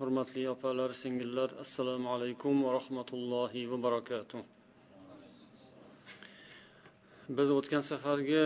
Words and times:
hurmatli 0.00 0.42
opalar 0.54 0.90
singillar 1.02 1.50
assalomu 1.64 2.08
alaykum 2.14 2.54
va 2.64 2.70
rahmatullohi 2.78 3.62
va 3.70 3.78
barakatuh. 3.86 4.40
Biz 7.36 7.48
o'tgan 7.58 7.82
safargi 7.90 8.44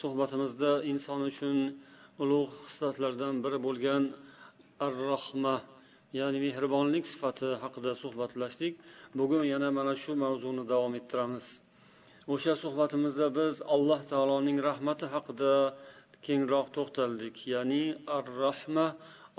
suhbatimizda 0.00 0.72
inson 0.92 1.20
uchun 1.30 1.56
ulug' 2.22 2.52
xislatlardan 2.66 3.34
biri 3.44 3.58
bo'lgan 3.66 4.02
ar 4.86 4.92
rohma 5.10 5.54
ya'ni 6.18 6.38
mehribonlik 6.46 7.04
sifati 7.12 7.48
haqida 7.62 7.92
suhbatlashdik. 8.02 8.74
Bugun 9.18 9.44
yana 9.52 9.68
mana 9.78 9.94
shu 10.02 10.12
mavzuni 10.24 10.64
davom 10.72 10.92
ettiramiz. 11.00 11.46
O'sha 12.34 12.54
suhbatimizda 12.64 13.26
biz 13.38 13.54
alloh 13.74 14.00
taoloning 14.12 14.58
rahmati 14.68 15.06
haqida 15.14 15.54
kengroq 16.26 16.66
to'xtaldik 16.76 17.36
ya'ni 17.54 17.82
ar 18.16 18.24
rahma 18.44 18.86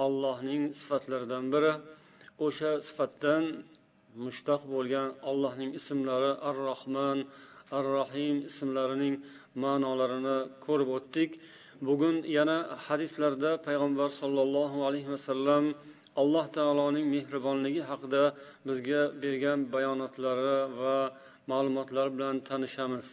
allohning 0.05 0.63
sifatlaridan 0.81 1.45
biri 1.55 1.73
o'sha 2.47 2.73
sifatdan 2.89 3.43
mushtaq 4.25 4.63
bo'lgan 4.75 5.09
allohning 5.31 5.71
ismlari 5.81 6.33
ar 6.49 6.57
rohman 6.71 7.19
ar 7.77 7.85
rohim 7.99 8.37
ismlarining 8.51 9.15
ma'nolarini 9.65 10.39
ko'rib 10.67 10.91
o'tdik 10.99 11.31
bugun 11.89 12.17
yana 12.37 12.59
hadislarda 12.87 13.51
payg'ambar 13.67 14.09
sollallohu 14.21 14.79
alayhi 14.89 15.11
vasallam 15.15 15.65
alloh 16.23 16.45
taoloning 16.57 17.07
mehribonligi 17.15 17.83
haqida 17.91 18.23
bizga 18.69 19.03
bergan 19.23 19.59
bayonotlari 19.75 20.57
va 20.81 20.99
ma'lumotlar 21.51 22.07
bilan 22.15 22.37
tanishamiz 22.49 23.09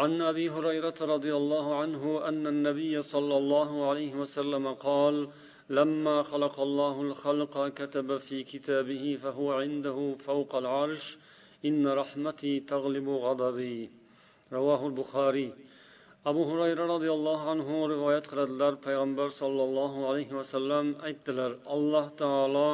عن 0.00 0.12
ابي 0.32 0.46
هريره 0.54 0.98
رضي 1.14 1.32
الله 1.40 1.66
عنه 1.80 2.02
ان 2.30 2.46
النبي 2.54 2.94
صلى 3.14 3.36
الله 3.40 3.70
عليه 3.88 4.12
وسلم 4.22 4.64
قال 4.88 5.28
لما 5.70 6.22
خلق 6.22 6.60
الله 6.60 7.02
الخلق 7.02 7.68
كتب 7.68 8.16
في 8.16 8.42
كتابه 8.42 9.18
فهو 9.22 9.52
عنده 9.52 10.14
فوق 10.26 10.56
العرش 10.56 11.18
إن 11.64 11.86
رحمتي 11.86 12.60
تغلب 12.60 13.08
غضبي 13.08 13.90
رواه 14.52 14.86
البخاري 14.86 15.52
abu 16.30 16.42
hurayra 16.50 16.84
roziyallohu 16.94 17.44
anhu 17.54 17.74
rivoyat 17.92 18.24
qiladilar 18.30 18.72
payg'ambar 18.86 19.28
sollallohu 19.40 19.98
alayhi 20.10 20.34
vasallam 20.40 20.86
aytdilar 21.08 21.50
alloh 21.74 22.06
taolo 22.22 22.70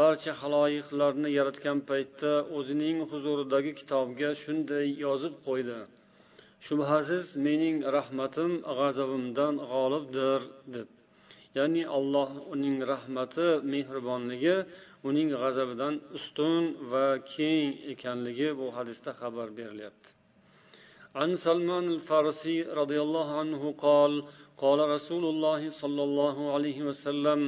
barcha 0.00 0.32
haloyiqlarni 0.40 1.30
yaratgan 1.38 1.78
paytda 1.90 2.32
o'zining 2.58 2.98
huzuridagi 3.10 3.72
kitobga 3.80 4.30
shunday 4.42 4.86
yozib 5.04 5.34
qo'ydi 5.46 5.78
shubhasiz 6.66 7.24
mening 7.46 7.76
rahmatim 7.96 8.50
g'azabimdan 8.78 9.54
g'olibdir 9.72 10.40
deb 10.74 10.88
ya'ni 11.58 11.82
alloh 11.98 12.28
uning 12.52 12.76
rahmati 12.92 13.48
mehribonligi 13.72 14.56
uning 15.08 15.28
g'azabidan 15.42 15.94
ustun 16.16 16.62
va 16.92 17.06
keng 17.34 17.66
ekanligi 17.92 18.48
bu 18.58 18.66
hadisda 18.76 19.10
xabar 19.20 19.48
berilyapti 19.58 20.10
عن 21.20 21.30
سلمان 21.36 21.84
الفارسي 21.96 22.56
رضي 22.80 22.98
الله 23.06 23.28
عنه 23.40 23.62
قال 23.86 24.12
قال 24.62 24.78
رسول 24.96 25.24
الله 25.32 25.62
صلى 25.82 26.02
الله 26.08 26.36
عليه 26.54 26.78
وسلم 26.88 27.40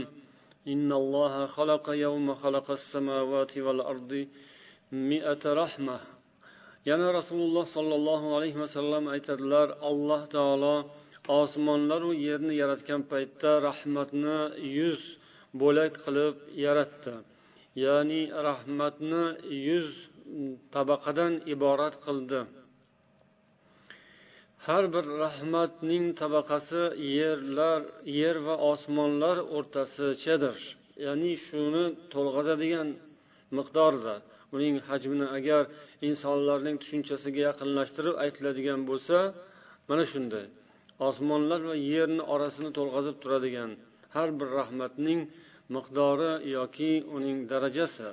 إن 0.72 0.92
الله 0.92 1.34
خلق 1.56 1.84
يوم 2.06 2.26
خلق 2.34 2.66
السماوات 2.70 3.52
والأرض 3.58 4.12
مئة 4.92 5.42
رحمة 5.62 5.98
yana 6.84 7.08
rasululloh 7.18 7.64
sollallohu 7.76 8.36
alayhi 8.36 8.58
vasallam 8.64 9.08
aytadilar 9.14 9.68
alloh 9.90 10.20
taolo 10.28 10.76
osmonlaru 11.39 12.11
yerni 12.27 12.53
yaratgan 12.61 13.01
paytda 13.11 13.51
rahmatni 13.67 14.37
yuz 14.79 15.01
bo'lak 15.61 15.93
qilib 16.05 16.35
yaratdi. 16.65 17.15
Ya'ni 17.85 18.21
rahmatni 18.47 19.25
yuz 19.67 19.89
tabaqadan 20.75 21.33
iborat 21.53 21.95
qildi. 22.05 22.39
Har 24.65 24.83
bir 24.93 25.05
rahmatning 25.23 26.05
tabaqasi 26.21 26.81
yerlar 27.19 27.81
yer 28.21 28.37
va 28.47 28.55
osmonlar 28.71 29.37
o'rtasichadir. 29.57 30.57
Ya'ni 31.05 31.31
shuni 31.45 31.85
to'lg'azadigan 32.13 32.89
miqdorda. 33.57 34.15
Uning 34.55 34.75
hajmini 34.89 35.27
agar 35.37 35.63
insonlarning 36.09 36.75
tushunchasiga 36.81 37.41
yaqinlashtirib 37.49 38.15
aytiladigan 38.23 38.79
bo'lsa 38.89 39.17
mana 39.89 40.03
shunday. 40.13 40.45
osmonlar 41.08 41.60
va 41.68 41.76
yerni 41.92 42.22
orasini 42.34 42.70
to'lg'azib 42.78 43.16
turadigan 43.22 43.70
har 44.14 44.28
bir 44.38 44.48
rahmatning 44.60 45.20
miqdori 45.74 46.32
yoki 46.56 46.92
uning 47.16 47.38
darajasi 47.52 48.10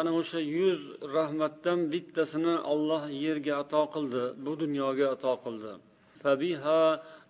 ana 0.00 0.10
o'sha 0.20 0.40
yuz 0.58 0.80
rahmatdan 1.16 1.78
bittasini 1.92 2.54
olloh 2.72 3.02
yerga 3.24 3.52
ato 3.62 3.82
qildi 3.94 4.24
bu 4.44 4.52
dunyoga 4.62 5.06
ato 5.14 5.32
qildi 5.44 5.72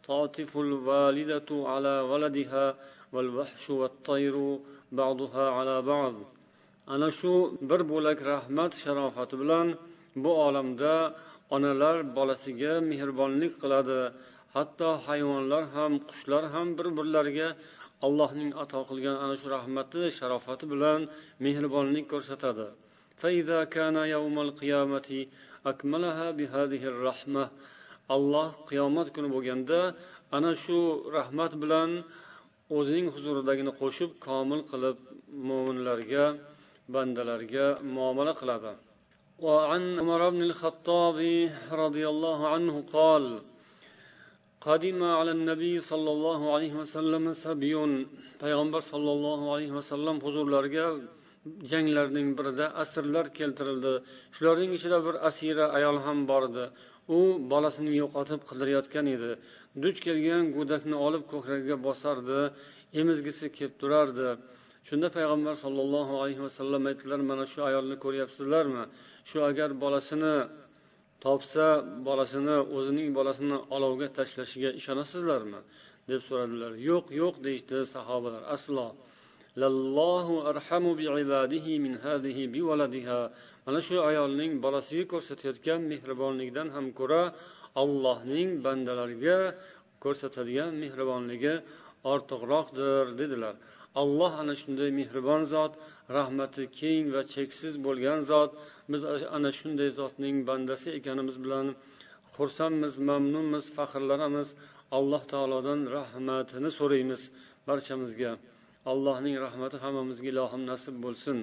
تعطف 0.08 0.52
الوالدة 0.66 1.50
على 1.72 1.94
ولدها 2.10 2.66
والوحش 3.12 3.64
والطير 3.70 4.36
بعضها 4.92 5.44
على 5.58 5.76
بعض 5.82 6.14
ana 6.94 7.10
shu 7.18 7.32
bir 7.70 7.80
bo'lak 7.92 8.18
rahmat 8.32 8.72
sharofati 8.82 9.34
bilan 9.42 9.66
bu 10.24 10.30
olamda 10.46 10.94
onalar 11.55 11.95
bolasiga 12.17 12.73
mehribonlik 12.91 13.53
qiladi. 13.61 13.99
Hatto 14.55 14.89
hayvonlar 15.07 15.63
ham 15.75 15.91
qushlar 16.09 16.43
ham 16.53 16.67
bir 16.77 16.87
birlariga 16.97 17.49
allohning 18.05 18.51
ato 18.63 18.79
qilgan 18.89 19.15
ana 19.23 19.35
shu 19.41 19.47
rahmati 19.57 20.01
sharofati 20.17 20.65
bilan 20.73 20.99
mehribonlik 21.45 22.05
ko'rsatadi. 22.13 22.67
Alloh 28.15 28.49
qiyomat 28.69 29.07
kuni 29.15 29.29
bo'lganda 29.35 29.79
ana 30.37 30.51
shu 30.63 30.77
rahmat 31.17 31.51
bilan 31.63 31.89
o'zining 32.77 33.07
huzuridagini 33.15 33.71
qo'shib 33.81 34.09
komil 34.27 34.61
qilib 34.71 34.97
mo'minlarga 35.47 36.25
bandalarga 36.93 37.65
muomala 37.95 38.33
qiladi. 38.41 38.71
وعن 39.46 39.82
عمر 39.98 40.30
بن 40.30 40.42
الخطاب 40.48 41.18
رضي 41.84 42.04
الله 42.12 42.48
عنه 42.54 42.74
قال 42.92 43.24
قدم 44.60 45.00
على 45.18 45.30
النبي 45.30 45.74
صلى 45.80 46.10
الله 46.16 46.40
عليه 46.54 46.72
وسلم 46.80 47.24
سبي 47.46 47.74
payg'ambar 48.42 48.82
sollallohu 48.92 49.46
alayhi 49.54 49.74
vasallam 49.78 50.16
huzurlariga 50.26 50.86
janglarning 51.70 52.28
birida 52.38 52.66
asrlar 52.82 53.26
keltirildi 53.38 53.92
shularning 54.36 54.70
ichida 54.78 54.98
bir 55.06 55.14
asira 55.28 55.66
ayol 55.78 55.96
ham 56.06 56.18
bor 56.30 56.42
edi 56.50 56.64
u 57.16 57.18
bolasini 57.52 57.92
yo'qotib 58.02 58.40
qidirayotgan 58.50 59.06
edi 59.16 59.30
duch 59.82 59.98
kelgan 60.06 60.42
go'dakni 60.56 60.96
olib 61.06 61.24
ko'kragiga 61.32 61.76
bosardi 61.86 62.40
emizgisi 63.00 63.46
kelib 63.56 63.74
turardi 63.82 64.28
shunda 64.88 65.08
payg'ambar 65.16 65.54
sollallohu 65.64 66.14
alayhi 66.22 66.42
vasallam 66.46 66.82
aytdilar 66.90 67.20
mana 67.30 67.44
shu 67.52 67.60
ayolni 67.68 67.96
ko'ryapsizlarmi 68.04 68.84
Shu 69.29 69.37
agar 69.49 69.69
bolasini 69.83 70.35
topsa 71.23 71.67
bolasini 72.07 72.57
o'zining 72.77 73.09
bolasini 73.17 73.57
olovga 73.75 74.07
tashlashiga 74.17 74.69
ishonasizlarmi? 74.79 75.61
deb 76.11 76.21
so'radilar. 76.27 76.71
Yo'q 76.89 77.05
yo'q 77.21 77.35
deyishdi 77.45 77.77
sahobalar. 77.95 78.43
Aslo. 78.55 78.87
Mana 83.65 83.79
shu 83.87 83.97
ayolning 84.09 84.51
bolasiga 84.65 85.05
ko'rsatayotgan 85.13 85.81
mehribonligidan 85.91 86.67
ham 86.75 86.85
ko'ra 86.99 87.23
allohning 87.81 88.49
bandalariga 88.65 89.39
ko'rsatadigan 90.03 90.71
mehribonligi 90.83 91.53
ortiqroqdir 92.13 93.03
dedilar. 93.21 93.55
Alloh 94.01 94.33
ana 94.41 94.53
shunday 94.61 94.89
mehribon 94.99 95.41
zot 95.53 95.73
rahmati 96.17 96.63
keng 96.79 97.05
va 97.15 97.21
cheksiz 97.33 97.73
bo'lgan 97.85 98.19
zot 98.31 98.51
biz 98.91 99.01
ana 99.37 99.51
shunday 99.59 99.89
zotning 99.99 100.35
bandasi 100.49 100.87
ekanimiz 100.99 101.37
bilan 101.43 101.67
xursandmiz 102.35 102.93
mamnunmiz 103.09 103.65
faxrlanamiz. 103.77 104.49
Alloh 104.97 105.23
taolodan 105.31 105.81
rahmatini 105.97 106.69
so'raymiz 106.79 107.21
barchamizga. 107.67 108.31
Allohning 108.91 109.35
rahmati 109.45 109.77
hammamizga 109.83 110.27
ilohim 110.33 110.61
nasib 110.71 110.95
bo'lsin. 111.05 111.37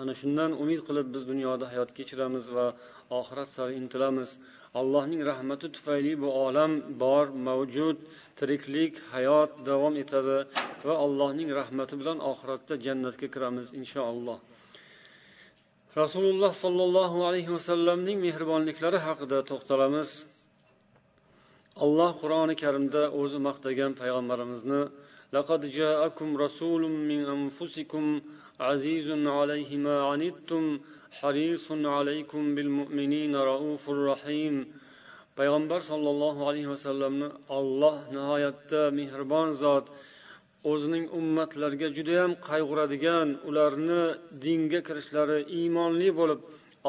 Ana 0.00 0.12
shundan 0.20 0.50
umid 0.62 0.80
qilib 0.88 1.08
biz 1.14 1.22
dunyoda 1.30 1.64
hayot 1.72 1.90
kechiramiz 1.98 2.46
va 2.56 2.66
oxirat 3.18 3.48
sari 3.56 3.74
intilamiz. 3.80 4.30
Allohning 4.80 5.22
rahmati 5.30 5.66
tufayli 5.76 6.12
bu 6.22 6.28
olam 6.46 6.72
bor 7.02 7.26
mavjud 7.48 7.96
tiriklik 8.38 8.94
hayot 9.14 9.50
davom 9.68 9.94
etadi 10.02 10.38
va 10.86 10.94
allohning 11.04 11.50
rahmati 11.60 11.94
bilan 12.00 12.18
oxiratda 12.30 12.74
jannatga 12.86 13.26
kiramiz 13.34 13.66
inshaalloh. 13.80 14.38
rasululloh 16.01 16.51
sollallohu 16.63 17.17
alayhi 17.29 17.51
vasallamning 17.57 18.17
mehribonliklari 18.25 18.99
haqida 19.07 19.37
to'xtalamiz 19.49 20.09
alloh 21.85 22.11
qur'oni 22.21 22.55
karimda 22.63 23.01
o'zi 23.21 23.39
maqtagan 23.47 23.91
payg'ambarimizni 24.01 24.81
لقد 25.37 25.61
جاءكم 25.79 26.37
رسول 26.45 26.83
من 27.09 27.21
أنفسكم 27.35 28.03
عزيز 28.59 29.07
عليه 29.37 29.77
ما 29.77 29.97
عنتم 30.11 30.63
حريص 31.19 31.67
عليكم 31.71 32.55
بالمؤمنين 32.55 33.35
رؤوف 33.35 33.83
رحيم 33.89 34.55
payg'ambar 35.37 35.81
sollallohu 35.91 36.41
alayhi 36.49 36.69
vasallamni 36.73 37.27
olloh 37.57 37.97
nihoyatda 38.15 38.81
mehribon 38.99 39.47
zot 39.63 39.85
o'zining 40.70 41.04
ummatlariga 41.18 41.88
judayam 41.96 42.32
qayg'uradigan 42.48 43.28
ularni 43.48 44.02
dinga 44.44 44.80
kirishlari 44.88 45.38
iymonli 45.58 46.10
bo'lib 46.20 46.40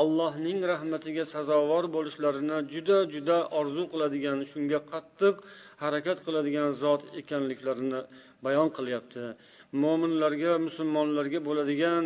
allohning 0.02 0.60
rahmatiga 0.72 1.24
sazovor 1.34 1.86
bo'lishlarini 1.96 2.58
juda 2.74 2.98
juda 3.14 3.38
orzu 3.60 3.84
qiladigan 3.94 4.40
shunga 4.52 4.80
qattiq 4.92 5.36
harakat 5.84 6.18
qiladigan 6.26 6.70
zot 6.84 7.02
ekanliklarini 7.22 8.02
bayon 8.46 8.70
qilyapti. 8.78 9.24
Mo'minlarga 9.84 10.54
musulmonlarga 10.68 11.40
bo'ladigan 11.48 12.04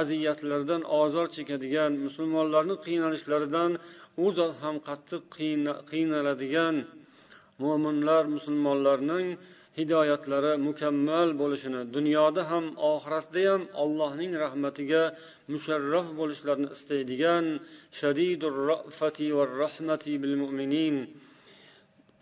aziyatlardan 0.00 0.82
ozor 1.02 1.26
chekadigan 1.36 1.92
musulmonlarni 2.06 2.76
qiynalishlaridan 2.86 3.70
u 4.24 4.26
zot 4.38 4.54
ham 4.62 4.76
qattiq 4.88 5.22
qiynaladigan 5.90 6.76
mo'minlar 7.64 8.22
musulmonlarning 8.36 9.28
hidoyatlari 9.78 10.52
mukammal 10.68 11.28
bo'lishini 11.40 11.82
dunyoda 11.96 12.42
ham 12.50 12.64
oxiratda 12.92 13.42
ham 13.50 13.62
allohning 13.82 14.32
rahmatiga 14.44 15.02
musharraf 15.52 16.06
bo'lishlarini 16.20 16.68
istaydigan 16.76 17.44
shadidur 17.98 18.54
rafati 18.70 19.26
va 19.36 19.44
rahmati 19.62 20.12
bil 20.22 20.34
mu'minin. 20.42 20.96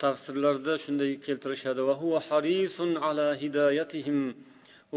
Tafsirlarda 0.02 0.74
shunday 0.84 1.12
keltirishadi. 1.26 1.80
Va 1.88 1.94
huwa 2.02 2.18
harisun 2.28 2.90
ala 3.08 3.28
hidoyatihim 3.42 4.18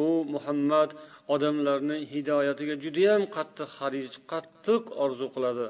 u 0.04 0.08
muhammad 0.34 0.90
odamlarni 1.34 1.98
hidoyatiga 2.14 2.76
judayam 2.84 3.22
qattiq 3.36 3.70
haris 3.80 4.12
qattiq 4.32 4.84
orzu 5.04 5.28
qiladi. 5.36 5.68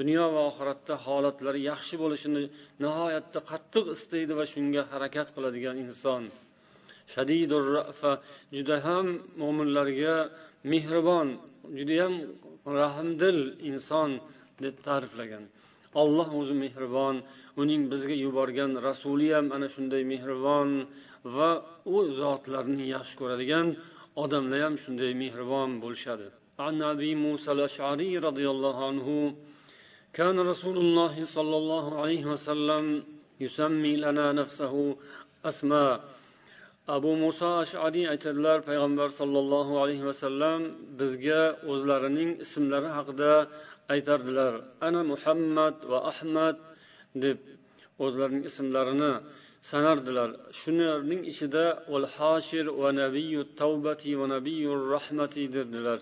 Dunyo 0.00 0.26
va 0.34 0.42
oxiratda 0.50 0.94
holatlari 1.06 1.60
yaxshi 1.70 1.94
bo'lishini 2.02 2.42
nihoyatda 2.84 3.40
qattiq 3.50 3.84
istaydi 3.96 4.32
va 4.38 4.44
shunga 4.52 4.82
harakat 4.92 5.28
qiladigan 5.34 5.76
inson. 5.84 6.22
Shadidur 7.12 7.64
rafa 7.76 8.12
juda 8.56 8.76
ham 8.86 9.06
mo'minlarga 9.40 10.16
mehribon 10.72 11.28
judayam 11.78 12.14
rahmdil 12.80 13.38
inson 13.70 14.10
deb 14.64 14.74
ta'riflagan. 14.86 15.44
Olloh 16.02 16.28
o'zi 16.40 16.54
mehribon 16.64 17.16
uning 17.62 17.82
bizga 17.92 18.16
yuborgan 18.24 18.72
rasuli 18.88 19.28
ham 19.36 19.46
ana 19.56 19.68
shunday 19.74 20.02
mehribon 20.12 20.70
va 21.36 21.50
u 21.94 21.96
zotlarni 22.20 22.84
yaxshi 22.94 23.14
ko'radigan 23.20 23.66
odamlar 24.22 24.60
ham 24.66 24.74
shunday 24.82 25.12
mehribon 25.22 25.70
bo'lishadi. 25.84 26.28
عن 26.59 26.81
أبي 26.81 27.15
موسى 27.15 27.51
الأشعري 27.51 28.17
رضي 28.17 28.49
الله 28.49 28.87
عنه 28.87 29.35
كان 30.13 30.39
رسول 30.39 30.77
الله 30.77 31.25
صلى 31.25 31.55
الله 31.61 32.01
عليه 32.01 32.23
وسلم 32.25 33.03
يسمي 33.39 33.95
لنا 33.95 34.31
نفسه 34.31 34.95
أسماء 35.45 35.93
abu 36.87 37.11
muso 37.23 37.49
ashariy 37.63 38.05
aytadilar 38.13 38.57
payg'ambar 38.69 39.09
sollallohu 39.19 39.73
alayhi 39.83 40.03
vasallam 40.09 40.59
bizga 40.99 41.41
o'zlarining 41.71 42.29
ismlari 42.45 42.89
haqida 42.97 43.33
aytardilar 43.93 44.53
ana 44.87 45.01
muhammad 45.11 45.75
va 45.91 45.99
ahmad 46.11 46.55
deb 47.23 47.37
o'zlarining 48.05 48.43
ismlarini 48.51 49.13
sanardilar 49.71 50.29
shularning 50.61 51.21
ichida 51.31 51.65
val 51.91 52.07
hashir 52.15 52.65
va 52.81 52.89
nabiyu 53.01 53.41
tavbati 53.61 54.11
va 54.19 54.25
nabiyu 54.35 54.71
rahmati 54.93 55.43
derdilar 55.55 55.99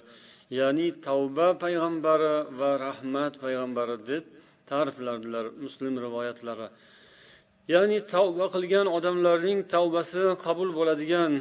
ya'ni 0.51 0.87
tavba 1.07 1.47
payg'ambari 1.65 2.35
va 2.59 2.71
rahmat 2.87 3.33
payg'ambari 3.45 3.97
deb 4.11 4.25
ta'riflardilar 4.71 5.45
muslim 5.65 5.95
rivoyatlari. 6.05 6.69
Ya'ni 7.75 7.99
tavba 8.15 8.47
qilgan 8.55 8.87
odamlarning 8.97 9.59
tavbasi 9.75 10.23
qabul 10.45 10.71
bo'ladigan 10.79 11.33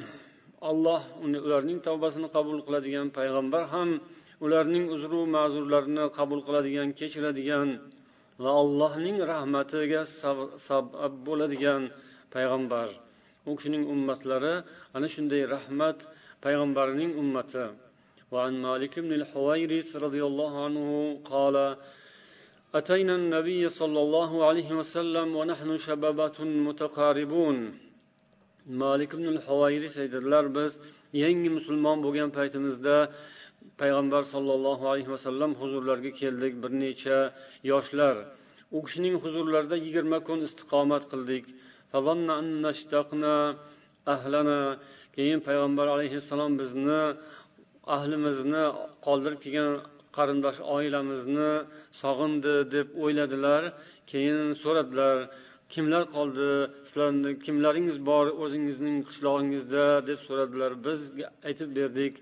alloh 0.69 1.01
ularning 1.47 1.79
tavbasini 1.87 2.27
qabul 2.35 2.59
qiladigan 2.65 3.07
payg'ambar 3.17 3.63
ham 3.73 3.89
ularning 4.45 4.85
uzru 4.95 5.21
ma'zurlarini 5.35 6.05
qabul 6.17 6.39
qiladigan 6.47 6.89
kechiradigan 6.99 7.69
va 8.43 8.51
allohning 8.61 9.17
rahmatiga 9.31 10.01
sabab 10.67 11.13
bo'ladigan 11.27 11.81
payg'ambar. 12.35 12.87
U 13.49 13.51
kishining 13.57 13.83
ummatlari 13.93 14.55
ana 14.95 15.07
shunday 15.13 15.41
rahmat 15.55 15.97
payg'ambarining 16.43 17.11
ummati. 17.21 17.65
وعن 18.32 18.52
مالك 18.66 18.94
بن 19.04 19.12
الحويرث 19.20 19.88
رضي 20.06 20.22
الله 20.30 20.52
عنه 20.64 20.88
قال 21.32 21.56
أتينا 22.78 23.14
النبي 23.20 23.62
صلى 23.80 24.00
الله 24.04 24.30
عليه 24.48 24.70
وسلم 24.80 25.28
ونحن 25.38 25.70
شبابة 25.86 26.38
متقاربون 26.68 27.56
مالك 28.84 29.10
بن 29.20 29.26
الحويرث 29.34 29.94
aytadilar 30.02 30.44
biz 30.56 30.72
yangi 31.22 31.50
musulmon 31.58 31.98
bo'lgan 32.04 32.30
paytimizda 32.38 32.96
payg'ambar 33.80 34.22
sollallohu 34.34 34.84
alayhi 34.90 35.10
vasallam 35.14 35.50
huzurlariga 35.60 36.12
keldik 36.20 36.52
bir 36.62 36.70
necha 36.84 37.18
yoshlar 37.72 38.14
u 38.76 38.78
kishining 38.84 39.14
huzurlarida 39.24 39.76
yigirma 39.86 40.18
kun 40.28 40.38
istiqomat 40.48 41.02
qildik 41.12 41.44
keyin 45.16 45.40
payg'ambar 45.48 45.86
alayhissalom 45.94 46.52
bizni 46.60 47.02
ahlimizni 47.95 48.63
qoldirib 49.05 49.39
kelgan 49.45 49.71
qarindosh 50.17 50.59
oilamizni 50.75 51.51
sog'indi 52.01 52.55
deb 52.75 52.87
o'yladilar. 53.03 53.63
Keyin 54.11 54.53
so'radilar 54.63 55.17
kimlar 55.73 56.03
qoldi? 56.15 56.49
Sizlarni 56.87 57.31
kimlaringiz 57.45 57.97
bor 58.09 58.25
o'zingizning 58.43 58.97
qishlog'ingizda? 59.07 59.85
deb 60.09 60.19
so'radilar. 60.27 60.71
Biz 60.85 60.99
aytib 61.49 61.69
berdik. 61.79 62.13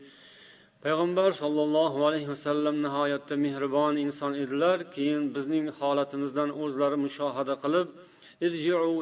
Payg'ambar 0.83 1.29
sollallohu 1.41 1.99
alayhi 2.07 2.29
vasallam 2.33 2.75
nihoyatda 2.85 3.35
mehribon 3.45 3.93
inson 4.05 4.33
edilar. 4.43 4.77
Keyin 4.95 5.23
bizning 5.35 5.65
holatimizdan 5.79 6.49
o'zlari 6.63 6.97
mushohada 7.05 7.55
qilib 7.63 7.87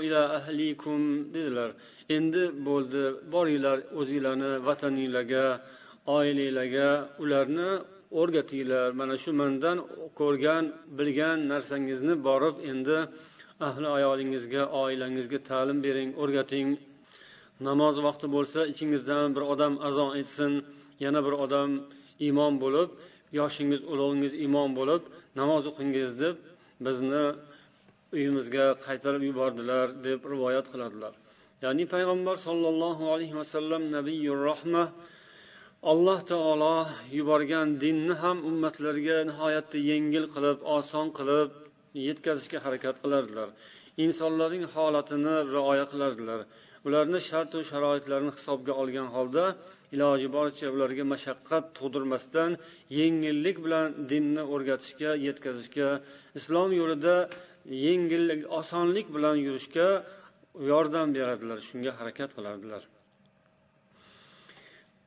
ila 0.07 0.21
ahlikum 0.37 1.01
dedilar. 1.35 1.69
Endi 2.17 2.43
bo'ldi 2.67 3.03
boringlar 3.33 3.77
o'zinglarni 3.99 4.51
vataninglarga. 4.67 5.45
Oilanglarga 6.17 6.89
ularni 7.23 7.69
o'rgatinglar. 8.19 8.89
Mana 8.99 9.15
shu 9.23 9.31
mandan 9.41 9.77
ko'rgan 10.19 10.63
bilgan 10.97 11.37
narsangizni 11.51 12.15
borib 12.27 12.55
endi 12.71 12.97
ahli 13.67 13.87
ayolingizga 13.97 14.63
oilangizga 14.83 15.39
ta'lim 15.49 15.77
bering 15.85 16.09
o'rgating. 16.21 16.67
Namoz 17.67 17.95
vaqti 18.07 18.27
bo'lsa 18.35 18.59
ichingizdan 18.71 19.27
bir 19.35 19.43
odam 19.53 19.73
azon 19.87 20.09
aytsin 20.17 20.53
yana 21.05 21.19
bir 21.25 21.33
odam 21.45 21.69
imom 22.29 22.53
bo'lib 22.63 22.89
yoshingiz 23.39 23.81
ulug'ingiz 23.91 24.33
imom 24.45 24.69
bo'lib 24.79 25.01
namoz 25.39 25.63
o'qingiz 25.71 26.11
deb 26.23 26.35
bizni 26.85 27.23
uyimizga 28.15 28.65
qaytarib 28.85 29.23
yubordilar 29.29 29.87
deb 30.07 30.19
rivoyat 30.33 30.65
qiladilar. 30.73 31.13
Ya'ni 31.63 31.85
payg'ambar 31.93 32.35
sollallohu 32.47 33.03
alayhi 33.13 33.35
vasallam 33.41 33.81
nabiyur 33.95 34.39
rahma 34.49 34.83
alloh 35.81 36.19
taolo 36.31 36.87
yuborgan 37.17 37.79
dinni 37.79 38.13
ham 38.21 38.37
ummatlarga 38.49 39.17
nihoyatda 39.29 39.77
yengil 39.91 40.25
qilib 40.33 40.57
oson 40.77 41.07
qilib 41.17 41.49
yetkazishga 42.07 42.59
harakat 42.65 42.95
qilardilar. 43.03 43.49
Insonlarning 44.05 44.65
holatini 44.73 45.35
rioya 45.53 45.85
qilardilar. 45.91 46.39
Ularni 46.87 47.19
shartu 47.29 47.59
sharoitlarini 47.71 48.31
hisobga 48.37 48.73
olgan 48.81 49.07
holda 49.15 49.45
iloji 49.95 50.27
boricha 50.35 50.67
ularga 50.75 51.03
mashaqqat 51.13 51.63
tug'dirmasdan 51.77 52.51
yengillik 52.99 53.57
bilan 53.65 53.87
dinni 54.11 54.43
o'rgatishga 54.53 55.11
yetkazishga 55.27 55.89
islom 56.39 56.69
yo'lida 56.81 57.15
yengillik 57.87 58.41
osonlik 58.59 59.07
bilan 59.15 59.35
yurishga 59.45 59.87
yordam 60.71 61.07
beradilar 61.17 61.59
shunga 61.69 61.91
harakat 61.99 62.29
qilardilar. 62.37 62.83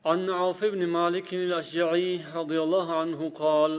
عن 0.06 0.30
عوف 0.30 0.60
بن 0.66 0.82
مالك 0.88 1.34
الأشجعي 1.34 2.10
رضي 2.36 2.60
الله 2.66 2.88
عنه 3.02 3.30
قال 3.30 3.72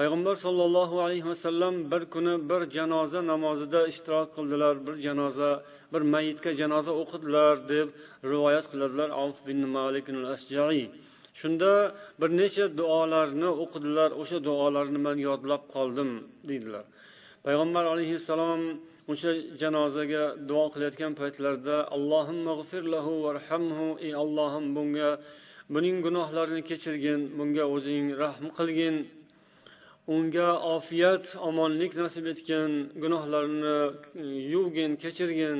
payg'ambar 0.00 0.36
sollallohu 0.46 0.96
alayhi 1.04 1.26
vasallam 1.32 1.74
bir 1.92 2.02
kuni 2.14 2.34
bir 2.50 2.62
janoza 2.76 3.20
namozida 3.32 3.80
ishtirok 3.92 4.28
qildilar 4.36 4.74
bir 4.86 4.94
janoza 5.06 5.50
bir 5.92 6.02
mayitga 6.14 6.50
janoza 6.60 6.92
o'qidilar 7.02 7.54
deb 7.72 7.88
rivoyat 8.32 8.66
qiladilar 8.72 9.08
avf 9.22 9.38
bin 9.48 9.60
malik 9.76 10.06
ashjaiy 10.34 10.84
shunda 11.40 11.70
bir 12.20 12.30
necha 12.40 12.64
duolarni 12.80 13.50
o'qidilar 13.64 14.10
o'sha 14.22 14.38
duolarni 14.48 15.00
man 15.06 15.16
yodlab 15.28 15.62
qoldim 15.74 16.10
deydilar 16.48 16.84
payg'ambar 17.46 17.84
alayhissalom 17.92 18.62
o'sha 19.12 19.30
janozaga 19.62 20.24
duo 20.48 20.64
qilayotgan 20.72 21.12
paytlarida 21.20 21.76
allohim 21.96 22.38
varhamhu 23.26 23.88
ey 24.06 24.12
allohim 24.22 24.64
bunga 24.76 25.10
buning 25.73 25.97
gunohlarini 26.05 26.61
kechirgin 26.69 27.21
bunga 27.37 27.65
o'zing 27.75 28.05
rahm 28.21 28.45
qilgin. 28.57 28.95
Unga 30.15 30.49
ofiyat 30.75 31.25
omonlik 31.49 31.93
nasib 32.01 32.25
etgin 32.33 32.71
gunohlarini 33.03 33.77
e, 34.21 34.25
yuvgin 34.53 34.91
kechirgin. 35.03 35.59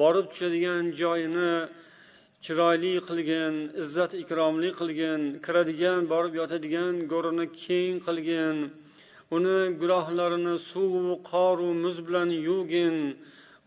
Borib 0.00 0.26
tushadigan 0.30 0.84
joyini 1.00 1.52
chiroyli 2.44 2.94
qilgin 3.08 3.54
izzat 3.82 4.12
ikromli 4.22 4.70
qilgin. 4.80 5.22
Kiradigan 5.44 6.00
borib 6.12 6.34
yotadigan 6.40 6.94
go'rini 7.12 7.46
keng 7.64 7.96
qilgin. 8.06 8.56
Uni 9.36 9.58
gunohlarini 9.80 10.56
suv 10.70 10.94
qoru 11.30 11.70
muz 11.84 11.96
bilan 12.06 12.30
yuvgin. 12.48 12.96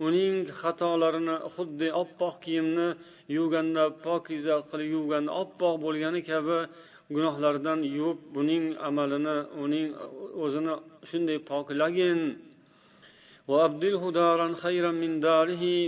Uning 0.06 0.36
xatolarini 0.60 1.36
xuddi 1.54 1.88
oppoq 2.02 2.36
kiyimni 2.44 2.88
yuvganda 3.38 3.84
pokiza 4.06 4.56
qilib 4.70 4.90
yuvganda 4.96 5.32
oppoq 5.44 5.76
bo'lgani 5.86 6.22
kabi 6.30 6.58
gunohlardan 7.16 7.80
yuvib 7.98 8.20
buning 8.36 8.64
amalini 8.88 9.38
uning 9.64 9.88
o'zini 10.44 10.74
shunday 11.10 11.38
poklagin. 11.52 12.20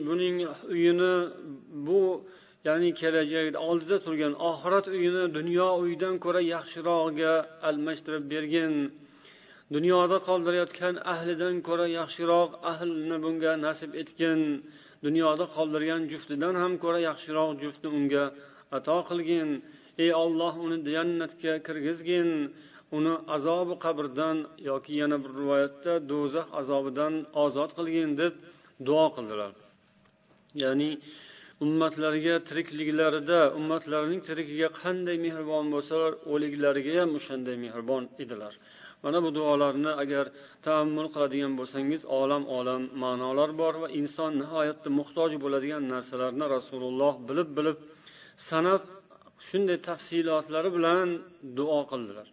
Buning 0.10 0.36
uyini 0.74 1.13
bu 1.88 2.01
ya'ni 2.68 2.89
kelajakda 3.01 3.58
oldida 3.70 3.98
turgan 4.06 4.34
oxirat 4.50 4.86
uyini 4.96 5.24
dunyo 5.38 5.68
uyidan 5.82 6.16
ko'ra 6.24 6.42
yaxshirog'iga 6.54 7.34
almashtirib 7.70 8.24
bergin. 8.34 8.74
Dunyoda 9.76 10.18
qoldirayotgan 10.28 10.96
ahlidan 11.14 11.56
ko'ra 11.68 11.88
yaxshiroq 12.00 12.52
ahlni 12.72 13.18
bunga 13.26 13.52
nasib 13.66 13.92
etgin. 14.02 14.42
Dunyoda 15.06 15.46
qoldirgan 15.56 16.02
juftidan 16.12 16.56
ham 16.62 16.74
ko'ra 16.84 17.00
yaxshiroq 17.10 17.50
juftni 17.64 17.90
unga 17.98 18.24
ato 18.78 18.98
qilgin. 19.10 19.50
Ey 20.04 20.12
olloh 20.24 20.54
uni 20.66 20.78
jannatga 20.96 21.54
kirgizgin. 21.68 22.30
Uni 22.98 23.14
azobi 23.36 23.76
qabrdan 23.86 24.38
yoki 24.70 24.94
yana 25.02 25.18
bir 25.24 25.32
rivoyatda 25.40 25.94
do'zax 26.12 26.48
azobidan 26.62 27.14
ozod 27.44 27.72
qilgin 27.78 28.10
deb 28.22 28.34
duo 28.88 29.06
qildilar. 29.16 29.54
Ya'ni 30.64 30.90
ummatlariga 31.66 32.36
tirikliklarida 32.48 33.40
ummatlarining 33.60 34.22
tirigiga 34.28 34.70
qanday 34.82 35.18
mehribon 35.26 35.66
bo'lsalar 35.74 36.12
o'liklariga 36.34 36.94
ham 37.02 37.12
o'shanday 37.20 37.56
mehribon 37.66 38.04
edilar. 38.24 38.54
Mana 39.03 39.18
bu 39.25 39.29
duolarni 39.38 39.91
agar 40.03 40.25
taammul 40.65 41.08
qiladigan 41.13 41.53
bo'lsangiz 41.60 42.01
olam 42.22 42.44
olam 42.58 42.82
ma'nolar 43.03 43.50
bor 43.62 43.74
va 43.84 43.88
inson 44.00 44.32
nihoyatda 44.41 44.89
muhtoj 45.00 45.32
bo'ladigan 45.44 45.84
narsalarni 45.94 46.46
rasululloh 46.56 47.13
bilib 47.29 47.50
bilib 47.58 47.77
sanab 48.50 48.82
shunday 49.48 49.77
tafsilotlari 49.89 50.70
bilan 50.77 51.08
duo 51.58 51.82
qildilar. 51.91 52.27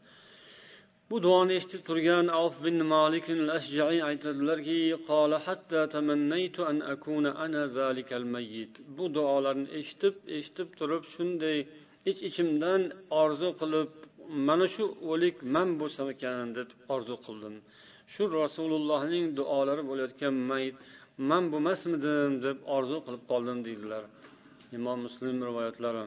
Bu 1.11 1.17
duoni 1.27 1.53
eshitib 1.59 1.83
turgan 1.89 2.27
avf 2.41 2.57
bin 2.67 2.77
malik 2.95 3.27
al 3.35 3.49
ashjai 3.59 3.99
aytadilarki 4.11 4.79
bu 8.97 9.05
duolarni 9.17 9.69
eshitib 9.81 10.15
eshitib 10.39 10.69
turib 10.79 11.03
shunday 11.15 11.59
ich 12.11 12.19
ichimdan 12.29 12.83
orzu 13.23 13.51
qilib 13.61 13.91
mana 14.48 14.66
shu 14.76 14.86
o'lik 15.12 15.36
man 15.56 15.70
bo'lsam 15.82 16.08
ekan 16.14 16.48
deb 16.58 16.70
orzu 16.96 17.16
qildim 17.26 17.56
shu 18.14 18.24
rasulullohning 18.42 19.26
duolari 19.40 19.84
bo'layotgan 19.90 20.36
mayit 20.50 20.76
man 21.30 21.44
bo'lmasmidim 21.54 22.32
deb 22.46 22.58
orzu 22.78 22.98
qilib 23.06 23.24
qoldim 23.32 23.58
deydilar 23.68 24.04
imom 24.78 24.98
muslim 25.08 25.36
rivoyatlari 25.50 26.06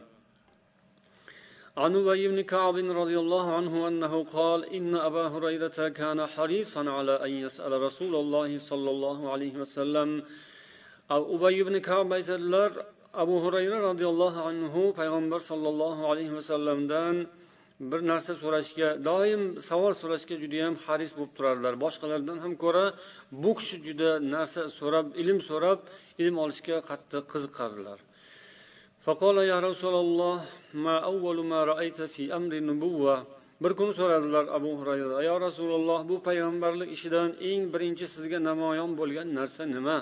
عن 1.82 1.92
أبي 2.00 2.28
بن 2.32 2.40
كعب 2.52 2.76
رضي 3.02 3.16
الله 3.24 3.46
عنه 3.58 3.74
أنه 3.88 4.14
قال 4.36 4.60
إن 4.76 4.92
أبا 5.08 5.24
هريرة 5.34 5.78
كان 6.00 6.18
حريصا 6.34 6.82
على 6.96 7.14
أن 7.26 7.32
يسأل 7.44 7.72
رسول 7.86 8.14
الله 8.22 8.50
صلى 8.70 8.90
الله 8.94 9.18
عليه 9.32 9.54
وسلم 9.62 10.08
أو 11.14 11.20
أبي 11.36 11.62
بن 11.68 11.74
كعب 11.88 12.06
aytadilar 12.18 12.70
abu 13.22 13.34
hurayra 13.44 13.78
roziyallohu 13.88 14.40
anhu 14.50 14.80
payg'ambar 14.98 15.40
sollallohu 15.50 16.02
alayhi 16.10 16.34
vasallamdan 16.38 17.14
bir 17.90 18.00
narsa 18.10 18.32
so'rashga 18.42 18.88
doim 19.08 19.42
savol 19.68 19.92
so'rashga 20.02 20.34
judayam 20.42 20.74
haris 20.84 21.10
bo'lib 21.16 21.32
turardilar 21.38 21.74
boshqalardan 21.84 22.38
ham 22.44 22.52
ko'ra 22.64 22.84
bu 23.42 23.50
kishi 23.58 23.76
juda 23.86 24.10
narsa 24.34 24.62
so'rab 24.78 25.06
ilm 25.22 25.38
so'rab 25.50 25.78
ilm 26.22 26.36
olishga 26.44 26.76
qattiq 26.90 27.24
qiziqardilar 27.32 28.00
فقال 29.06 29.36
يا 29.52 29.58
رسول 29.68 29.94
الله 30.04 30.38
ما 30.84 30.96
أول 31.10 31.36
ما 31.52 31.60
رأيت 31.72 31.98
في 32.14 32.22
أمر 32.38 32.52
النبوة 32.62 33.16
bir 33.62 33.72
kuni 33.78 33.92
so'radilar 34.00 34.44
abu 34.58 34.70
hurayra 34.78 35.18
yo 35.28 35.34
rasululloh 35.46 36.00
bu 36.10 36.16
payg'ambarlik 36.28 36.88
ishidan 36.96 37.30
eng 37.50 37.62
birinchi 37.74 38.06
sizga 38.14 38.38
namoyon 38.50 38.90
bo'lgan 39.00 39.28
narsa 39.38 39.62
nima 39.76 39.96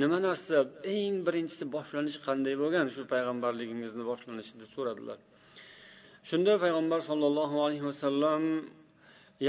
nima 0.00 0.18
narsa 0.28 0.56
eng 0.96 1.14
birinchisi 1.26 1.64
boshlanishi 1.76 2.18
qanday 2.26 2.54
bo'lgan 2.62 2.86
shu 2.94 3.02
payg'ambarligingizni 3.12 4.02
boshlanishi 4.10 4.54
deb 4.60 4.70
so'radilar 4.76 5.18
Shunda 6.29 6.53
payg'ambar 6.63 6.99
sollallohu 7.09 7.57
alayhi 7.65 7.85
vasallam 7.89 8.43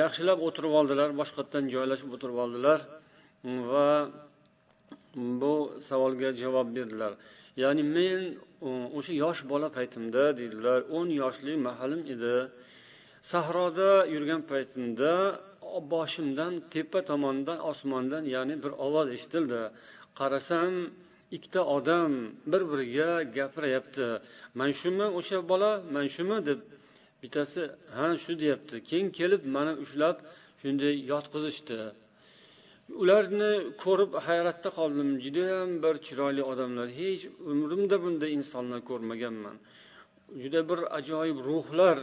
yaxshilab 0.00 0.38
o'tirib 0.46 0.72
oldilar 0.80 1.08
boshqatdan 1.20 1.64
joylashib 1.74 2.10
o'tirib 2.14 2.38
oldilar 2.44 2.78
va 3.72 3.88
bu 5.42 5.54
savolga 5.88 6.30
javob 6.42 6.68
berdilar. 6.76 7.12
Ya'ni 7.62 7.82
men 7.96 8.20
o'sha 8.98 9.12
yosh 9.24 9.40
bola 9.52 9.68
paytimda 9.76 10.22
deydilar 10.38 10.78
o'n 10.96 11.08
yoshli 11.22 11.52
mahalim 11.66 12.02
edi. 12.14 12.36
Sahroda 13.30 13.90
yurgan 14.14 14.42
paytimda 14.50 15.12
boshimdan 15.94 16.52
tepa 16.72 17.00
tomondan 17.10 17.58
osmondan 17.70 18.22
ya'ni 18.34 18.54
bir 18.64 18.72
ovoz 18.86 19.06
eshitildi. 19.16 19.60
Qarasam 20.18 20.72
ikkita 21.36 21.60
odam 21.76 22.12
bir 22.52 22.62
biriga 22.70 23.10
gapiryapti 23.38 24.06
man 24.58 24.70
shumi 24.80 25.06
o'sha 25.18 25.38
bola? 25.50 25.70
Man 25.94 26.06
shumi? 26.16 26.36
deb 26.48 26.60
bittasi 27.22 27.62
ha 27.96 28.06
shu 28.24 28.32
deyapti. 28.42 28.76
Keyin 28.88 29.08
kelib 29.18 29.42
mani 29.56 29.72
ushlab 29.84 30.16
shunday 30.60 30.94
yotqizishdi. 31.12 31.78
Ularni 33.02 33.52
ko'rib 33.82 34.12
hayratda 34.26 34.70
qoldim. 34.78 35.08
Judayam 35.24 35.70
bir 35.84 35.94
chiroyli 36.06 36.42
odamlar. 36.52 36.86
Hech 37.00 37.22
umrimda 37.52 37.96
bunday 38.04 38.30
insonlar 38.38 38.80
ko'rmaganman. 38.90 39.56
Juda 40.42 40.60
bir 40.70 40.80
ajoyib 40.98 41.38
ruhlar 41.48 41.98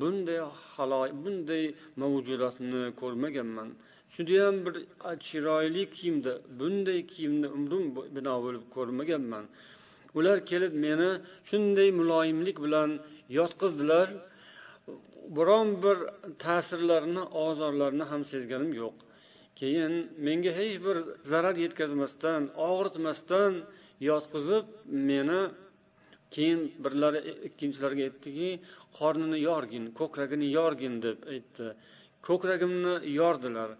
bunday 0.00 0.40
haloy 0.74 1.08
bunday 1.24 1.64
mavjudotni 2.02 2.82
ko'rmaganman. 3.00 3.68
Judayam 4.14 4.56
bir 4.66 4.74
chiroyli 5.26 5.82
kiyimda 5.96 6.32
bunday 6.58 7.00
kiyimni 7.12 7.48
umrim 7.56 7.84
bino 8.16 8.34
bo'lib 8.44 8.64
ko'rmaganman. 8.76 9.44
Ular 10.18 10.38
kelib 10.50 10.72
meni 10.86 11.10
shunday 11.48 11.88
muloyimlik 12.00 12.56
bilan 12.64 12.90
yotqizdilar. 13.38 14.08
Biron 15.36 15.68
bir 15.84 15.98
ta'sirlarini 16.44 17.22
ozorlarini 17.44 18.04
ham 18.10 18.22
sezganim 18.32 18.72
yo'q. 18.82 18.94
Keyin 19.60 19.94
menga 20.26 20.52
hech 20.60 20.76
bir 20.86 20.96
zarar 21.32 21.56
yetkazmasdan 21.64 22.42
og'ritmasdan 22.68 23.52
yotqizib 24.10 24.64
meni 25.08 25.40
keyin 26.34 26.60
birlari 26.84 27.20
ikkinchilariga 27.48 28.02
aytdiki 28.08 28.50
qornini 28.98 29.38
yorgin 29.50 29.84
ko'kragini 30.00 30.48
yorgin 30.58 30.94
deb 31.06 31.18
aytdi. 31.34 31.66
Ko'kragimni 32.28 32.94
yordilar. 33.20 33.70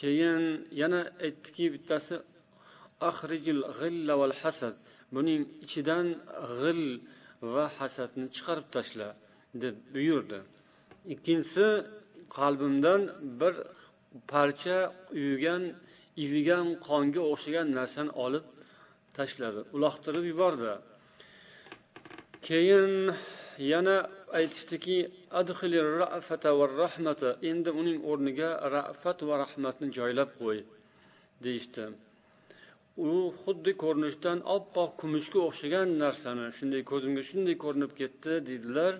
Keyin 0.00 0.42
yana 0.80 1.00
aytdiki 1.26 1.64
bittasi 1.74 2.14
ahrijil 3.10 3.60
g'illa 3.78 4.14
val 4.20 4.34
hasad 4.42 4.76
buning 5.14 5.42
ichidan 5.64 6.06
g'il 6.58 6.82
va 7.54 7.64
hasadni 7.78 8.26
chiqarib 8.36 8.66
tashla 8.76 9.08
deb 9.62 9.76
buyurdi. 9.94 10.38
Ikkinchisi 11.14 11.68
qalbimdan 12.36 13.00
bir 13.40 13.54
parcha 14.32 14.78
uyigan 15.18 15.62
ivigan 16.24 16.66
qonga 16.88 17.22
o'xshagan 17.32 17.68
narsani 17.78 18.12
olib 18.24 18.44
tashladi 19.16 19.60
uloqtirib 19.76 20.24
yubordi. 20.32 20.72
Keyin 22.46 22.92
yana 23.70 23.96
aytishdiki 24.38 24.96
endi 27.50 27.70
uning 27.80 27.98
o'rniga 28.10 28.50
rafat 28.74 29.18
va 29.28 29.34
rahmatni 29.44 29.88
joylab 29.98 30.30
qo'y 30.40 30.58
deyishdi. 31.44 31.84
U 33.08 33.10
xuddi 33.42 33.72
ko'rinishdan 33.82 34.38
oppoq 34.56 34.90
kumushga 35.00 35.40
o'xshagan 35.48 35.88
narsani 36.04 36.46
shunday 36.58 36.82
ko'zimga 36.90 37.22
shunday 37.30 37.56
ko'rinib 37.64 37.92
ketdi 38.00 38.32
deydilar 38.48 38.92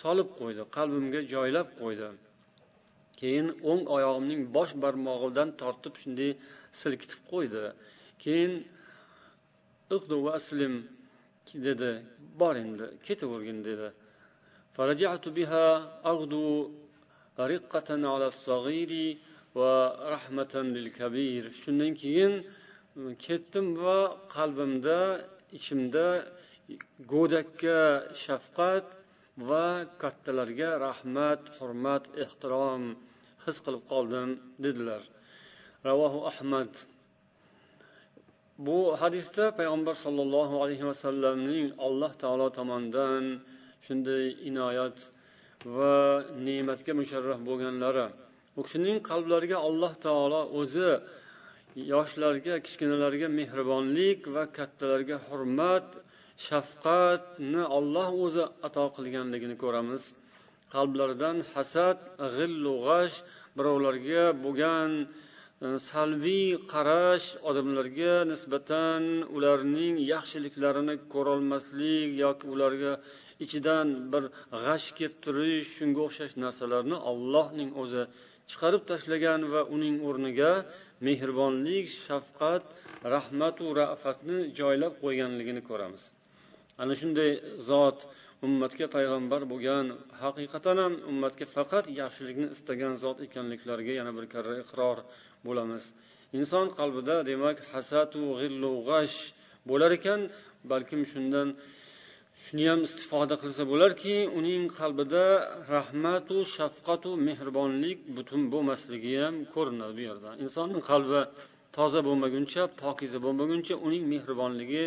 solib 0.00 0.28
qo'ydi 0.40 0.62
qalbimga 0.76 1.20
joylab 1.34 1.68
qo'ydi. 1.80 2.08
Keyin 3.20 3.48
o'ng 3.70 3.84
oyog'imning 3.96 4.42
bosh 4.56 4.72
barmog'idan 4.82 5.48
tortib 5.62 5.94
shunday 6.02 6.30
silkitib 6.80 7.20
qo'ydi. 7.32 7.64
Keyin 8.24 8.52
aslim 10.38 10.74
dedi 11.66 11.90
bor 12.40 12.54
endi 12.64 12.86
ketavergin 13.06 13.58
dedi. 13.68 13.88
Shundan 21.60 21.92
keyin 22.02 22.32
e, 22.40 22.44
ketdim 23.24 23.66
va 23.84 23.98
qalbimda 24.34 24.98
ichimda 25.58 26.06
go'dakka 27.12 27.80
shafqat 28.24 28.86
va 29.48 29.66
kattalarga 30.02 30.70
rahmat 30.86 31.42
hurmat 31.56 32.04
ehtirom 32.24 32.82
his 33.44 33.56
qilib 33.64 33.82
qoldim 33.92 34.28
dedilar. 34.64 35.02
Ravohu 35.88 36.18
ahmad. 36.32 36.72
Bu 38.66 38.78
hadisda 39.00 39.44
payg'ambar 39.58 39.94
sollallohu 40.04 40.54
alayhi 40.62 40.84
vasallamning 40.90 41.66
alloh 41.86 42.12
taolo 42.22 42.48
tomonidan 42.58 43.24
shunday 43.86 44.24
inoyat 44.48 44.98
va 45.76 45.96
ne'matga 46.46 46.92
musharraf 47.00 47.40
bo'lganlari. 47.48 48.06
U 48.58 48.60
kishining 48.66 48.98
qalblariga 49.10 49.58
alloh 49.68 49.92
taolo 50.06 50.40
o'zi 50.60 50.90
yoshlarga 51.92 52.54
kichkinalarga 52.64 53.28
mehribonlik 53.38 54.20
va 54.34 54.44
kattalarga 54.58 55.16
hurmat 55.28 55.88
shafqatni 56.46 57.62
olloh 57.78 58.08
o'zi 58.24 58.44
ato 58.66 58.84
qilganligini 58.96 59.56
ko'ramiz. 59.62 60.02
Qalblaridan 60.74 61.36
hasad 61.52 61.98
g'illu 62.36 62.74
g'ash 62.86 63.16
birovlarga 63.56 64.24
bo'lgan 64.44 64.90
Э, 65.60 65.68
salbiy 65.90 66.50
qarash 66.72 67.28
odamlarga 67.50 68.12
nisbatan 68.32 69.04
ularning 69.36 69.96
yaxshiliklarini 70.12 70.94
ko'rolmaslik 71.14 72.12
yoki 72.24 72.44
ularga 72.54 72.92
ichidan 73.44 73.88
bir 74.12 74.22
g'ash 74.64 74.86
kelib 74.98 75.16
turish 75.24 75.68
shunga 75.78 76.00
o'xshash 76.06 76.34
narsalarni 76.44 76.96
ollohning 77.10 77.70
o'zi 77.82 78.02
chiqarib 78.50 78.82
tashlagan 78.90 79.40
va 79.54 79.62
uning 79.76 79.96
o'rniga 80.08 80.52
mehribonlik 81.06 81.86
shafqat 82.06 82.64
rahmatu 83.14 83.64
rafatni 83.80 84.38
joylab 84.60 84.94
qo'yganligini 85.02 85.62
ko'ramiz. 85.70 86.02
Ana 86.82 86.94
shunday 87.00 87.30
zot 87.70 87.98
ummatga 88.46 88.86
payg'ambar 88.96 89.42
bo'lgan 89.52 89.86
haqiqatan 90.22 90.76
ham 90.84 90.94
ummatga 91.10 91.46
faqat 91.56 91.84
yaxshilikni 92.00 92.46
istagan 92.56 92.92
zot 93.04 93.18
ekanliklariga 93.26 93.92
yana 94.00 94.12
bir 94.18 94.26
karra 94.34 94.54
iqror 94.64 94.98
bo'lamiz. 95.46 95.84
Inson 96.38 96.66
qalbida 96.78 97.16
demak 97.30 97.56
hasadu 97.72 98.22
g'illu 98.40 98.72
g'ash 98.88 99.16
bo'lar 99.70 99.90
ekan 99.98 100.20
balkim 100.70 101.00
shundan 101.12 101.48
shuni 102.44 102.64
ham 102.70 102.80
istifoda 102.88 103.34
qilsa 103.42 103.62
bo'larki 103.72 104.14
uning 104.38 104.62
qalbida 104.80 105.24
rahmatu 105.74 106.36
shafqatu 106.56 107.10
mehribonlik 107.28 107.98
butun 108.16 108.42
bo'lmasligi 108.52 109.14
ham 109.24 109.34
ko'rinadi 109.54 109.92
bu 109.98 110.02
yerda. 110.08 110.30
Insonni 110.44 110.80
qalbi 110.90 111.20
toza 111.76 112.00
bo'lmaguncha 112.08 112.62
pokiza 112.82 113.18
bo'lmaguncha 113.26 113.74
uning 113.86 114.02
mehribonligi 114.12 114.84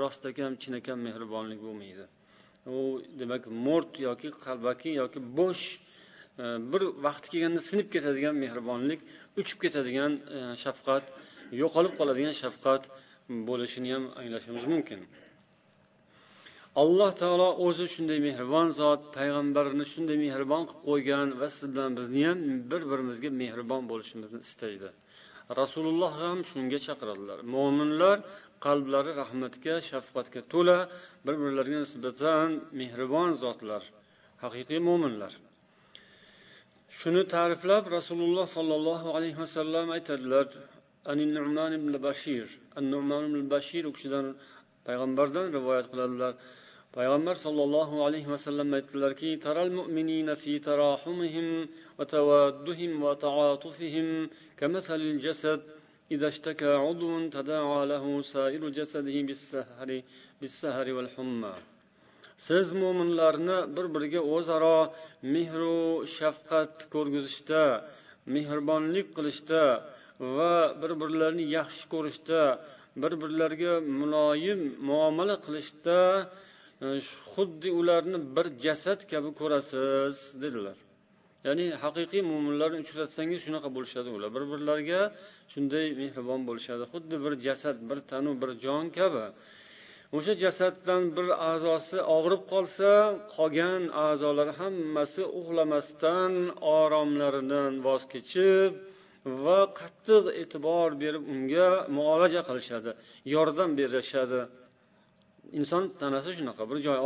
rostakam 0.00 0.52
chinakam 0.62 0.98
mehribonlik 1.06 1.60
bo'lmaydi. 1.66 2.04
U 2.76 2.78
demak 3.20 3.42
mo'rt 3.66 3.92
yoki 4.06 4.28
qalbaki 4.44 4.90
yoki 5.02 5.18
bo'sh 5.38 5.64
e, 6.42 6.44
bir 6.70 6.82
vaqti 7.06 7.26
kelganda 7.32 7.60
sinib 7.68 7.88
ketadigan 7.94 8.34
mehribonlik 8.44 9.00
uchib 9.40 9.58
ketadigan 9.64 10.12
e, 10.36 10.38
shafqat 10.64 11.04
yo'qolib 11.62 11.94
qoladigan 12.00 12.34
shafqat 12.42 12.82
bo'lishini 13.48 13.88
ham 13.94 14.04
anglashimiz 14.20 14.64
mumkin. 14.72 15.00
Alloh 16.82 17.10
taolo 17.22 17.48
o'zi 17.66 17.86
shunday 17.94 18.18
mehribon 18.28 18.68
zot 18.80 19.00
payg'ambarini 19.16 19.84
shunday 19.92 20.16
mehribon 20.26 20.62
qilib 20.68 20.82
qo'ygan 20.88 21.28
va 21.40 21.48
siz 21.56 21.66
bilan 21.74 21.92
bizni 21.98 22.22
ham 22.28 22.38
bir 22.70 22.82
birimizga 22.90 23.30
mehribon 23.42 23.82
bo'lishimizni 23.90 24.40
istaydi. 24.48 24.88
Rasululloh 25.60 26.12
ham 26.24 26.38
shunga 26.50 26.78
chaqiradilar. 26.86 27.38
Mo'minlar 27.54 28.16
qalblari 28.64 29.12
rahmatga 29.22 29.74
shafqatga 29.90 30.40
to'la 30.52 30.78
bir 31.26 31.34
birlariga 31.42 31.78
nisbatan 31.84 32.48
mehribon 32.80 33.30
zotlar 33.44 33.82
haqiqiy 34.44 34.80
mo'minlar 34.88 35.32
shuni 37.00 37.22
ta'riflab 37.34 37.84
rasululloh 37.98 38.46
sollallohu 38.56 39.06
alayhi 39.16 39.38
vasallam 39.44 39.86
aytadilar 39.96 40.46
bashir 42.08 42.46
bashir 43.54 43.82
u 43.90 43.92
kishidan 43.96 44.26
payg'ambardan 44.86 45.46
rivoyat 45.56 45.86
qiladilar 45.92 46.32
payg'ambar 46.96 47.36
sollallohu 47.44 47.96
alayhi 48.06 48.28
vasallam 48.34 48.68
aytdilarki 48.78 49.30
taral 49.46 49.70
mu'minina 49.78 50.34
fi 50.42 50.52
tarahumihim 50.68 51.46
va 51.98 52.04
tawadduhim 52.14 52.92
va 53.04 53.12
ta'atufihim 53.24 54.08
kamathalil 54.60 55.18
jasad 55.26 55.60
إذا 56.14 56.28
اشتكى 56.28 56.72
عضو 56.84 57.28
تداعى 57.36 57.82
له 57.92 58.04
سائر 58.34 58.62
جسده 58.78 59.16
بالسهر 59.28 59.90
بالسهر 60.40 60.86
والحمى 60.96 61.54
siz 62.46 62.66
mo'minlarni 62.82 63.58
bir 63.76 63.86
biriga 63.94 64.20
o'zaro 64.34 64.78
mehru 65.34 65.80
shafqat 66.16 66.74
ko'rgizishda 66.94 67.62
mehribonlik 68.34 69.08
qilishda 69.16 69.62
va 70.36 70.54
bir 70.82 70.92
birlarini 71.02 71.44
yaxshi 71.58 71.84
ko'rishda 71.94 72.40
bir 73.02 73.12
birlariga 73.22 73.72
muloyim 74.00 74.60
muomala 74.88 75.36
qilishda 75.46 75.98
e, 76.84 76.86
xuddi 77.32 77.68
ularni 77.80 78.18
bir 78.36 78.46
jasad 78.64 79.00
kabi 79.12 79.30
ko'rasiz 79.40 80.16
dedilar. 80.42 80.76
Ya'ni 81.46 81.66
haqiqiy 81.82 82.22
mo'minlarni 82.32 82.78
uchratsangiz 82.84 83.38
shunaqa 83.46 83.68
bo'lishadi 83.76 84.08
ular. 84.16 84.28
Bir 84.36 84.44
birlariga 84.52 85.00
shunday 85.52 85.86
mehribon 86.00 86.40
bo'lishadi. 86.48 86.84
Xuddi 86.92 87.16
bir 87.24 87.32
jasad 87.46 87.76
bir 87.90 87.98
tanu 88.10 88.30
bir 88.42 88.50
jon 88.64 88.84
kabi. 88.98 89.24
O'sha 90.16 90.34
jasaddan 90.44 91.02
bir 91.16 91.26
a'zosi 91.52 91.98
og'rib 92.16 92.42
qolsa 92.52 92.90
qolgan 93.36 93.82
a'zolar 94.08 94.48
hammasi 94.60 95.22
uxlamasdan 95.40 96.32
oromlaridan 96.78 97.72
voz 97.86 98.02
kechib 98.14 98.72
va 99.44 99.60
qattiq 99.80 100.24
e'tibor 100.42 100.88
berib 101.02 101.24
unga 101.34 101.68
muolaja 101.96 102.40
qilishadi 102.48 102.90
yordam 103.34 103.70
berishadi. 103.80 104.40
Inson 105.58 105.84
tanasi 106.00 106.30
shunaqa 106.38 106.62
bir 106.70 106.78
joy 106.86 106.98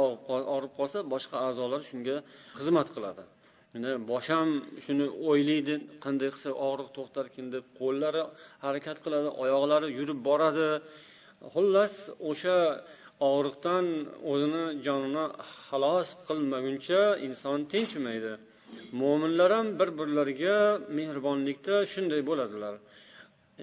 og'rib 0.54 0.72
qolsa 0.78 0.98
boshqa 1.12 1.36
a'zolar 1.48 1.80
shunga 1.90 2.16
xizmat 2.58 2.88
qiladi. 2.96 3.22
Bosh 4.10 4.28
ham 4.34 4.48
shuni 4.84 5.06
o'ylaydi 5.30 5.74
qanday 6.04 6.28
qilsa 6.34 6.50
og'riq 6.68 6.88
to'xtarkin 6.96 7.46
deb 7.54 7.64
qo'llari 7.80 8.22
harakat 8.64 8.96
qiladi 9.04 9.28
oyoqlari 9.42 9.88
yurib 9.98 10.18
boradi. 10.28 10.68
xullas 11.53 11.93
o'sha 12.29 12.57
og'riqdan 13.29 13.86
o'zini 14.31 14.65
jonini 14.86 15.25
xalos 15.67 16.07
qilmaguncha 16.27 17.01
inson 17.27 17.60
tinchimaydi 17.71 18.34
mo'minlar 19.01 19.49
ham 19.57 19.67
bir 19.79 19.89
birlariga 19.99 20.57
mehribonlikda 20.97 21.75
shunday 21.93 22.21
bo'ladilar 22.29 22.75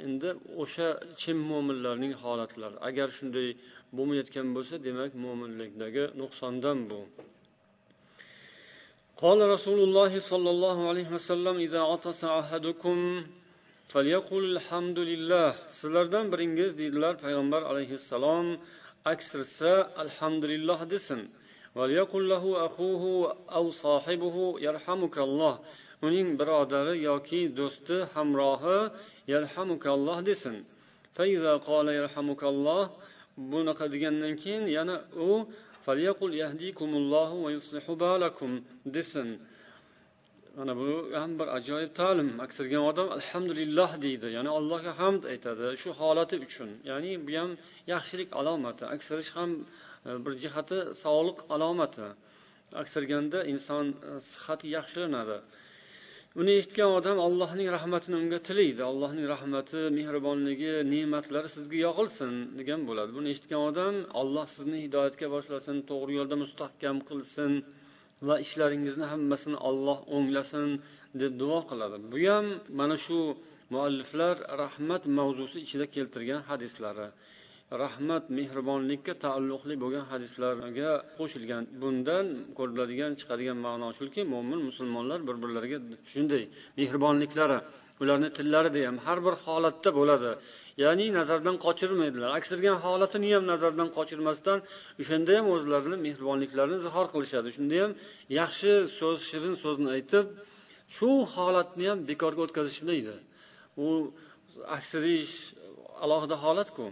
endi 0.06 0.28
o'sha 0.62 0.88
chin 1.20 1.38
mo'minlarning 1.50 2.14
holatlari 2.22 2.76
agar 2.88 3.08
shunday 3.18 3.48
bo'lmayotgan 3.96 4.46
bo'lsa 4.56 4.74
demak 4.86 5.10
mo'minlikdagi 5.24 6.04
nuqsondan 6.20 6.78
bu 6.92 7.00
قال 9.24 9.38
رسول 9.54 9.80
الله 9.86 10.12
صلى 10.30 10.50
الله 10.54 10.78
عليه 10.90 11.08
وسلم 11.16 11.56
إذا 11.66 11.80
عطس 11.90 12.20
أحدكم 12.40 12.98
فليقل 13.12 13.16
الحمد 13.18 13.26
لله 13.28 13.41
sizlardan 15.77 16.25
biringiz 16.33 16.71
deydilar 16.79 17.13
payg'ambar 17.23 17.61
alayhissalom 17.71 18.47
aksirsa 19.13 19.71
alhamdulillah 20.03 20.79
desin. 20.93 21.21
uning 26.07 26.27
birodari 26.39 26.95
yoki 27.09 27.41
do'sti 27.59 27.97
hamrohi 28.13 28.79
yarhamukalloh 29.33 30.17
desin. 30.29 30.55
bunaqa 33.51 33.85
degandan 33.93 34.33
keyin 34.43 34.65
yana 34.77 34.97
u 35.27 35.31
desin. 38.95 39.29
Mana 40.57 40.73
bu 40.81 40.89
ham 41.21 41.31
bir 41.39 41.47
ajoyib 41.57 41.91
ta'lim. 41.99 42.29
Aksirgan 42.45 42.83
odam 42.91 43.07
alhamdulillah 43.17 43.91
deydi. 44.05 44.27
Ya'ni 44.37 44.51
allohga 44.57 44.91
hamd 45.01 45.23
aytadi 45.33 45.67
shu 45.81 45.89
holati 45.99 46.35
uchun. 46.45 46.69
Ya'ni 46.89 47.11
bu 47.27 47.31
ham 47.41 47.51
yaxshilik 47.93 48.29
alomati. 48.39 48.83
Aksirish 48.95 49.31
ham 49.37 49.51
e, 50.09 50.11
bir 50.23 50.33
jihati 50.43 50.79
sog'liq 51.03 51.39
alomati. 51.55 52.07
Aksarganda 52.81 53.39
inson 53.53 53.85
e, 54.09 54.11
sihati 54.31 54.65
yaxshilanadi. 54.77 55.37
Uni 56.41 56.53
eshitgan 56.59 56.89
odam 56.99 57.17
allohning 57.27 57.67
rahmatini 57.77 58.15
unga 58.23 58.39
tilaydi. 58.47 58.81
Allohning 58.91 59.25
rahmati 59.33 59.79
mehribonligi 59.97 60.73
ne'matlari 60.93 61.49
sizga 61.55 61.77
yog'ilsin 61.87 62.33
degan 62.59 62.81
bo'ladi. 62.89 63.11
Buni 63.17 63.27
eshitgan 63.33 63.61
odam 63.69 63.95
olloh 64.21 64.47
sizni 64.55 64.77
hidoyatga 64.85 65.27
boshlasin 65.35 65.77
to'g'ri 65.89 66.13
yo'lda 66.19 66.35
mustahkam 66.43 66.97
qilsin. 67.09 67.51
Va 68.27 68.35
ishlaringizni 68.45 69.05
hammasini 69.13 69.57
olloh 69.69 69.99
o'nglasin 70.15 70.69
deb 71.21 71.31
duo 71.41 71.59
qiladi. 71.69 71.95
Bu 72.11 72.17
ham 72.29 72.45
mana 72.79 72.95
shu 73.05 73.19
mualliflar 73.73 74.35
rahmat 74.63 75.03
mavzusi 75.17 75.57
ichida 75.65 75.85
keltirgan 75.95 76.41
hadislari. 76.49 77.07
Rahmat 77.83 78.23
mehribonlikka 78.37 79.13
taalluqli 79.25 79.75
bo'lgan 79.83 80.05
hadislarga 80.11 80.91
qo'shilgan 81.17 81.63
bundan 81.81 82.25
ko'riladigan 82.57 83.11
chiqadigan 83.19 83.57
ma'no 83.67 83.87
shuki 83.99 84.21
mo'min 84.33 84.59
musulmonlar 84.69 85.19
bir 85.27 85.35
birlariga 85.43 85.77
shunday 86.11 86.43
mehribonliklari 86.79 87.57
ularni 88.01 88.29
tillarida 88.37 88.79
ham 88.87 88.97
har 89.05 89.17
bir 89.25 89.35
holatda 89.45 89.89
bo'ladi. 89.99 90.31
Ya'ni 90.83 91.05
nazardan 91.19 91.55
qochirmaydilar. 91.65 92.29
Aksirgan 92.39 92.77
holatini 92.85 93.29
ham 93.35 93.43
nazardan 93.53 93.89
qochirmasdan 93.97 94.59
o'shanda 95.01 95.31
ham 95.37 95.45
o'zlarini 95.55 95.97
mehribonliklarini 96.07 96.77
izhor 96.81 97.07
qilishadi. 97.13 97.47
Shunda 97.55 97.75
ham 97.83 97.91
yaxshi 98.39 98.71
so'z 98.99 99.17
shirin 99.29 99.55
so'zni 99.63 99.89
aytib 99.97 100.25
shu 100.95 101.09
holatni 101.35 101.85
ham 101.91 101.99
bekorga 102.09 102.41
o'tkazishmaydi 102.45 103.15
u 103.85 103.87
aksirish 104.77 105.33
alohida 106.03 106.35
holatku. 106.45 106.85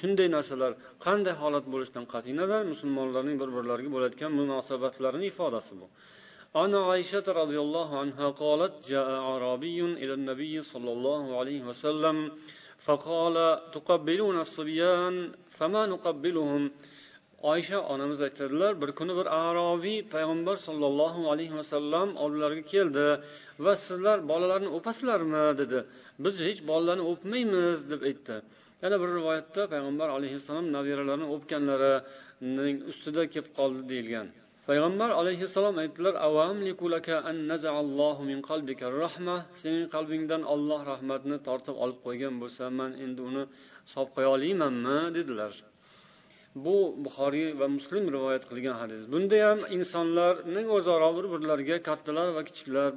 Shunday 0.00 0.28
narsalar 0.36 0.72
qanday 1.06 1.34
holat 1.42 1.64
bo'lishidan 1.72 2.04
qat'iy 2.12 2.34
nazar 2.40 2.62
musulmonlarning 2.72 3.36
bir 3.42 3.50
birlariga 3.56 3.90
bo'layotgan 3.94 4.30
munosabatlarini 4.40 5.26
ifodasi 5.32 5.72
bu. 5.80 5.86
عن 6.61 6.75
عائشة 6.75 7.25
رضي 7.41 7.59
الله 7.65 7.89
عنها 8.01 8.29
قالت 8.29 8.73
جاء 8.91 9.09
أعرابي 9.09 9.79
إلى 10.01 10.13
النبي 10.19 10.55
صلى 10.61 10.91
الله 10.95 11.39
عليه 11.39 11.61
وسلم 11.69 12.31
فقال 12.85 13.35
تقبلون 13.75 14.37
الصبيان 14.45 15.15
فما 15.57 15.85
نقبلهم 15.93 16.71
oysha 17.51 17.79
onamiz 17.93 18.21
aytadilar 18.21 18.81
bir 18.81 18.91
kuni 18.99 19.13
bir 19.19 19.27
arobiy 19.45 19.99
payg'ambar 20.13 20.57
sollallohu 20.67 21.21
alayhi 21.31 21.55
vasallam 21.59 22.07
oldilariga 22.23 22.65
keldi 22.73 23.05
va 23.65 23.73
sizlar 23.87 24.17
bolalarni 24.31 24.69
o'pasizlarmi 24.77 25.43
dedi 25.61 25.79
biz 26.23 26.35
hech 26.47 26.59
bolalarni 26.69 27.03
o'pmaymiz 27.11 27.79
deb 27.91 28.01
aytdi 28.09 28.35
yana 28.83 28.95
bir 29.01 29.09
rivoyatda 29.17 29.61
payg'ambar 29.73 30.07
alayhissalom 30.17 30.67
nabiralarini 30.75 31.27
o'pganlarining 31.35 32.77
ustida 32.91 33.21
kelib 33.33 33.49
qoldi 33.59 33.81
deyilgan 33.91 34.27
Payg'ambar 34.68 35.10
alayhissalom 35.20 35.76
aytdilar 35.82 36.14
sening 39.62 39.86
qalbingdan 39.94 40.42
olloh 40.54 40.80
rahmatni 40.92 41.36
tortib 41.48 41.76
olib 41.84 41.98
qo'ygan 42.06 42.34
bo'lsa 42.42 42.64
man 42.78 42.90
endi 43.04 43.20
uni 43.30 43.44
solib 43.92 44.10
qo'ya 44.16 44.28
olmaymanmi? 44.34 44.98
dedilar. 45.16 45.52
Bu 46.64 46.76
buxoriy 47.04 47.48
va 47.60 47.66
muslim 47.76 48.04
rivoyat 48.14 48.44
qilgan 48.50 48.76
hadis. 48.82 49.02
Bunda 49.12 49.38
ham 49.46 49.58
insonlarning 49.76 50.66
o'zaro 50.76 51.08
bir 51.18 51.26
birlariga 51.32 51.76
kattalar 51.88 52.28
va 52.36 52.42
kichiklar 52.48 52.90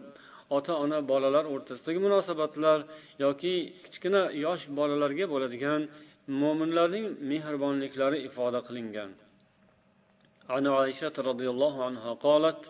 ota 0.57 0.73
ona 0.83 0.99
bolalar 1.11 1.45
o'rtasidagi 1.53 1.99
munosabatlar 2.07 2.79
yoki 3.25 3.53
kichkina 3.85 4.21
yosh 4.45 4.63
bolalarga 4.79 5.25
bo'ladigan 5.33 5.81
mo'minlarning 6.41 7.05
mehribonliklari 7.31 8.17
ifoda 8.27 8.59
qilingan. 8.69 9.11
عن 10.54 10.66
عائشة 10.66 11.14
رضي 11.30 11.48
الله 11.50 11.84
عنها 11.84 12.10
قالت 12.26 12.60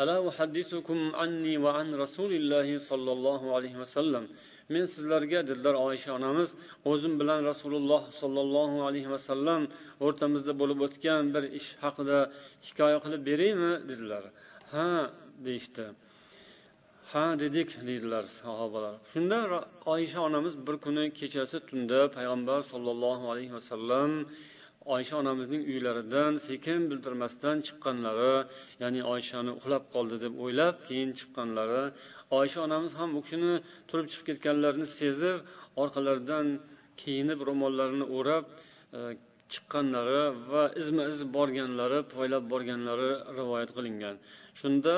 ألا 0.00 0.28
أحدثكم 0.28 0.98
عني 1.20 1.54
وعن 1.64 1.94
رسول 1.94 2.32
الله 2.40 2.68
صلى 2.78 3.12
الله 3.16 3.42
عليه 3.56 3.74
وسلم 3.82 4.24
men 4.68 4.86
sizlarga 4.94 5.40
dedilar 5.48 5.74
oysha 5.86 6.10
onamiz 6.18 6.48
o'zim 6.90 7.14
bilan 7.20 7.40
rasululloh 7.50 8.02
sollallohu 8.20 8.78
alayhi 8.88 9.10
vasallam 9.14 9.62
o'rtamizda 10.06 10.52
bo'lib 10.60 10.78
o'tgan 10.86 11.24
bir 11.34 11.44
ish 11.58 11.68
haqida 11.84 12.18
hikoya 12.66 12.98
qilib 13.04 13.22
beraymi 13.30 13.72
dedilar 13.90 14.24
ha 14.72 14.88
deyishdi 15.46 15.84
ha 17.12 17.26
dedik 17.42 17.68
deydilar 17.88 18.24
sahobalar 18.40 18.94
shunda 19.12 19.38
oysha 19.94 20.20
onamiz 20.28 20.54
bir 20.66 20.76
kuni 20.84 21.04
kechasi 21.18 21.56
tunda 21.68 22.00
payg'ambar 22.16 22.60
sollallohu 22.72 23.24
alayhi 23.32 23.52
vasallam 23.58 24.10
oysha 24.95 25.15
onamizning 25.21 25.63
uylaridan 25.71 26.33
sekin 26.47 26.79
bildirmasdan 26.89 27.57
chiqqanlari 27.67 28.35
ya'ni 28.83 29.01
oyshani 29.13 29.51
uxlab 29.59 29.83
qoldi 29.95 30.17
deb 30.25 30.33
o'ylab 30.43 30.75
keyin 30.87 31.11
chiqqanlari 31.19 31.83
oysha 32.39 32.59
onamiz 32.67 32.91
ham 32.99 33.09
u 33.17 33.21
kishini 33.25 33.53
turib 33.89 34.07
chiqib 34.11 34.25
ketganlarini 34.29 34.87
sezib 34.99 35.37
orqalaridan 35.83 36.47
kiyinib 37.01 37.39
ro'mollarini 37.49 38.05
o'rab 38.17 38.43
e, 38.97 38.99
chiqqanlari 39.53 40.23
va 40.51 40.63
izma 40.81 41.03
iz 41.11 41.19
borganlari 41.35 41.99
poylab 42.13 42.43
borganlari 42.53 43.11
rivoyat 43.39 43.69
qilingan. 43.77 44.15
Shunda 44.59 44.95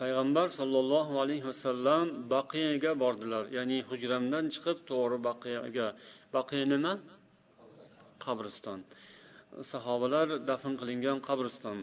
payg'ambar 0.00 0.46
sollallohu 0.58 1.14
alayhi 1.22 1.44
vasallam 1.50 2.04
baqiyaga 2.34 2.92
bordilar 3.02 3.44
ya'ni 3.56 3.78
hujramdan 3.90 4.44
chiqib 4.54 4.78
to'g'ri 4.90 5.18
baqiyaga. 5.28 5.88
Baqiya 6.36 6.66
nima? 6.74 6.92
Qabriston. 8.26 8.78
Sahobalar 9.72 10.28
dafn 10.50 10.72
qilingan 10.80 11.18
qabriston. 11.28 11.78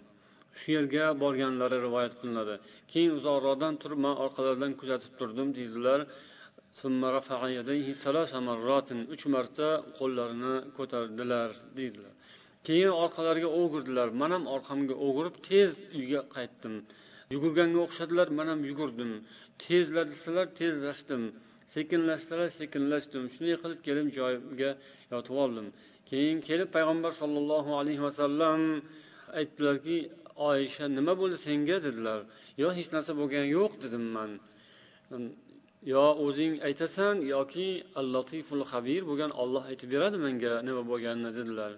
Shu 0.60 0.68
yerga 0.78 1.06
borganlari 1.24 1.78
rivoyat 1.86 2.14
qilinadi. 2.20 2.56
Keyin 2.92 3.12
uzoqroqdan 3.20 3.74
turib 3.82 4.00
man 4.06 4.16
orqalaridan 4.26 4.74
kuzatib 4.80 5.14
turdim 5.20 5.48
deydilar. 5.58 6.00
Uch 9.14 9.24
marta 9.36 9.68
qo'llarini 10.00 10.56
ko'tardilar 10.78 11.50
deydilar. 11.78 12.14
Keyin 12.68 12.92
orqalariga 13.04 13.50
o'girdilar. 13.62 14.08
Man 14.22 14.32
ham 14.36 14.44
orqamga 14.56 14.96
o'girib 15.08 15.36
tez 15.50 15.70
uyga 16.00 16.22
qaytdim. 16.36 16.74
Yugurganga 17.34 17.80
o'xshadilar 17.86 18.28
man 18.38 18.48
ham 18.52 18.62
yugurdim. 18.70 19.12
Tezlashsalar 19.64 20.48
tezlashdim. 20.60 21.24
Sekinlashsalar 21.76 22.50
sekinlashdim. 22.60 23.24
Shunday 23.34 23.58
qilib 23.64 23.80
kelib 23.88 24.08
joyimga 24.18 24.72
yotib 25.14 25.36
oldim. 25.44 25.68
Keyin 26.10 26.38
kelib 26.48 26.70
payg'ambar 26.76 27.12
sollallohu 27.22 27.72
alayhi 27.80 28.02
vasallam 28.08 28.62
aytdilarki 29.40 29.98
oysha 30.50 30.86
nima 30.98 31.14
bo'ldi 31.22 31.38
senga? 31.48 31.78
dedilar. 31.88 32.20
Yo 32.62 32.68
hech 32.78 32.90
narsa 32.96 33.12
bo'lgani 33.20 33.48
yo'q 33.58 33.72
dedim 33.84 34.06
man. 34.16 34.32
Yo 35.94 36.06
o'zing 36.26 36.54
aytasan 36.68 37.16
yoki 37.34 37.68
al 38.00 38.08
latiful 38.16 38.64
xabir 38.72 39.02
bo'lgan 39.10 39.32
olloh 39.42 39.64
aytib 39.72 39.90
beradi 39.94 40.18
menga 40.26 40.54
nima 40.68 40.84
bo'lganini 40.92 41.32
dedilar. 41.40 41.72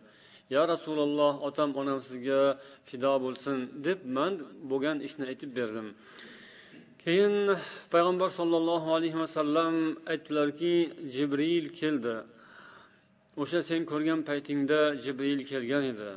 Yo 0.54 0.62
rasululloh 0.74 1.34
otam 1.48 1.70
onam 1.82 2.00
sizga 2.08 2.42
fido 2.90 3.14
bo'lsin 3.26 3.58
deb 3.88 4.00
man 4.18 4.34
bo'lgan 4.72 4.98
ishni 5.08 5.24
aytib 5.32 5.52
berdim. 5.58 5.88
Keyin 7.04 7.36
payg'ambar 7.94 8.30
sollallohu 8.40 8.90
alayhi 8.98 9.18
vasallam 9.24 9.76
aytdilarki 10.12 10.74
jibril 11.14 11.66
keldi. 11.80 12.16
O'sha 13.42 13.60
sen 13.70 13.82
ko'rgan 13.92 14.20
paytingda 14.30 14.80
jibril 15.04 15.42
kelgan 15.52 15.84
edi. 15.94 16.12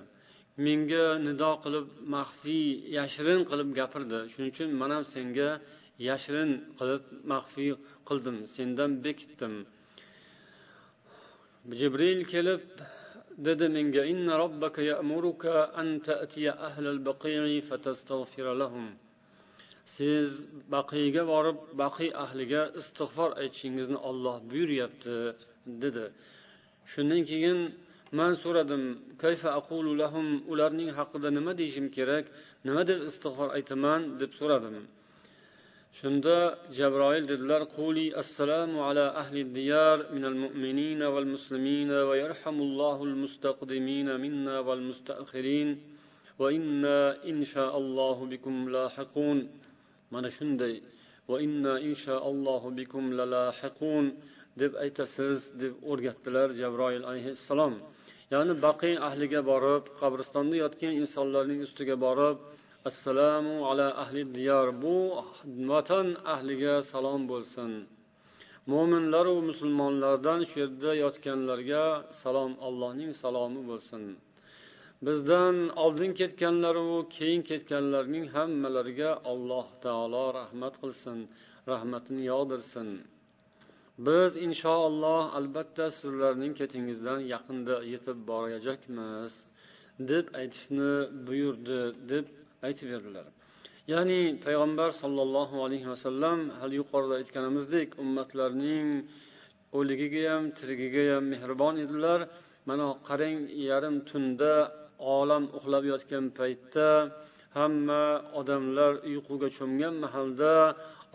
Menga 0.64 1.06
nido 1.26 1.50
qilib 1.64 1.87
maxfiy 2.14 2.66
yashirin 2.98 3.40
qilib 3.50 3.68
gapirdi. 3.78 4.18
Shuning 4.32 4.50
uchun 4.54 4.70
man 4.80 4.90
ham 4.94 5.04
senga 5.14 5.50
yashirin 6.08 6.50
qilib 6.78 7.02
maxfiy 7.32 7.70
qildim. 8.08 8.37
Sendan 8.56 8.90
bekitdim. 9.04 9.54
Jibril 11.80 12.20
kelib 12.32 12.62
dedi 13.46 13.66
menga 13.76 14.02
inna 14.12 14.35
robbaka 14.42 14.80
ya'muruka 14.92 15.54
an 15.80 15.88
ta'tiya 16.06 16.52
ahlal 16.68 17.00
baqi'i 17.08 17.58
fatastaghfira 17.68 18.52
lahum. 18.62 18.87
Siz 19.94 20.28
baqiyga 20.74 21.22
borib 21.32 21.58
baqiy 21.82 22.11
ahliga 22.24 22.62
istig'for 22.80 23.30
aytishingizni 23.40 23.98
olloh 24.08 24.37
buyuryapti 24.50 25.16
dedi. 25.82 26.06
Shundan 26.92 27.23
keyin 27.31 27.59
man 28.18 28.33
so'radim 28.42 28.83
kayfa 29.23 29.49
aqulu 29.61 29.90
lahum 30.03 30.27
ularning 30.53 30.90
haqida 30.99 31.29
nima 31.38 31.53
deyishim 31.61 31.87
kerak 31.97 32.25
nima 32.66 32.83
deb 32.90 32.99
istig'for 33.11 33.49
aytaman? 33.57 34.01
deb 34.21 34.31
so'radim. 34.40 34.77
Shunda 35.99 36.38
jabroil 36.79 37.25
dedilar 37.33 37.62
quli 37.77 38.07
assalomu 38.23 38.79
ala 38.88 39.07
ahli 39.23 39.40
diyar 39.57 39.99
minal 40.14 40.37
mu'minina 40.45 41.07
val 41.14 41.29
muslimina 41.35 41.99
va 42.09 42.14
yarhamullohu 42.23 43.03
al 43.09 43.16
mustaqdimina 43.23 44.12
minna 44.25 44.57
val 44.68 44.83
mustaxirin 44.88 45.68
va 46.40 46.49
inna 46.59 46.99
inshaallohu 47.33 48.23
bikum 48.33 48.55
lahiqun. 48.77 49.38
Mana 50.12 50.29
shunday 50.37 50.75
va 51.31 51.37
inna 51.47 51.75
inshaallohu 51.88 52.75
bikum 52.79 53.05
lalahiqun 53.18 54.05
deb 54.61 54.73
aytasiz 54.85 55.38
deb 55.62 55.75
o'rgatdilar 55.91 56.49
jabroil 56.61 57.03
alayhissalom. 57.11 57.75
Ya'ni 58.33 58.55
baqiy 58.67 58.95
ahliga 59.09 59.41
borib 59.51 59.85
qabristonda 60.01 60.57
yotgan 60.65 60.93
insonlarning 61.03 61.61
ustiga 61.67 61.97
borib 62.07 62.37
assalomu 62.91 63.57
ala 63.71 63.88
ahli 64.03 64.23
diyor 64.37 64.69
bu 64.83 64.97
vatan 65.73 66.07
ahliga 66.35 66.75
salom 66.93 67.21
bo'lsin. 67.33 67.71
Mo'minlaru 68.73 69.37
musulmonlardan 69.51 70.41
shu 70.49 70.57
yerda 70.62 70.91
yotganlarga 71.05 71.85
salom 72.23 72.53
allohning 72.67 73.12
salomi 73.23 73.62
bo'lsin. 73.71 74.03
Bizdan 75.07 75.57
oldin 75.85 76.11
ketganlaru 76.21 76.91
keyin 77.17 77.43
ketganlarning 77.51 78.27
hammalariga 78.37 79.11
alloh 79.33 79.67
taolo 79.85 80.25
rahmat 80.41 80.75
qilsin 80.83 81.19
rahmatini 81.73 82.23
yog'dirsin. 82.33 82.88
Biz 83.98 84.37
inshaalloh 84.46 85.22
albatta 85.38 85.90
sizlarning 86.00 86.52
ketingizdan 86.61 87.20
yaqinda 87.35 87.76
yetib 87.92 88.18
borajakmiz 88.31 89.33
deb 90.11 90.26
aytishni 90.40 90.92
buyurdi 91.26 91.81
deb 92.12 92.26
aytib 92.66 92.88
berdilar 92.92 93.26
ya'ni 93.92 94.20
payg'ambar 94.44 94.90
sollallohu 95.02 95.57
alayhi 95.66 95.88
vasallam 95.92 96.38
hali 96.59 96.74
yuqorida 96.81 97.14
aytganimizdek 97.20 97.88
ummatlarning 98.02 98.88
o'ligiga 99.78 100.22
ham 100.33 100.44
tirigiga 100.59 101.05
ham 101.14 101.24
mehribon 101.33 101.74
edilar. 101.85 102.20
Mana 102.68 102.87
qarang 103.09 103.38
yarim 103.70 103.96
tunda 104.11 104.52
olam 105.16 105.44
uxlab 105.57 105.85
yotgan 105.92 106.24
paytda 106.38 106.88
hamma 107.59 108.05
odamlar 108.40 108.92
uyquga 109.11 109.48
cho'mgan 109.59 109.94
mahalda 110.05 110.52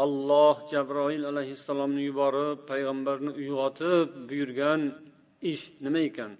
alloh 0.03 0.55
jabroil 0.71 1.23
alayhissalomni 1.31 2.01
yuborib 2.09 2.57
payg'ambarni 2.71 3.31
uyg'otib 3.41 4.07
buyurgan 4.29 4.81
ish 5.51 5.63
nima 5.85 6.01
ekan? 6.09 6.31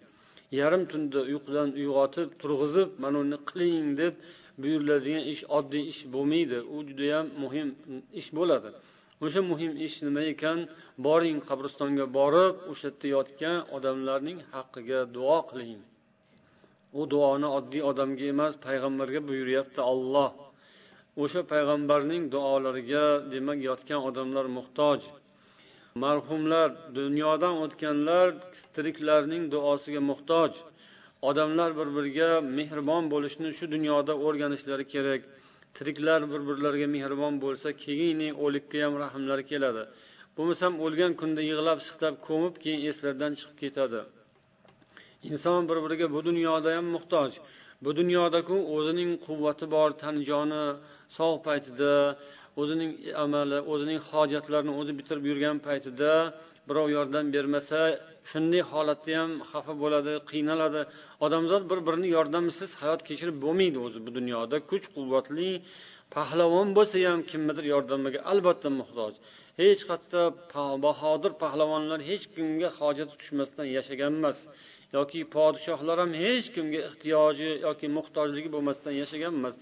Yarim 0.60 0.84
tunda 0.91 1.20
uyqudan 1.32 1.70
uyg'otib 1.80 2.30
turg'izib 2.41 2.89
mana 3.04 3.17
uni 3.26 3.39
qiling 3.50 3.88
deb 4.02 4.13
buyuriladigan 4.62 5.24
ish 5.34 5.43
oddiy 5.58 5.84
ish 5.91 6.02
bo'lmaydi. 6.13 6.60
U 6.76 6.78
judayam 6.89 7.26
muhim 7.43 7.67
ish 8.20 8.30
bo'ladi. 8.38 8.70
O'sha 9.26 9.41
muhim 9.52 9.74
ish 9.88 9.98
nima 10.08 10.22
ekan? 10.34 10.60
Boring 11.06 11.39
qabristonga 11.50 12.06
borib 12.17 12.54
o'sha 12.72 12.88
yerda 12.89 13.08
yotgan 13.15 13.58
odamlarning 13.78 14.39
haqqiga 14.54 15.00
duo 15.15 15.39
qiling. 15.50 15.80
U 17.00 17.02
duoni 17.13 17.48
oddiy 17.58 17.84
odamga 17.91 18.26
emas 18.34 18.54
payg'ambarga 18.65 19.20
buyuryapti 19.30 19.82
olloh 19.91 20.30
o'sha 21.23 21.41
payg'ambarning 21.51 22.23
duolariga 22.34 23.06
demak 23.34 23.60
yotgan 23.69 24.01
odamlar 24.10 24.45
muhtoj. 24.58 24.99
Marhumlar 26.03 26.67
dunyodan 26.99 27.56
o'tganlar 27.65 28.27
tiriklarning 28.75 29.43
duosiga 29.53 30.01
muhtoj. 30.12 30.51
Odamlar 31.30 31.69
bir 31.80 31.88
biriga 31.95 32.30
mehribon 32.58 33.03
bo'lishni 33.13 33.49
shu 33.58 33.65
dunyoda 33.75 34.13
o'rganishlari 34.25 34.86
kerak. 34.93 35.21
Tiriklar 35.77 36.21
bir 36.32 36.41
birlariga 36.49 36.88
mehribon 36.97 37.34
bo'lsa 37.45 37.69
keyin 37.84 38.21
o'likka 38.45 38.77
ham 38.86 38.93
rahmlari 39.03 39.43
keladi. 39.51 39.84
Bo'lmasam 40.38 40.73
o'lgan 40.86 41.12
kunda 41.21 41.41
yig'lab 41.51 41.80
siqtab 41.88 42.13
ko'mib 42.27 42.56
keyin 42.63 42.82
eslaridan 42.89 43.32
chiqib 43.39 43.58
ketadi. 43.63 44.01
Inson 45.30 45.62
bir 45.69 45.77
biriga 45.86 46.08
bu 46.15 46.19
dunyoda 46.30 46.69
ham 46.77 46.88
muhtoj. 46.95 47.32
Bu 47.84 47.90
dunyodaku 48.00 48.56
o'zining 48.76 49.12
quvvati 49.26 49.66
bor 49.76 49.90
tan 50.02 50.16
joni 50.30 50.63
sog' 51.18 51.38
paytida 51.48 51.94
o'zining 52.62 52.92
amali 53.24 53.60
o'zining 53.74 54.00
hojatlarini 54.10 54.74
o'zi 54.80 54.92
bitirib 55.00 55.26
yurgan 55.30 55.58
paytida 55.68 56.12
birov 56.68 56.88
yordam 56.98 57.26
bermasa 57.36 57.80
shunday 58.30 58.62
holatda 58.72 59.12
ham 59.20 59.32
xafa 59.52 59.74
bo'ladi 59.84 60.13
qiynaladi. 60.32 60.82
Odamzod 61.26 61.63
bir 61.72 61.80
birini 61.88 62.08
yordamisiz 62.18 62.70
hayot 62.82 63.02
kechirib 63.10 63.38
bo'lmaydi 63.46 63.78
o'zi 63.86 64.00
bu 64.06 64.12
dunyoda. 64.18 64.56
Kuch 64.70 64.86
quvvatli 64.96 65.50
pahlavon 66.16 66.68
bo'lsa 66.78 66.98
ham 67.10 67.20
kimnidir 67.32 67.66
yordamiga 67.74 68.20
albatta 68.32 68.70
muhtoj. 68.80 69.13
Hech 69.62 69.82
qayerda 69.90 70.22
bahodir 70.86 71.32
pahlavonlar 71.44 72.00
hech 72.10 72.24
kimga 72.36 72.70
hojati 72.80 73.13
tushmasdan 73.22 73.68
yashagan 73.78 74.12
emas 74.20 74.38
yoki 74.95 75.19
podshohlar 75.36 75.97
ham 76.04 76.12
hech 76.23 76.47
kimga 76.56 76.80
ehtiyoji 76.89 77.50
yoki 77.67 77.88
muhtojligi 77.97 78.50
bo'lmasdan 78.56 78.93
yashagan 79.02 79.34
emas. 79.39 79.56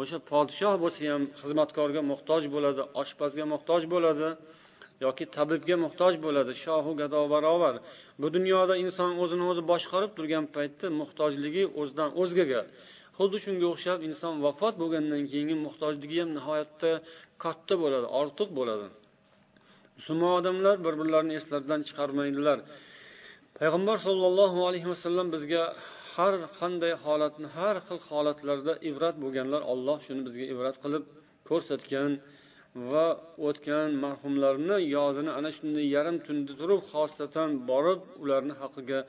O'sha 0.00 0.18
podshoh 0.32 0.74
bo'lsa 0.82 1.00
ham 1.12 1.22
xizmatkorga 1.40 2.02
muhtoj 2.12 2.42
bo'ladi 2.54 2.82
oshpazga 3.02 3.44
muhtoj 3.54 3.82
bo'ladi 3.94 4.28
yoki 5.04 5.24
tabibga 5.36 5.76
muhtoj 5.84 6.14
bo'ladi. 6.24 6.52
Shohu 6.64 6.92
gado 7.00 7.20
barobar 7.34 7.74
bu 8.20 8.26
dunyoda 8.36 8.74
inson 8.84 9.10
o'zini 9.22 9.44
o'zi 9.50 9.62
boshqarib 9.72 10.10
turgan 10.16 10.44
paytda 10.56 10.86
muhtojligi 11.00 11.64
o'zidan 11.80 12.10
o'zgaga. 12.22 12.60
Xuddi 13.16 13.38
shunga 13.44 13.66
o'xshab 13.72 13.98
inson 14.08 14.34
vafot 14.46 14.74
bo'lgandan 14.82 15.22
keyingi 15.30 15.56
muhtojligi 15.66 16.16
ham 16.22 16.30
nihoyatda 16.38 16.90
katta 17.44 17.74
bo'ladi 17.82 18.06
ortiq 18.20 18.48
bo'ladi. 18.58 18.86
Musulmon 19.98 20.32
odamlar 20.40 20.76
bir 20.84 20.94
birlarini 21.00 21.34
eslaridan 21.40 21.80
chiqarmaydilar. 21.88 22.58
payg'ambar 23.61 23.97
sollallohu 24.07 24.59
alayhi 24.67 24.87
vasallam 24.93 25.27
bizga 25.35 25.63
har 26.15 26.33
qanday 26.59 26.93
holatni 27.05 27.47
har 27.57 27.75
xil 27.87 27.99
holatlarda 28.09 28.73
ibrat 28.89 29.15
bo'lganlar 29.23 29.61
olloh 29.73 29.97
shuni 30.05 30.21
bizga 30.27 30.45
ibrat 30.53 30.75
qilib 30.83 31.03
ko'rsatgan 31.49 32.11
va 32.91 33.07
o'tgan 33.47 33.89
marhumlarni 34.03 34.77
yodini 34.95 35.31
ana 35.39 35.49
shunday 35.57 35.85
yarim 35.95 36.17
tunda 36.25 36.53
turib 36.61 36.81
xosatan 36.91 37.49
borib 37.69 38.01
ularni 38.23 38.53
haqqiga 38.61 38.99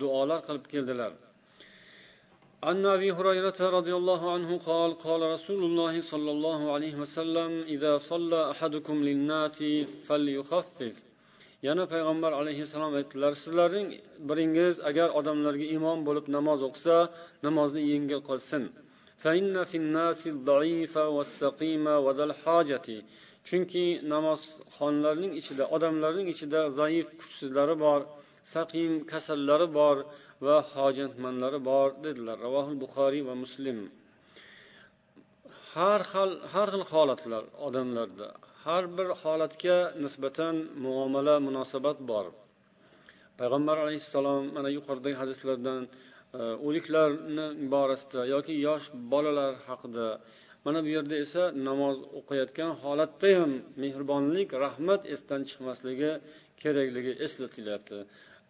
duolar 0.00 0.40
qilib 0.46 0.66
keldilar 0.74 1.12
عن 2.68 2.86
ابي 2.96 3.10
هريره 3.18 3.60
رضي 3.78 3.94
الله 4.00 4.22
عنه 4.34 4.50
قال 4.70 4.90
قال 5.06 5.20
رسول 5.36 5.62
الله 5.68 5.94
صلى 6.12 6.30
الله 6.36 6.60
عليه 6.74 6.94
وسلم 7.02 7.50
اذا 7.74 7.92
صلى 8.10 8.40
احدكم 8.52 8.96
للناس 9.08 9.58
فليخفف 10.06 10.94
yana 11.65 11.83
payg'ambar 11.93 12.31
alayhissalom 12.41 12.93
aytdilar 12.99 13.33
sizlarning 13.43 13.87
biringiz 14.29 14.75
agar 14.89 15.09
odamlarga 15.19 15.67
imom 15.77 15.99
bo'lib 16.07 16.25
namoz 16.37 16.59
o'qisa 16.67 16.97
namozni 17.45 17.81
yengil 17.91 18.21
qilsin. 18.29 18.63
Chunki 23.49 23.85
namozxonlarning 24.13 25.33
ichida 25.41 25.63
odamlarning 25.75 26.27
ichida 26.33 26.61
zaif 26.79 27.07
kuchsizlari 27.19 27.75
bor 27.85 27.99
saqim 28.53 28.91
kasallari 29.11 29.67
bor 29.79 29.97
va 30.45 30.57
hojatmandlari 30.73 31.59
bor 31.69 31.87
dedilar. 32.05 32.37
Ravohil 32.45 32.77
buxoriy 32.83 33.23
va 33.29 33.35
muslim. 33.43 33.77
Har 35.73 36.01
xil 36.11 36.31
har 36.53 36.67
xil 36.73 36.83
holatlar 36.91 37.43
odamlarda 37.67 38.29
har 38.67 38.83
bir 38.97 39.07
holatga 39.21 39.77
nisbatan 40.03 40.55
muomala 40.85 41.35
munosabat 41.47 41.97
bor. 42.11 42.25
Payg'ambar 43.39 43.77
alayhissalom 43.85 44.43
mana 44.55 44.69
yuqoridagi 44.77 45.15
hadislardan 45.21 45.81
e, 45.87 46.41
o'liklarni 46.67 47.45
borasida 47.73 48.21
yoki 48.33 48.53
yosh 48.67 48.85
bolalar 49.11 49.53
haqida 49.67 50.07
mana 50.65 50.79
bu 50.85 50.89
yerda 50.95 51.15
esa 51.25 51.43
namoz 51.67 51.97
o'qiyotgan 52.19 52.71
holatda 52.83 53.29
ham 53.39 53.51
mehribonlik 53.83 54.49
rahmat 54.65 55.01
esdan 55.13 55.41
chiqmasligi 55.49 56.11
kerakligi 56.61 57.13
eslatilyapti. 57.25 57.97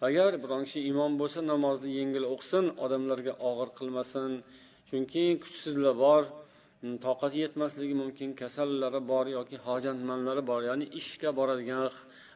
Agar 0.07 0.31
biron 0.43 0.63
kishi 0.67 0.79
imom 0.91 1.11
bo'lsa 1.21 1.39
namozni 1.51 1.89
yengil 1.99 2.25
o'qisin 2.33 2.65
odamlarga 2.85 3.33
og'ir 3.49 3.69
qilmasin 3.79 4.31
chunki 4.89 5.25
kuchsizlar 5.43 5.95
bor. 6.05 6.23
Hmm, 6.81 6.95
toqati 7.05 7.37
yetmasligi 7.43 7.95
mumkin 8.03 8.29
kasallari 8.41 8.99
bor 9.11 9.25
yoki 9.37 9.57
hojatmandlari 9.67 10.43
bor 10.49 10.61
ya'ni 10.69 10.85
ishga 10.99 11.29
boradigan 11.39 11.81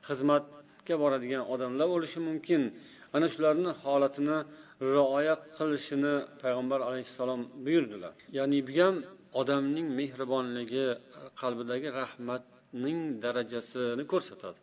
xizmatga 0.07 0.95
boradigan 1.03 1.43
odamlar 1.53 1.87
bo'lishi 1.93 2.19
mumkin. 2.29 2.61
Ana 3.15 3.27
shularni 3.33 3.71
holatini 3.83 4.37
rioya 4.93 5.35
qilishini 5.57 6.13
payg'ambar 6.41 6.79
alayhissalom 6.89 7.41
buyurdilar. 7.65 8.13
Ya'ni 8.37 8.57
bu 8.67 8.73
ham 8.79 8.95
odamning 9.41 9.87
mehribonligi 9.99 10.85
qalbidagi 11.41 11.87
rahmatning 12.01 12.99
darajasini 13.23 14.03
ko'rsatadi. 14.11 14.59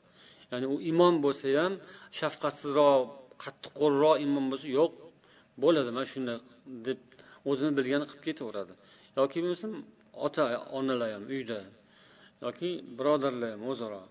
Ya'ni 0.52 0.66
u 0.74 0.76
imom 0.92 1.14
bo'lsa 1.24 1.46
ham 1.60 1.72
shafqatsizroq 2.18 3.02
qattiqqo'lroq 3.44 4.16
imom 4.26 4.44
bo'lsa 4.52 4.66
yo'q 4.78 4.92
bo'ladi 5.62 5.90
mana 5.96 6.06
shunday 6.12 6.36
deb 6.86 7.00
o'zini 7.50 7.72
bilgani 7.78 8.04
qilib 8.10 8.24
ketaveradi. 8.28 8.74
Yoki 9.18 9.38
bo'lmasam 9.42 9.72
ota 10.26 10.44
onalar 10.78 11.10
ham 11.16 11.24
uyda. 11.34 11.60
Yoki 12.44 12.70
birodarlar 12.98 13.50
ham 13.54 13.62
o'zaro. 13.72 14.02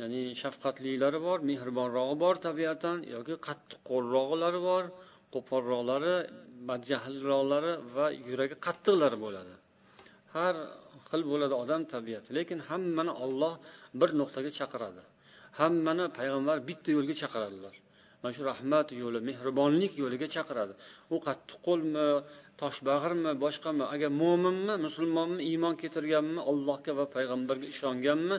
Ya'ni 0.00 0.22
shafqatlilari 0.42 1.18
bor 1.26 1.38
mehribonrog'i 1.50 2.16
bor 2.24 2.34
tabiatan 2.46 2.98
yoki 3.16 3.34
qattiqqo'lrog'ilari 3.46 4.60
bor 4.68 4.84
qo'polroqlari 5.34 6.14
badjahlroqlari 6.68 7.72
va 7.96 8.06
yuragi 8.28 8.56
qattiqlari 8.66 9.16
bo'ladi. 9.24 9.54
Har 10.34 10.54
xil 11.08 11.22
bo'ladi 11.32 11.54
odam 11.62 11.82
tabiati. 11.94 12.28
Lekin 12.38 12.58
hammani 12.68 13.12
olloh 13.24 13.54
bir 14.00 14.10
nuqtaga 14.20 14.50
chaqiradi. 14.58 15.02
Hammani 15.60 16.04
payg'ambar 16.18 16.56
bitta 16.68 16.88
yo'lga 16.96 17.14
chaqiradilar. 17.22 17.74
Mana 18.20 18.32
shu 18.36 18.42
rahmat 18.52 18.88
yo'li 19.02 19.18
mehribonlik 19.28 19.92
yo'liga 20.02 20.28
chaqiradi. 20.36 20.74
U 21.14 21.16
qattiq 21.26 21.58
qo'lmi 21.66 22.06
toshbag'irmi 22.62 23.32
boshqami? 23.44 23.84
Agar 23.94 24.10
mo'minmi 24.22 24.74
musulmonmi 24.86 25.40
iymon 25.50 25.74
keltirganmi 25.80 26.40
allohga 26.50 26.92
va 26.98 27.06
payg'ambarga 27.16 27.66
ishonganmi? 27.74 28.36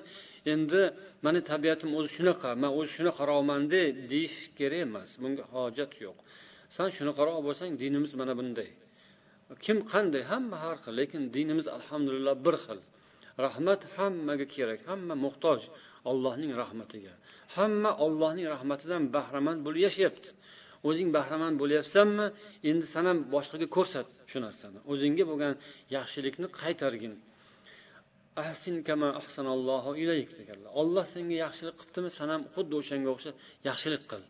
Endi 0.54 0.82
mani 1.26 1.42
tabiatim 1.52 1.90
o'zi 1.98 2.10
shunaqa 2.18 2.50
man 2.62 2.72
o'zi 2.80 2.92
shunaqaroqman 2.98 3.62
de 3.74 3.82
deyish 4.12 4.38
kerak 4.58 4.82
emas 4.88 5.10
bunga 5.22 5.44
hojat 5.54 5.92
yo'q. 6.06 6.18
San 6.76 6.88
shunaqaroq 6.98 7.38
bo'lsang 7.48 7.72
dinimiz 7.82 8.12
mana 8.20 8.34
bunday. 8.40 8.70
Kim 9.66 9.78
qanday 9.92 10.24
hamma 10.32 10.58
har 10.64 10.78
xil 10.84 10.94
lekin 11.00 11.22
dinimiz 11.36 11.68
alhamdulillah 11.78 12.36
bir 12.46 12.56
xil. 12.66 12.80
Rahmat 13.46 13.82
hammaga 13.96 14.46
kerak 14.56 14.80
hamma 14.90 15.16
muhtoj 15.26 15.62
allohning 16.12 16.52
rahmatiga. 16.62 17.14
Hamma 17.58 17.92
ollohning 18.06 18.48
rahmatidan 18.56 19.04
bahramand 19.16 19.60
bo'lib 19.66 19.82
yashayapti. 19.88 20.30
O'zing 20.88 21.10
bahramand 21.18 21.56
bo'lyapsanmi 21.62 22.26
endi 22.70 22.86
san 22.94 23.06
ham 23.10 23.18
boshqaga 23.34 23.68
ko'rsat 23.78 24.08
shu 24.32 24.38
narsani. 24.46 24.80
O'zingga 24.92 25.24
bo'lgan 25.32 25.54
yaxshilikni 25.98 26.48
qaytargin. 26.62 27.14
Olloh 30.82 31.06
senga 31.14 31.36
yaxshilik 31.46 31.76
qilibdimi 31.80 32.10
san 32.18 32.30
ham 32.34 32.42
xuddi 32.54 32.74
o'shanga 32.82 33.10
o'xshab 33.16 33.36
yaxshilik 33.70 34.04
qil. 34.12 34.24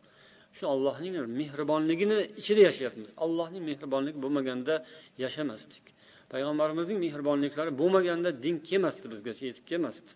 Shu 0.57 0.63
ollohning 0.73 1.13
mehribonligini 1.41 2.17
ichida 2.41 2.61
yashayapmiz. 2.69 3.09
Allohning 3.25 3.63
mehribonligi 3.69 4.17
bo'lmaganda 4.25 4.75
yashamasdik. 5.23 5.85
Payg'ambarimizning 6.33 6.97
mehribonliklari 7.05 7.71
bo'lmaganda 7.81 8.29
din 8.45 8.55
kelmasdi 8.69 9.05
bizgacha 9.13 9.43
yetib 9.49 9.65
kelmasdi. 9.71 10.11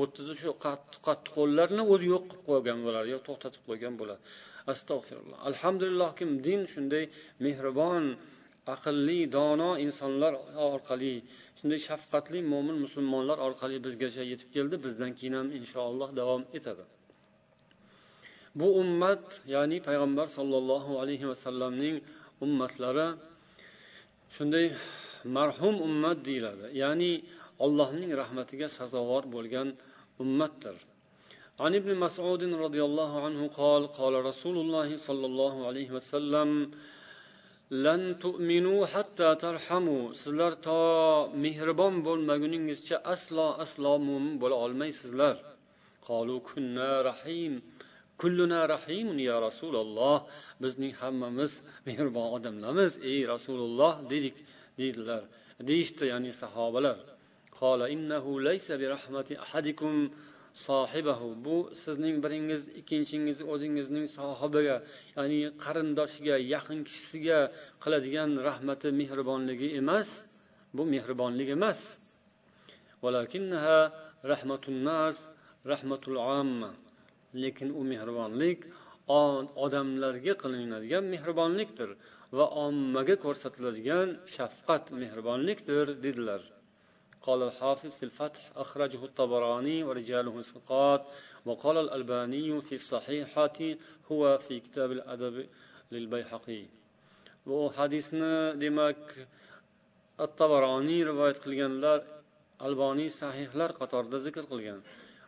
O'rtada 0.00 0.32
shu 0.40 0.50
qattiq 0.64 1.00
qattiq 1.08 1.32
qo'llarni 1.38 1.82
o'zi 1.92 2.06
yo'q 2.14 2.24
qilib 2.30 2.44
qo'ygan 2.50 2.78
bo'lar 2.86 3.04
yo 3.12 3.18
to'xtatib 3.28 3.62
qo'ygan 3.68 3.94
bo'lar. 4.00 4.18
Astag'firulloh 4.72 5.38
alhamdulillohki 5.50 6.24
din 6.46 6.60
shunday 6.72 7.04
mehribon 7.44 8.04
aqlli 8.74 9.20
dono 9.36 9.70
insonlar 9.86 10.32
orqali 10.70 11.14
shunday 11.58 11.80
shafqatli 11.88 12.38
mo'min 12.52 12.76
musulmonlar 12.84 13.38
orqali 13.46 13.76
bizgacha 13.86 14.22
yetib 14.32 14.48
keldi 14.56 14.76
bizdan 14.84 15.10
keyin 15.18 15.34
ham 15.40 15.48
inshaalloh 15.58 16.08
davom 16.20 16.42
etadi. 16.58 16.84
Bu 18.58 18.66
ummat 18.82 19.24
ya'ni 19.54 19.78
payg'ambar 19.88 20.26
sollallohu 20.38 20.92
alayhi 21.02 21.26
vasallamning 21.32 21.96
ummatlari 22.44 23.08
shunday 24.36 24.66
marhum 25.36 25.74
ummat 25.88 26.18
deyiladi. 26.28 26.66
Ya'ni 26.82 27.12
allohning 27.64 28.10
rahmatiga 28.20 28.68
sazovor 28.78 29.24
bo'lgan 29.34 29.68
ummatdir. 30.22 30.76
عن 31.59 31.75
ابن 31.75 31.95
مسعود 31.95 32.43
رضي 32.43 32.81
الله 32.83 33.25
عنه 33.25 33.47
قال 33.47 33.87
قال 33.87 34.13
رسول 34.25 34.57
الله 34.57 34.97
صلى 35.07 35.25
الله 35.25 35.67
عليه 35.67 35.89
وسلم 35.91 36.71
لن 37.71 38.19
تؤمنوا 38.19 38.85
حتى 38.85 39.35
ترحموا 39.35 40.13
sizlar 40.13 40.53
to 40.65 40.79
mehribon 41.43 41.93
bo'lmaguningizcha 42.07 42.97
aslo 43.13 43.47
aslo 43.63 43.93
mo'min 44.07 44.39
bo'la 44.41 44.55
olmaysizlar 44.65 45.35
قالوا 46.07 46.39
كنا 46.39 47.01
رحيم 47.01 47.61
kulluna 48.21 48.69
rahimun 48.69 49.17
ya 49.29 49.37
rasululloh 49.47 50.17
bizning 50.63 50.93
hammamiz 51.01 51.51
mehribon 51.87 52.27
odamlarmiz 52.37 52.93
ey 53.11 53.19
rasululloh 53.33 53.93
dedik 54.11 54.35
deydilar 54.79 55.23
deyishdi 55.69 56.03
ya'ni 56.11 56.31
sahobalar 56.41 56.97
bu 61.46 61.56
sizning 61.82 62.16
biringiz 62.24 62.62
ikkinchingiz 62.80 63.38
o'zingizning 63.52 64.06
sohibiga 64.16 64.76
ya'ni 65.16 65.40
qarindoshiga 65.64 66.36
yaqin 66.54 66.80
kishisiga 66.88 67.38
qiladigan 67.82 68.30
rahmati 68.48 68.88
mehribonligi 69.00 69.68
emas. 69.80 70.08
Bu 70.76 70.82
mehribonlik 70.94 71.48
emas. 71.56 71.80
Rahmatul 75.72 76.18
amma. 76.40 76.70
Lekin 77.42 77.68
u 77.80 77.82
mehribonlik 77.92 78.58
odamlarga 79.64 80.34
qilinadigan 80.42 81.04
mehribonlikdir 81.14 81.90
va 82.36 82.46
ommaga 82.66 83.16
ko'rsatiladigan 83.24 84.08
shafqat 84.34 84.84
mehribonlikdir 85.02 85.86
dedilar. 86.04 86.42
قال 87.27 87.43
الحافظ 87.43 87.91
في 87.99 88.03
الفتح 88.03 88.51
أخرجه 88.55 89.05
الطبراني 89.05 89.83
ورجاله 89.83 90.41
ثقات 90.41 91.01
وقال 91.45 91.77
الألباني 91.77 92.61
في 92.61 92.75
الصحيحة 92.75 93.59
هو 94.11 94.37
في 94.37 94.59
كتاب 94.59 94.91
الأدب 94.91 95.45
للبيحقي 95.91 96.63
bu 97.47 97.71
hadisni 97.77 98.59
demak 98.61 98.99
at 100.23 100.31
tabaroniy 100.39 101.01
rivoyat 101.09 101.37
qilganlar 101.45 101.99
alboniy 102.65 103.09
sahihlar 103.21 103.69
qatorida 103.79 104.17
zikr 104.25 104.43
qilgan 104.51 104.79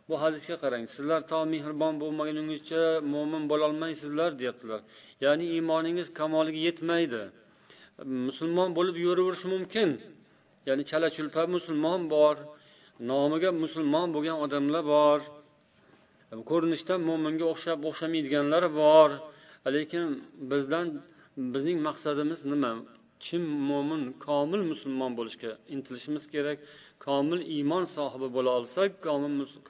bu 0.08 0.14
hadisga 0.22 0.56
qarang 0.62 0.84
sizlar 0.94 1.20
to 1.30 1.38
mehribon 1.54 1.94
bo'lmaguningizcha 2.02 2.82
mo'min 3.14 3.42
bo'lolmaysizlar 3.52 4.30
deyaptilar 4.40 4.80
ya'ni 5.24 5.44
iymoningiz 5.56 6.08
kamoliga 6.20 6.60
yetmaydi 6.68 7.22
musulmon 8.28 8.70
bo'lib 8.78 8.96
yuraverish 9.06 9.44
mumkin 9.54 9.88
Ya'ni 10.67 10.83
chala 10.89 11.07
chulpa 11.15 11.41
musulmon 11.55 12.01
bor 12.15 12.35
nomiga 13.11 13.49
musulmon 13.63 14.07
bo'lgan 14.15 14.37
odamlar 14.45 14.83
bor 14.95 15.19
ko'rinishdan 16.49 16.99
mo'minga 17.09 17.45
o'xshab 17.53 17.79
o'xshamaydiganlar 17.89 18.63
bor. 18.81 19.09
Lekin 19.75 20.05
bizdan 20.51 20.85
bizning 21.53 21.77
maqsadimiz 21.87 22.39
nima? 22.51 22.71
Chin 23.25 23.43
mo'min 23.69 24.03
komil 24.27 24.61
musulmon 24.71 25.11
bo'lishga 25.19 25.51
intilishimiz 25.75 26.23
kerak. 26.33 26.57
Komil 27.05 27.41
iymon 27.55 27.83
sohibi 27.95 28.27
bo'la 28.35 28.51
olsak 28.59 28.89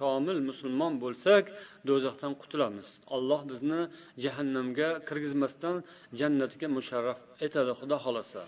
komil 0.09 0.39
musulmon 0.49 0.93
bo'lsak 1.03 1.43
do'zaxdan 1.89 2.33
qutulamiz. 2.41 2.87
Alloh 3.15 3.41
bizni 3.51 3.81
jahannamga 4.23 4.89
kirgizmasdan 5.07 5.75
jannatga 6.19 6.67
musharraf 6.77 7.19
etadi 7.45 7.71
xudo 7.79 7.97
xohlasa. 8.05 8.41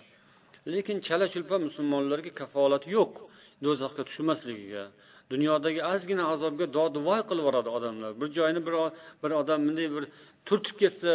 Lekin 0.74 0.96
chala 1.06 1.26
chulpa 1.34 1.56
musulmonlarga 1.66 2.32
kafolat 2.40 2.84
yo'q 2.96 3.12
do'zaxga 3.64 4.02
tushmasligiga. 4.08 4.84
Dunyodagi 5.32 5.80
ozgina 5.92 6.24
azobga 6.34 6.66
doduvoy 6.78 7.20
qilib 7.28 7.42
yuboradi 7.44 7.70
odamlar. 7.78 8.10
Bir 8.20 8.28
joyni 8.38 8.60
bir 8.66 8.74
bir 9.22 9.30
odam 9.40 9.60
bunday 9.68 9.88
bir 9.96 10.04
turtib 10.48 10.76
ketsa 10.82 11.12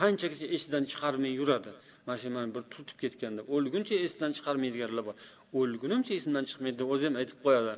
qanchagacha 0.00 0.46
esidan 0.56 0.82
chiqarmay 0.90 1.32
yuradi. 1.40 1.70
Mana 2.06 2.18
shu 2.22 2.28
mana 2.36 2.48
bir 2.56 2.62
turtib 2.72 2.96
ketgan 3.02 3.32
deb 3.38 3.46
o'lguncha 3.56 3.94
esidan 4.06 4.30
chiqarmaydiganlar 4.36 5.04
bor. 5.08 5.16
O'lgunimcha 5.60 6.12
esimdan 6.18 6.44
chiqmaydi 6.50 6.76
deb 6.82 6.88
o'zi 6.94 7.04
ham 7.08 7.16
aytib 7.20 7.38
qo'yadi. 7.44 7.74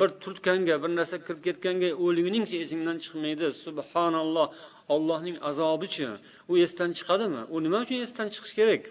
Bir 0.00 0.10
turtganga 0.22 0.74
bir 0.82 0.90
narsa 0.98 1.16
kirib 1.26 1.42
ketganga 1.48 1.90
o'lguningcha 2.06 2.56
esingdan 2.64 2.96
chiqmaydi. 3.04 3.46
Subhanalloh 3.64 4.48
ollohning 4.94 5.36
azobichi 5.50 6.06
u 6.50 6.52
esdan 6.64 6.90
chiqadimi? 6.98 7.42
U 7.54 7.56
nima 7.66 7.78
uchun 7.84 7.98
esdan 8.06 8.28
chiqishi 8.34 8.54
kerak? 8.60 8.84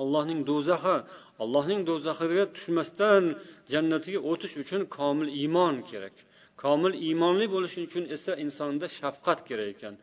Allohning 0.00 0.40
do'zaxi 0.50 0.96
allohning 1.42 1.80
do'zaxiga 1.88 2.44
tushmasdan 2.54 3.24
jannatiga 3.72 4.20
o'tish 4.30 4.54
uchun 4.62 4.82
komil 4.96 5.28
iymon 5.42 5.76
kerak. 5.90 6.14
Komil 6.62 6.92
iymonli 7.06 7.46
bo'lish 7.54 7.76
uchun 7.86 8.04
esa 8.16 8.32
insonda 8.44 8.86
shafqat 8.98 9.38
kerak 9.48 9.68
ekan. 9.74 9.94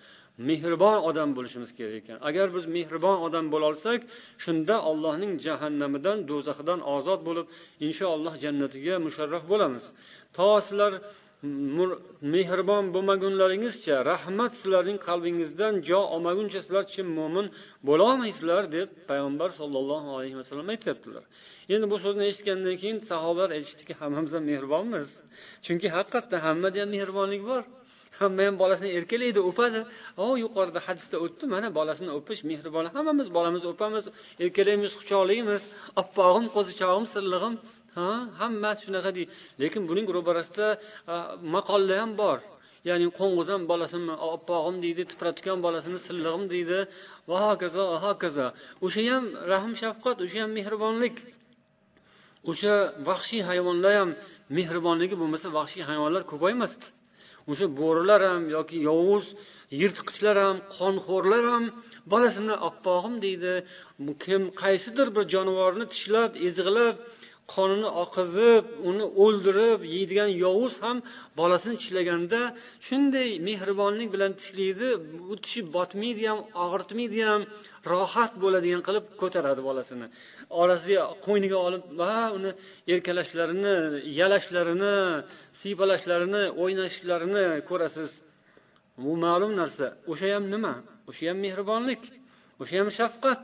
Mehribon 0.49 0.97
odam 1.09 1.29
bo'lishimiz 1.37 1.71
kerak 1.77 1.95
ekan. 2.01 2.17
Agar 2.29 2.47
biz 2.55 2.63
mehribon 2.75 3.17
odam 3.27 3.45
bo'lolsak 3.53 3.99
shunda 4.43 4.75
allohning 4.89 5.33
jahannamidan 5.45 6.17
do'zaxidan 6.29 6.79
ozod 6.95 7.21
bo'lib 7.27 7.45
inshaalloh 7.87 8.33
jannatiga 8.43 8.95
musharraf 9.05 9.43
bo'lamiz. 9.51 9.85
To 10.37 10.47
sizlar 10.67 10.93
mehribon 12.35 12.85
bo'lmagunlaringizcha 12.95 13.95
rahmat 14.11 14.51
sizlarning 14.59 14.99
qalbingizdan 15.07 15.73
jo 15.89 15.99
olmaguncha 16.15 16.59
sizlar 16.65 16.83
chin 16.93 17.07
mo'min 17.19 17.47
bo'lolmaysizlar 17.89 18.63
deb 18.77 18.89
payg'ambar 19.09 19.49
sollallohu 19.59 20.09
alayhi 20.17 20.37
vasallam 20.41 20.67
aytyaptilar. 20.73 21.23
Endi 21.73 21.85
bu 21.91 21.97
so'zni 22.03 22.23
eshitgandan 22.31 22.75
keyin 22.81 22.99
sahobalar 23.11 23.49
aytishdiki 23.57 23.93
hammamiz 24.01 24.31
ham 24.37 24.43
mehribonmiz. 24.51 25.07
Chunki 25.65 25.87
haqiqatdan 25.95 26.39
hammada 26.47 26.77
ham 26.83 26.89
mehribonlik 26.95 27.43
bor. 27.51 27.63
Hamma 28.19 28.41
ham 28.47 28.55
bolasini 28.63 28.89
erkalaydi 28.97 29.39
o'padi. 29.49 29.79
O 30.25 30.27
yuqorida 30.43 30.79
hadisda 30.87 31.17
o'tdi 31.25 31.45
mana 31.53 31.67
bolasini 31.77 32.11
o'pish 32.17 32.41
mehribon 32.51 32.85
hammamiz 32.95 33.27
bolamizni 33.37 33.69
o'pamiz. 33.73 34.03
Erkalaymiz 34.43 34.91
quchoqlaymiz. 34.99 35.63
Oppog'im 36.01 36.45
qo'zichog'im 36.55 37.05
sillig'im 37.15 37.53
ha? 37.97 38.09
Hammasi 38.41 38.81
shunaqa 38.85 39.09
deydi. 39.17 39.31
Lekin 39.61 39.81
buning 39.89 40.07
ro'barasida 40.15 40.67
maqollar 41.55 41.97
ham 42.03 42.11
bor. 42.21 42.39
Ya'ni 42.89 43.07
qo'ng'izam 43.19 43.61
bolasini 43.71 44.15
oppog'im 44.33 44.75
deydi 44.85 45.03
tipratikan 45.11 45.57
bolasini 45.65 45.99
sillig'im 46.07 46.43
deydi. 46.53 46.79
Va 47.29 47.37
hokazo 47.45 47.81
va 47.91 47.97
hokazo. 48.05 48.47
O'sha 48.85 49.01
ham 49.13 49.25
rahm 49.51 49.71
shafqat 49.81 50.17
o'sha 50.25 50.37
ham 50.43 50.51
mehribonlik. 50.59 51.15
O'sha 52.49 52.73
vahshiy 53.07 53.41
hayvonlar 53.49 53.93
ham 54.01 54.09
mehribonligi 54.57 55.15
bo'lmasa 55.21 55.47
vahshiy 55.57 55.83
hayvonlar 55.89 56.23
ko'paymasdi. 56.31 56.85
O'sha 57.51 57.65
bo'rilar 57.79 58.21
ham 58.31 58.43
yoki 58.55 58.77
yovuz 58.89 59.25
yirtqichlar 59.81 60.35
ham 60.45 60.57
qonxo'rlar 60.77 61.43
ham 61.53 61.65
bolasini 62.11 62.55
oppog'im 62.69 63.15
deydi. 63.25 63.53
Kim 64.23 64.41
qaysidir 64.61 65.07
bir 65.15 65.23
jonivorni 65.33 65.85
tishlab 65.93 66.31
ezg'ilab 66.47 66.95
qonini 67.53 67.89
oqizib 68.03 68.63
uni 68.89 69.05
o'ldirib 69.23 69.79
yeydigan 69.95 70.29
yovuz 70.43 70.75
ham 70.85 70.97
bolasini 71.39 71.75
tishlaganda 71.81 72.41
shunday 72.87 73.29
mehribonlik 73.47 74.09
bilan 74.15 74.31
tishlaydi 74.39 74.89
u 75.31 75.33
tishi 75.43 75.61
botmaydi 75.75 76.23
ham 76.29 76.39
og'ritmaydi 76.65 77.19
ham 77.29 77.41
rohat 77.91 78.33
bo'ladigan 78.43 78.81
qilib 78.87 79.05
ko'taradi 79.21 79.61
bolasini. 79.69 80.07
Orasiga 80.61 81.03
qo'yniga 81.25 81.57
olib 81.67 81.83
va 82.01 82.15
uni 82.37 82.51
erkalashlarini 82.93 83.75
yalashlarini 84.19 84.95
siypalashlarini 85.59 86.43
o'ynashlarini 86.63 87.45
ko'rasiz. 87.69 88.11
Bu 89.03 89.11
ma'lum 89.25 89.51
narsa. 89.61 89.87
O'sha 90.11 90.27
ham 90.35 90.45
nima? 90.53 90.73
O'sha 91.09 91.25
ham 91.29 91.37
mehribonlik. 91.45 92.03
O'sha 92.61 92.75
ham 92.81 92.89
shafqat. 92.99 93.43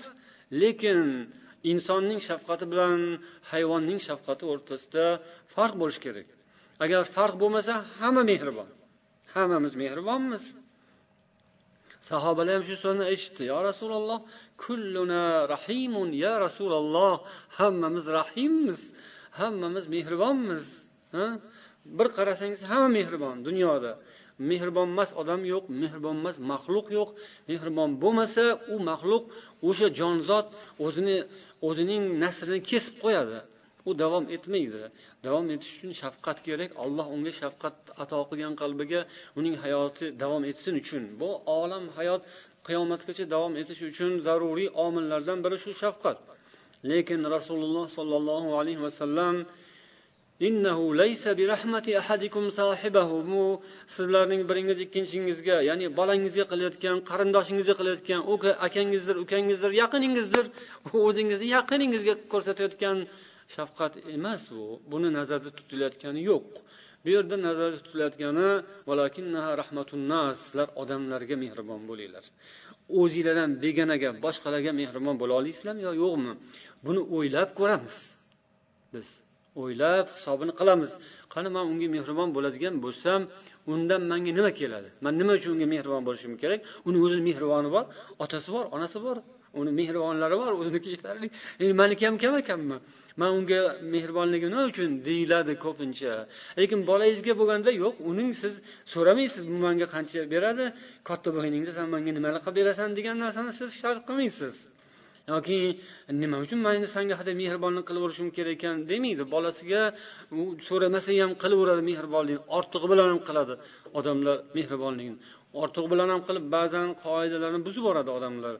Lekin 0.62 1.00
insonning 1.72 2.20
shafqati 2.28 2.66
bilan 2.72 3.00
hayvonning 3.52 4.00
shafqati 4.08 4.44
o'rtasida 4.52 5.06
farq 5.54 5.76
bo'lishi 5.82 6.02
kerak. 6.06 6.28
Agar 6.84 7.02
farq 7.16 7.36
bo'lmasa 7.42 7.74
hamma 8.00 8.24
mehribon. 8.32 8.70
Hammamiz 9.34 9.74
mehribonmiz 9.84 10.44
sahobalar 12.10 12.54
ham 12.58 12.64
shu 12.70 12.76
so'zni 12.84 13.06
eshitdi. 13.14 13.44
Yo 13.52 13.60
rasululloh 13.70 14.20
kulluna 14.64 15.24
rahimun 15.54 16.10
ya 16.24 16.34
rasululloh 16.46 17.16
hammamiz 17.58 18.06
rahimmiz 18.20 18.80
hammamiz 19.40 19.86
mehribonmiz 19.96 20.66
bir 21.98 22.08
qarasangiz 22.18 22.62
hamma 22.72 22.90
mehribon 22.98 23.36
dunyoda. 23.48 23.92
Mehribonmas 24.52 25.10
odam 25.22 25.42
yo'q 25.54 25.66
mehribonmas 25.84 26.36
maxluq 26.52 26.88
yo'q. 26.98 27.10
Mehribon 27.50 27.90
bo'lmasa 28.04 28.44
u 28.74 28.76
maxluq 28.90 29.24
o'sha 29.70 29.88
jonzot 30.00 30.48
o'zini 30.86 31.18
o'zining 31.68 32.04
naslini 32.24 32.60
kesib 32.72 32.96
qo'yadi. 33.04 33.40
U 33.90 33.92
davom 34.04 34.26
etmaydi. 34.36 34.84
Davom 35.26 35.48
etish 35.54 35.72
uchun 35.78 35.92
shafqat 36.02 36.38
kerak. 36.48 36.72
Alloh 36.84 37.08
unga 37.16 37.32
shafqat 37.42 37.76
ato 38.04 38.20
qilgan 38.30 38.54
qalbiga 38.62 39.02
uning 39.40 39.56
hayoti 39.64 40.06
davom 40.24 40.44
etsin 40.52 40.74
uchun. 40.82 41.04
Bu 41.20 41.30
olam 41.60 41.86
hayot 41.98 42.22
qiyomatgacha 42.68 43.26
davom 43.36 43.54
etishi 43.62 43.86
uchun 43.92 44.12
zaruriy 44.28 44.70
omillardan 44.86 45.40
biri 45.46 45.58
shu 45.64 45.72
shafqat. 45.84 46.18
Lekin 46.92 47.22
rasululloh 47.36 47.86
sollallohu 47.98 48.50
alayhi 48.60 48.82
vasallam 48.88 49.36
bu 53.32 53.44
sizlarning 53.96 54.42
biringiz 54.50 54.80
ikkinchingizga 54.86 55.58
ya'ni 55.70 55.86
bolangizga 56.00 56.46
qilayotgan 56.52 56.98
qarindoshingizga 57.10 57.76
qilayotgan 57.80 58.22
u 58.32 58.34
akangizdir 58.68 59.16
ukangizdir 59.24 59.72
yaqiningizdir. 59.82 60.46
O'zingizni 61.08 61.48
yaqiningizga 61.58 62.14
ko'rsatayotgan 62.34 62.98
shafqat 63.56 63.94
emas 64.16 64.44
bu. 64.56 64.66
Buni 64.92 65.10
nazarda 65.18 65.50
tutilayotgani 65.58 66.22
yo'q. 66.32 66.48
Bu 67.04 67.10
yerda 67.16 67.36
nazarda 67.48 67.78
tutilayotgani 67.86 68.50
sizlar 70.44 70.68
odamlarga 70.82 71.36
mehribon 71.44 71.82
bo'linglar. 71.90 72.26
O'zinglardan 73.00 73.52
begonaga 73.64 74.10
boshqalarga 74.26 74.72
mehribon 74.82 75.16
bo'la 75.22 75.34
olasizlarmi 75.40 75.82
yo 75.88 75.94
yo'qmi? 76.04 76.34
Buni 76.86 77.02
o'ylab 77.18 77.50
ko'ramiz 77.60 77.96
biz. 78.94 79.10
O'ylab 79.62 80.06
hisobini 80.16 80.54
qilamiz. 80.60 80.92
Qani 81.34 81.50
man 81.56 81.66
unga 81.72 81.88
mehribon 81.96 82.30
bo'ladigan 82.36 82.76
bo'lsam 82.86 83.22
undan 83.74 84.02
manga 84.12 84.32
nima 84.38 84.52
keladi? 84.62 84.90
Man 85.06 85.14
nima 85.22 85.32
uchun 85.40 85.52
unga 85.56 85.68
mehribon 85.74 86.02
bo'lishim 86.08 86.34
kerak? 86.44 86.60
Uni 86.88 86.98
o'zini 87.06 87.24
mehriboni 87.30 87.70
bor 87.76 87.86
otasi 88.24 88.50
bor 88.56 88.66
onasi 88.76 88.98
bor 89.06 89.18
uni 89.60 89.72
mehribonlari 89.80 90.36
bor 90.42 90.52
o'ziniki 90.62 90.90
yetarli 90.96 91.28
endi 91.62 91.74
maniki 91.82 92.04
ham 92.08 92.16
kam 92.24 92.34
ekanmi? 92.42 92.78
Man 93.22 93.30
unga 93.38 93.60
mehribonligim 93.94 94.50
nima 94.54 94.64
uchun 94.72 94.90
deyiladi 95.08 95.54
ko'pincha. 95.66 96.14
Lekin 96.62 96.80
bolangizga 96.90 97.34
bo'lganda 97.40 97.70
yo'q 97.84 97.96
uning 98.12 98.30
siz 98.42 98.54
so'ramaysiz 98.94 99.44
bu 99.52 99.58
manga 99.66 99.88
qancha 99.96 100.20
beradi? 100.34 100.66
Katta 101.10 101.30
bo'lganingda 101.36 101.72
san 101.78 101.88
manga 101.96 102.12
nimalar 102.18 102.42
qilib 102.46 102.58
berasan 102.60 102.90
degan 102.98 103.16
narsani 103.24 103.52
siz 103.60 103.70
shart 103.82 104.02
qilmaysiz. 104.08 104.56
Yoki 105.34 105.58
nima 106.22 106.38
uchun 106.46 106.60
mayli 106.68 106.88
sanga 106.96 107.16
hadeb 107.20 107.36
mehribonlik 107.44 107.86
qilaverishim 107.90 108.30
kerak 108.38 108.56
ekan 108.58 108.76
demaydi 108.92 109.24
bolasiga 109.36 109.82
u 110.40 110.42
so'ramasa 110.68 111.12
ham 111.22 111.32
qilaveradi 111.44 111.84
mehribonlikni 111.92 112.42
ortig'i 112.58 112.88
bilan 112.94 113.08
ham 113.14 113.22
qiladi 113.28 113.54
odamlar 114.00 114.36
mehribonlikni 114.58 115.18
ortig'i 115.64 115.88
bilan 115.94 116.10
ham 116.14 116.22
qilib 116.28 116.46
ba'zan 116.56 116.88
qoidalarni 117.06 117.60
buzib 117.66 117.82
yuboradi 117.82 118.10
odamlar. 118.18 118.56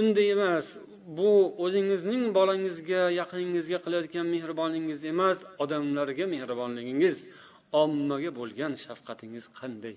Unday 0.00 0.28
emas 0.36 0.66
bu 1.18 1.30
o'zingizning 1.64 2.22
bolangizga 2.38 3.02
yaqiningizga 3.20 3.78
qilayotgan 3.84 4.26
mehribonligingiz 4.34 5.00
emas 5.12 5.38
odamlarga 5.64 6.24
mehribonligingiz 6.34 7.16
ommaga 7.82 8.30
bo'lgan 8.38 8.72
shafqatingiz 8.84 9.44
qanday? 9.58 9.94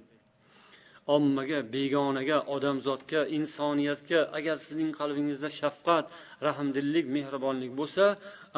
Ommaga 1.16 1.60
begonaga 1.74 2.38
odamzodga 2.56 3.22
insoniyatga 3.38 4.20
agar 4.38 4.58
sizning 4.66 4.91
qalbingizda 4.99 5.49
shafqat 5.60 6.06
rahmdillik 6.47 7.06
mehribonlik 7.16 7.72
bo'lsa 7.80 8.03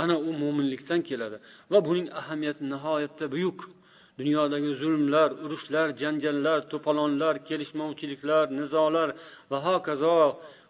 ana 0.01 0.15
u 0.27 0.29
mo'minlikdan 0.41 1.01
keladi. 1.09 1.37
Va 1.71 1.79
buning 1.87 2.07
ahamiyati 2.19 2.61
nihoyatda 2.73 3.25
buyuk. 3.35 3.59
Dunyodagi 4.19 4.71
zulmlar 4.81 5.29
urushlar 5.45 5.87
janjallar 6.01 6.59
to'polonlar 6.71 7.35
kelishmovchiliklar 7.49 8.45
nizolar 8.59 9.09
va 9.51 9.57
hokazo 9.67 10.17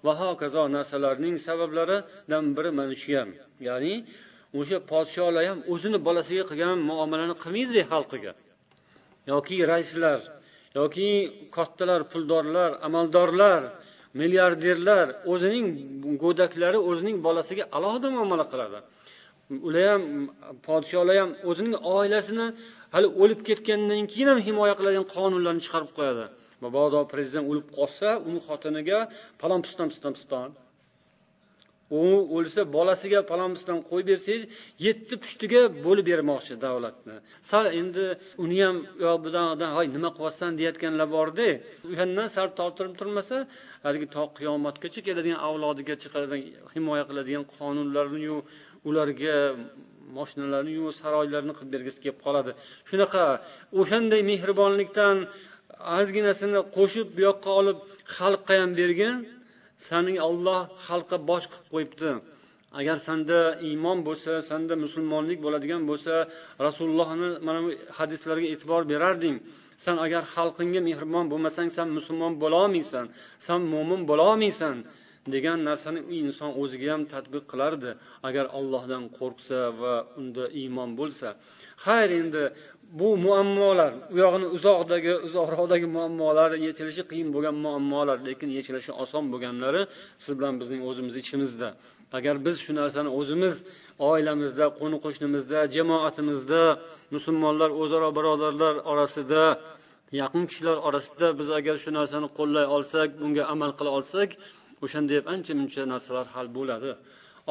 va 0.05 0.13
hokazo 0.21 0.63
narsalarning 0.75 1.35
sabablaridan 1.47 2.45
biri 2.57 2.71
mana 2.79 2.95
shu 3.03 3.11
ham. 3.19 3.29
Ya'ni 3.67 3.93
o'sha 4.59 4.77
podsholar 4.91 5.43
ham 5.49 5.59
o'zini 5.73 5.99
bolasiga 6.07 6.43
qilgan 6.49 6.77
muomalani 6.89 7.35
qilmaydi 7.43 7.81
xalqiga. 7.91 8.31
Yoki 9.31 9.57
raislar 9.71 10.19
yoki 10.79 11.09
kattalar 11.57 12.01
puldorlar 12.11 12.71
amaldorlar 12.87 13.61
milliarderlar 14.19 15.05
o'zining 15.33 15.65
go'daklari 16.23 16.79
o'zining 16.89 17.17
bolasiga 17.27 17.63
alohida 17.77 18.07
muomala 18.17 18.45
qiladi. 18.51 18.79
Ular 19.67 19.85
ham 19.93 20.03
podsholar 20.67 21.15
ham 21.21 21.31
o'zining 21.49 21.75
oilasini 21.95 22.47
hali 22.95 23.07
o'lib 23.21 23.39
ketgandan 23.47 24.03
keyin 24.11 24.27
ham 24.31 24.39
himoya 24.47 24.73
qiladigan 24.79 25.07
qonunlarni 25.15 25.61
chiqarib 25.65 25.91
qo'yadi. 25.97 26.25
Mabodo 26.63 26.99
prezident 27.13 27.45
o'lib 27.51 27.67
qolsa 27.77 28.09
uni 28.27 28.39
xotiniga 28.47 28.99
palon 29.41 29.61
piston 29.65 29.87
piston 29.91 30.13
piston. 30.17 30.49
U 31.91 32.03
o'lsa 32.37 32.61
bolasiga 32.75 33.19
palonbisdan 33.31 33.79
qo'yib 33.89 34.07
bersangiz 34.11 34.43
yetti 34.85 35.15
pushtiga 35.23 35.61
bo'lib 35.85 36.05
bermoqchi 36.11 36.53
davlatni. 36.65 37.15
Sal 37.49 37.65
endi 37.79 38.05
uni 38.43 38.57
ham 38.65 38.77
yo 39.03 39.11
buyoqdan 39.23 39.69
hoy 39.77 39.85
nima 39.95 40.09
qilyapsan? 40.17 40.51
deyayotganlar 40.59 41.07
borda. 41.17 41.47
O'shandan 41.91 42.27
sal 42.35 42.47
tortirib 42.59 42.93
turmasa 42.99 43.37
haligi 43.85 44.07
to 44.15 44.23
qiyomatgacha 44.37 44.99
keladigan 45.07 45.39
avlodiga 45.47 45.93
chiqadigan 46.03 46.41
himoya 46.73 47.03
qiladigan 47.09 47.43
qonunlarniyu 47.57 48.37
ularga 48.89 49.37
moshinalarniyu 50.17 50.85
saroylarni 51.01 51.53
qilib 51.57 51.71
bergisi 51.75 51.99
kelib 52.03 52.19
qoladi. 52.25 52.51
Shunaqa 52.89 53.23
o'shanday 53.79 54.21
mehribonlikdan 54.31 55.17
ozginasini 55.99 56.59
qo'shib 56.75 57.07
bu 57.15 57.19
yoqqa 57.29 57.49
olib 57.59 57.77
xalqqa 58.17 58.53
ham 58.61 58.71
bergin 58.81 59.13
sani 59.87 60.15
olloh 60.29 60.61
xalqqa 60.87 61.17
bosh 61.29 61.45
qilib 61.51 61.67
qo'yibdi. 61.73 62.11
Agar 62.79 62.97
sanda 63.07 63.39
iymon 63.69 63.99
bo'lsa 64.07 64.31
sanda 64.49 64.73
musulmonlik 64.85 65.39
bo'ladigan 65.45 65.81
bo'lsa 65.89 66.13
rasulullohni 66.67 67.29
mana 67.47 67.59
bu 67.65 67.69
hadislarga 67.97 68.47
e'tibor 68.53 68.81
berarding. 68.91 69.37
San 69.85 69.95
agar 70.05 70.23
xalqingga 70.33 70.81
mehribon 70.89 71.25
bo'lmasang 71.31 71.69
san 71.77 71.87
musulmon 71.97 72.33
bo'lolmaysan 72.43 73.05
san 73.47 73.59
mo'min 73.73 74.01
bo'lolmaysan 74.09 74.75
degan 75.33 75.59
narsani 75.69 75.99
u 76.09 76.13
inson 76.23 76.51
o'ziga 76.61 76.87
ham 76.93 77.03
tadbiq 77.13 77.43
qilardi. 77.51 77.91
Agar 78.27 78.45
ollohdan 78.59 79.03
qo'rqsa 79.17 79.59
va 79.81 79.95
unda 80.19 80.45
iymon 80.61 80.89
bo'lsa. 80.99 81.27
Xayr 81.85 82.09
endi 82.21 82.43
bu 82.99 83.17
muammolar 83.25 83.91
u 84.13 84.17
yog'ini 84.23 84.47
uzoqdagi 84.57 85.13
uzoqroqdagi 85.27 85.87
muammolar 85.95 86.49
yechilishi 86.65 87.03
qiyin 87.09 87.29
bo'lgan 87.35 87.55
muammolar 87.65 88.17
lekin 88.27 88.49
yechilishi 88.57 88.91
oson 89.03 89.23
bo'lganlari 89.33 89.81
siz 90.23 90.33
bilan 90.39 90.53
bizning 90.61 90.81
o'zimiz 90.89 91.15
ichimizda. 91.23 91.69
Agar 92.17 92.35
biz 92.45 92.55
shu 92.65 92.71
narsani 92.79 93.09
o'zimiz 93.19 93.55
oilamizda 94.09 94.65
qo'ni 94.79 94.97
qo'shnimizda 95.05 95.59
jamoatimizda 95.75 96.61
musulmonlar 97.15 97.69
o'zaro 97.81 98.09
birodarlar 98.17 98.75
orasida 98.91 99.43
yaqin 100.21 100.43
kishilar 100.49 100.77
orasida 100.87 101.27
biz 101.39 101.49
agar 101.59 101.75
shu 101.83 101.89
narsani 101.99 102.27
qo'llay 102.37 102.65
olsak 102.75 103.09
bunga 103.21 103.43
amal 103.53 103.71
qila 103.77 103.91
olsak 103.99 104.29
o'shanda 104.85 105.17
ancha 105.33 105.53
muncha 105.59 105.81
narsalar 105.93 106.25
hal 106.35 106.47
bo'ladi. 106.57 106.91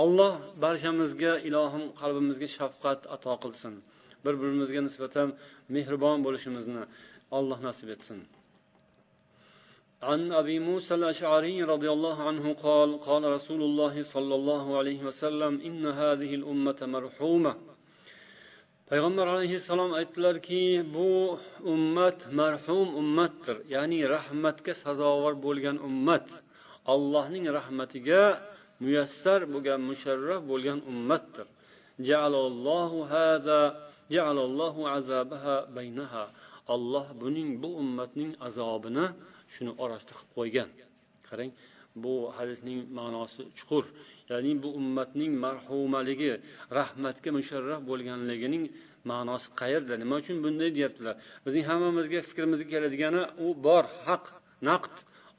Alloh 0.02 0.32
barchamizga 0.64 1.32
ilohim 1.48 1.84
qalbimizga 2.00 2.48
shafqat 2.56 3.00
ato 3.14 3.34
qilsin. 3.44 3.74
bir 4.25 4.33
birimizga 4.41 4.81
nisbatan 4.87 5.27
mehribon 5.75 6.17
bo'lishimizni 6.25 6.83
alloh 7.37 7.59
nasib 7.67 7.89
etsin 7.97 8.19
عن 10.09 10.21
أبي 10.41 10.57
موسى 10.69 10.93
الأشعري 10.99 11.57
رضي 11.73 11.89
الله 11.95 12.17
عنه 12.29 12.45
قال 12.67 12.89
قال 13.07 13.23
رسول 13.37 13.61
الله 13.67 13.95
صلى 14.13 14.33
الله 14.39 14.65
عليه 14.79 14.99
وسلم 15.07 15.53
إن 15.67 15.83
هذه 16.01 16.31
الأمة 16.39 16.79
مرحومة 16.95 17.53
payg'ambar 18.91 19.27
alayhissalom 19.35 19.91
aytdilarki 19.99 20.63
bu 20.95 21.39
ummat 21.73 22.19
marhum 22.39 22.87
ummatdir 23.01 23.57
ya'ni 23.75 23.99
rahmatga 24.15 24.73
sazovor 24.83 25.33
bo'lgan 25.45 25.77
ummat 25.87 26.27
allohning 26.93 27.45
rahmatiga 27.57 28.23
muyassar 28.83 29.41
bo'lgan 29.53 29.79
musharraf 29.89 30.41
bo'lgan 30.51 30.79
ummatdir 30.91 31.47
olloh 36.74 37.08
buning 37.22 37.50
bu 37.62 37.68
ummatning 37.82 38.30
azobini 38.46 39.06
shuni 39.54 39.72
orasida 39.84 40.12
qilib 40.18 40.30
qo'ygan. 40.36 40.70
Qarang 41.28 41.50
bu 42.02 42.14
hadisning 42.36 42.78
ma'nosi 42.98 43.42
chuqur. 43.58 43.84
Ya'ni 44.30 44.52
bu 44.62 44.68
ummatning 44.80 45.32
marhumaligi 45.44 46.32
rahmatga 46.78 47.30
musharraf 47.38 47.80
bo'lganligining 47.90 48.64
ma'nosi 49.10 49.48
qayerda? 49.60 49.94
Nima 50.02 50.14
uchun 50.22 50.36
bunday 50.44 50.70
deyaptilar? 50.76 51.14
Bizning 51.46 51.64
hammamizga 51.70 52.18
fikrimizga 52.28 52.68
keladigani 52.74 53.22
u 53.44 53.48
bor 53.66 53.84
haq 54.06 54.24
naqd. 54.68 54.94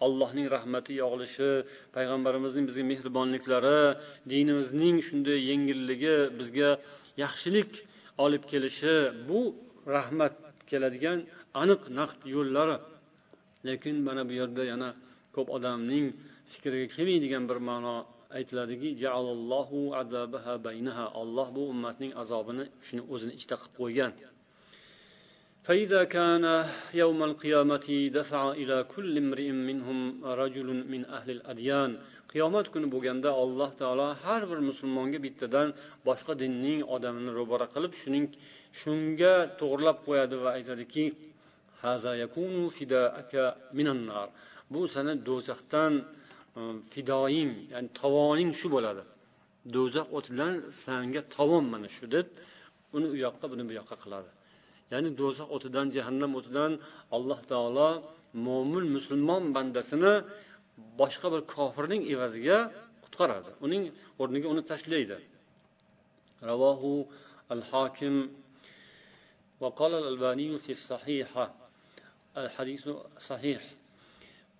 Allohning 0.05 0.47
rahmati 0.55 0.91
yog'ilishi 1.03 1.49
payg'ambarimizning 1.95 2.65
bizga 2.70 2.84
mehribonliklari 2.91 3.80
dinimizning 4.32 4.95
shunday 5.07 5.38
yengilligi 5.49 6.15
bizga 6.39 6.70
yaxshilik 7.24 7.72
olib 8.24 8.42
kelishi 8.50 8.96
bu 9.28 9.40
rahmat 9.96 10.34
keladigan 10.70 11.18
aniq 11.62 11.82
naqd 11.98 12.20
yo'llari 12.36 12.76
lekin 13.68 13.96
mana 14.06 14.22
bu 14.28 14.32
yerda 14.40 14.62
yana 14.72 14.88
ko'p 15.34 15.48
odamning 15.56 16.06
fikriga 16.52 16.86
kelmaydigan 16.94 17.44
bir 17.50 17.58
ma'no 17.70 17.96
aytiladiki 18.36 18.88
olloh 21.22 21.48
bu 21.56 21.62
ummatning 21.72 22.12
azobini 22.22 22.64
shuni 22.86 23.02
o'zini 23.12 23.32
ichida 23.38 23.56
qilib 23.60 23.74
qo'ygan 23.80 24.12
فإذا 25.68 26.04
كان 26.04 26.44
يوم 27.02 27.22
القيامة 27.22 28.10
دفع 28.18 28.42
إلى 28.52 28.76
كل 28.94 29.18
امرئ 29.24 29.48
منهم 29.50 29.98
رجل 30.24 30.68
من 30.92 31.04
أهل 31.16 31.30
الأديان 31.30 31.90
qiyomat 32.32 32.65
kuni 32.73 32.88
bo'lganda 32.93 33.30
alloh 33.43 33.71
taolo 33.82 34.07
har 34.23 34.41
bir 34.49 34.59
musulmonga 34.69 35.19
bittadan 35.25 35.67
boshqa 36.07 36.34
dinning 36.41 36.80
odamini 36.95 37.32
ro'bara 37.39 37.67
qilib 37.73 37.93
shuning 38.01 38.25
shunga 38.82 39.34
to'g'irlab 39.59 39.97
qo'yadi 40.07 40.36
va 40.43 40.49
aytadiki 40.57 41.05
bu 44.73 44.82
sani 44.93 45.13
do'zaxdan 45.28 45.93
e, 46.59 46.61
fidoying 46.93 47.51
ya'ni 47.73 47.89
tovoning 47.99 48.51
shu 48.59 48.67
bo'ladi. 48.75 49.03
Do'zax 49.75 50.07
o'tidan 50.17 50.53
sanga 50.84 51.21
tovon 51.36 51.65
mana 51.73 51.88
shu 51.95 52.05
deb 52.15 52.28
uni 52.95 53.07
u 53.13 53.15
yoqqa 53.25 53.45
buni 53.51 53.63
bu 53.69 53.73
yoqqa 53.80 53.95
qiladi. 54.03 54.30
Ya'ni 54.91 55.09
do'zax 55.21 55.47
o'tidan 55.55 55.88
jahannam 55.95 56.32
o'tidan 56.39 56.71
alloh 57.15 57.39
taolo 57.51 57.89
mo'min 58.47 58.86
musulmon 58.95 59.43
bandasini 59.55 60.13
boshqa 61.00 61.26
bir 61.34 61.42
kofirning 61.54 62.02
evaziga 62.14 62.58
qutqaradi 63.04 63.50
uning 63.66 63.82
o'rniga 64.22 64.46
uni 64.52 64.62
tashlaydi 64.70 65.18
ravohu 66.50 66.92
al 67.54 67.62
hokim 67.72 68.16
وقال 69.62 69.92
الألباني 69.94 70.58
في 70.58 70.72
الصحيحة 70.78 71.54
الحديث 72.36 72.84
صحيح 73.30 73.62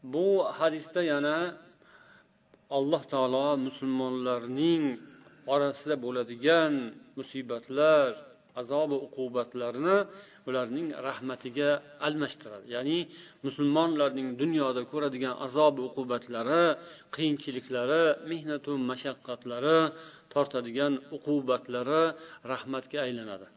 bu 0.03 0.43
hadisda 0.59 1.03
yana 1.03 1.39
alloh 2.71 3.03
taolo 3.13 3.49
musulmonlarning 3.67 4.85
orasida 5.55 5.95
bo'ladigan 6.05 6.73
musibatlar 7.19 8.09
azobi 8.61 8.97
uqubatlarni 9.07 9.97
ularning 10.50 10.88
rahmatiga 11.08 11.70
almashtiradi. 12.08 12.66
Ya'ni 12.76 13.00
musulmonlarning 13.46 14.30
dunyoda 14.42 14.82
ko'radigan 14.92 15.36
azob 15.46 15.76
uqubatlari 15.88 16.64
qiyinchiliklari 17.16 18.04
mehnatu 18.32 18.72
mashaqqatlari 18.90 19.78
tortadigan 20.34 20.94
uqubatlari 21.18 22.04
rahmatga 22.52 22.98
aylanadi. 23.06 23.48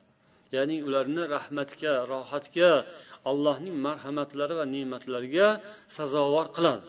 Ya'ni 0.57 0.76
ularni 0.88 1.22
rahmatga 1.36 1.93
rohatga 2.12 2.70
allohning 3.30 3.76
marhamatlari 3.86 4.55
va 4.61 4.66
ne'matlariga 4.74 5.49
sazovor 5.97 6.47
qiladi. 6.57 6.88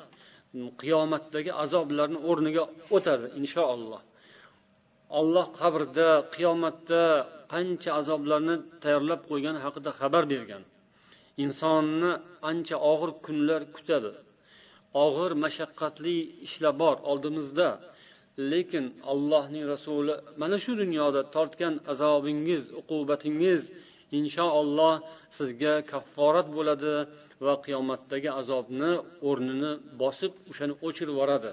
Qiyomatdagi 0.81 1.51
azoblarni 1.63 2.19
o'rniga 2.29 2.63
o'tadi 2.95 3.27
inshaalloh 3.39 4.01
olloh 5.19 5.47
qabrda 5.59 6.09
qiyomatda 6.35 7.03
qancha 7.53 7.89
azoblarni 8.01 8.55
tayyorlab 8.83 9.21
qo'ygani 9.29 9.59
haqida 9.65 9.91
xabar 9.99 10.23
bergan. 10.33 10.63
Insonni 11.43 12.11
ancha 12.49 12.75
og'ir 12.91 13.11
kunlar 13.25 13.61
kutadi. 13.75 14.11
Og'ir 15.05 15.31
mashaqqatli 15.43 16.17
ishlar 16.45 16.73
bor 16.81 16.95
oldimizda. 17.11 17.69
Lekin 18.51 18.85
allohning 19.11 19.63
rasuli 19.73 20.15
mana 20.41 20.57
shu 20.63 20.71
dunyoda 20.81 21.21
tortgan 21.35 21.73
azobingiz 21.93 22.63
uqubatingiz 22.81 23.61
inshaalloh 24.19 24.95
sizga 25.37 25.73
kafforat 25.91 26.47
bo'ladi 26.57 26.93
va 27.45 27.53
qiyomatdagi 27.65 28.29
azobni 28.41 28.91
o'rnini 29.29 29.71
bosib 30.01 30.31
o'shani 30.51 30.73
o'chirib 30.87 31.13
yuboradi. 31.15 31.51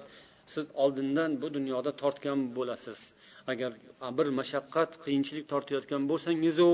Siz 0.53 0.66
oldindan 0.82 1.30
bu 1.42 1.46
dunyoda 1.57 1.90
tortgan 2.03 2.38
bo'lasiz. 2.57 2.99
Agar 3.53 3.70
bir 4.18 4.26
mashaqqat 4.40 4.90
qiyinchilik 5.05 5.46
tortayotgan 5.53 6.03
bo'lsangizu 6.11 6.68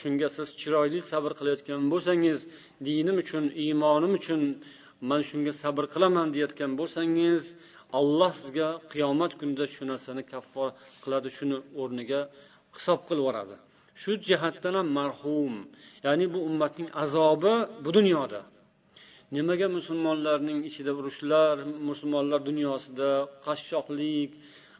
shunga 0.00 0.28
siz 0.36 0.48
chiroyli 0.60 1.00
sabr 1.12 1.32
qilayotgan 1.38 1.82
bo'lsangiz 1.92 2.38
dinim 2.86 3.16
uchun 3.24 3.44
iymonim 3.64 4.12
uchun 4.20 4.42
man 5.10 5.20
shunga 5.30 5.52
sabr 5.62 5.84
qilaman 5.94 6.26
deyayotgan 6.34 6.72
bo'lsangiz 6.80 7.42
alloh 7.98 8.32
sizga 8.40 8.68
qiyomat 8.92 9.32
kunida 9.40 9.64
shu 9.74 9.82
narsani 9.92 10.22
kaffor 10.32 10.68
qiladi 11.02 11.28
shuni 11.36 11.56
o'rniga 11.82 12.20
hisob 12.76 13.00
qilib 13.08 13.22
yuboradi. 13.22 13.56
Shu 14.02 14.10
jihatdan 14.28 14.74
ham 14.78 14.88
marhum. 14.98 15.54
Ya'ni 16.06 16.26
bu 16.34 16.38
ummatning 16.48 16.88
azobi 17.04 17.54
bu 17.84 17.90
dunyoda. 17.98 18.40
Nimaga 19.36 19.66
musulmonlarning 19.78 20.58
ichida 20.68 20.92
urushlar 21.00 21.54
musulmonlar 21.90 22.40
dunyosida 22.48 23.10
qashshoqlik 23.46 24.30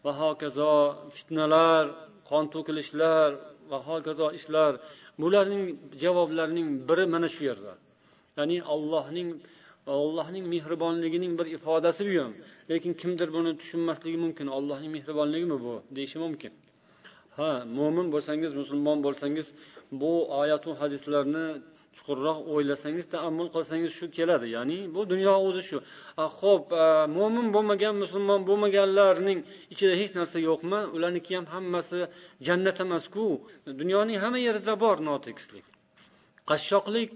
va 0.04 0.12
hokazo 0.20 0.72
fitnalar 1.16 1.82
qon 2.30 2.44
to'kilishlar 2.54 3.28
va 3.70 3.78
hokazo 3.88 4.26
ishlar? 4.38 4.72
Bularning 5.22 5.64
javoblarining 6.02 6.68
biri 6.88 7.04
mana 7.14 7.28
shu 7.34 7.42
yerda. 7.48 7.72
Ya'ni 8.38 8.56
allohning 8.74 9.28
allohning 9.98 10.44
mehribonligining 10.54 11.32
bir 11.38 11.46
ifodasi 11.56 12.02
bu 12.08 12.14
ham. 12.22 12.32
Lekin 12.70 12.92
kimdir 13.00 13.28
buni 13.36 13.50
tushunmasligi 13.60 14.18
mumkin. 14.24 14.46
Allohning 14.56 14.90
mehribonligimi 14.96 15.58
bu? 15.66 15.74
Deyishi 15.96 16.18
mumkin. 16.24 16.52
Ha 17.38 17.50
mo'min 17.78 18.06
bo'lsangiz 18.14 18.50
musulmon 18.60 18.98
bo'lsangiz 19.06 19.46
bu 20.00 20.12
oyatu 20.40 20.70
hadislarni 20.80 21.46
chuqurroq 21.98 22.38
o'ylasangiz 22.54 23.06
taammul 23.14 23.48
qilsangiz 23.54 23.92
shu 23.98 24.06
keladi. 24.18 24.46
Ya'ni 24.56 24.78
bu 24.94 25.00
dunyo 25.12 25.34
o'zi 25.48 25.62
shu. 25.68 25.78
Ho'p 26.40 26.66
mo'min 27.16 27.46
bo'lmagan 27.54 27.94
musulmon 28.02 28.40
bo'lmaganlarning 28.48 29.38
ichida 29.72 29.94
hech 30.00 30.12
narsa 30.18 30.38
yo'qmi? 30.48 30.80
Ularniki 30.96 31.32
ham 31.38 31.46
hammasi 31.54 31.98
jannat 32.46 32.78
emasku. 32.84 33.26
Dunyoning 33.80 34.18
hamma 34.24 34.38
yerida 34.46 34.74
bor 34.84 34.96
notekislik. 35.10 35.66
Qashshoqlik 36.50 37.14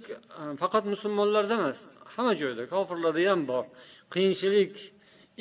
faqat 0.63 0.85
musulmonlarda 0.93 1.55
emas 1.61 1.79
hamma 2.15 2.33
joyda 2.43 2.63
kofirlarda 2.75 3.23
ham 3.31 3.43
bor. 3.53 3.65
Qiyinchilik 4.13 4.75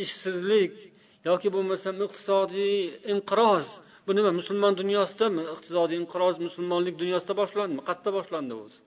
ishsizlik 0.04 0.74
yoki 1.30 1.48
bo'lmasam 1.56 1.96
iqtisodiy 2.06 2.76
inqiroz. 3.14 3.68
Bu 4.06 4.12
nima 4.18 4.32
musulmon 4.40 4.74
dunyosidami 4.82 5.44
iqtisodiy 5.54 5.98
inqiroz 6.04 6.36
musulmonlik 6.48 6.96
dunyosida 7.02 7.34
boshlandimi? 7.42 7.82
Qayerda 7.88 8.12
boshlandi 8.18 8.56
o'zi 8.64 8.80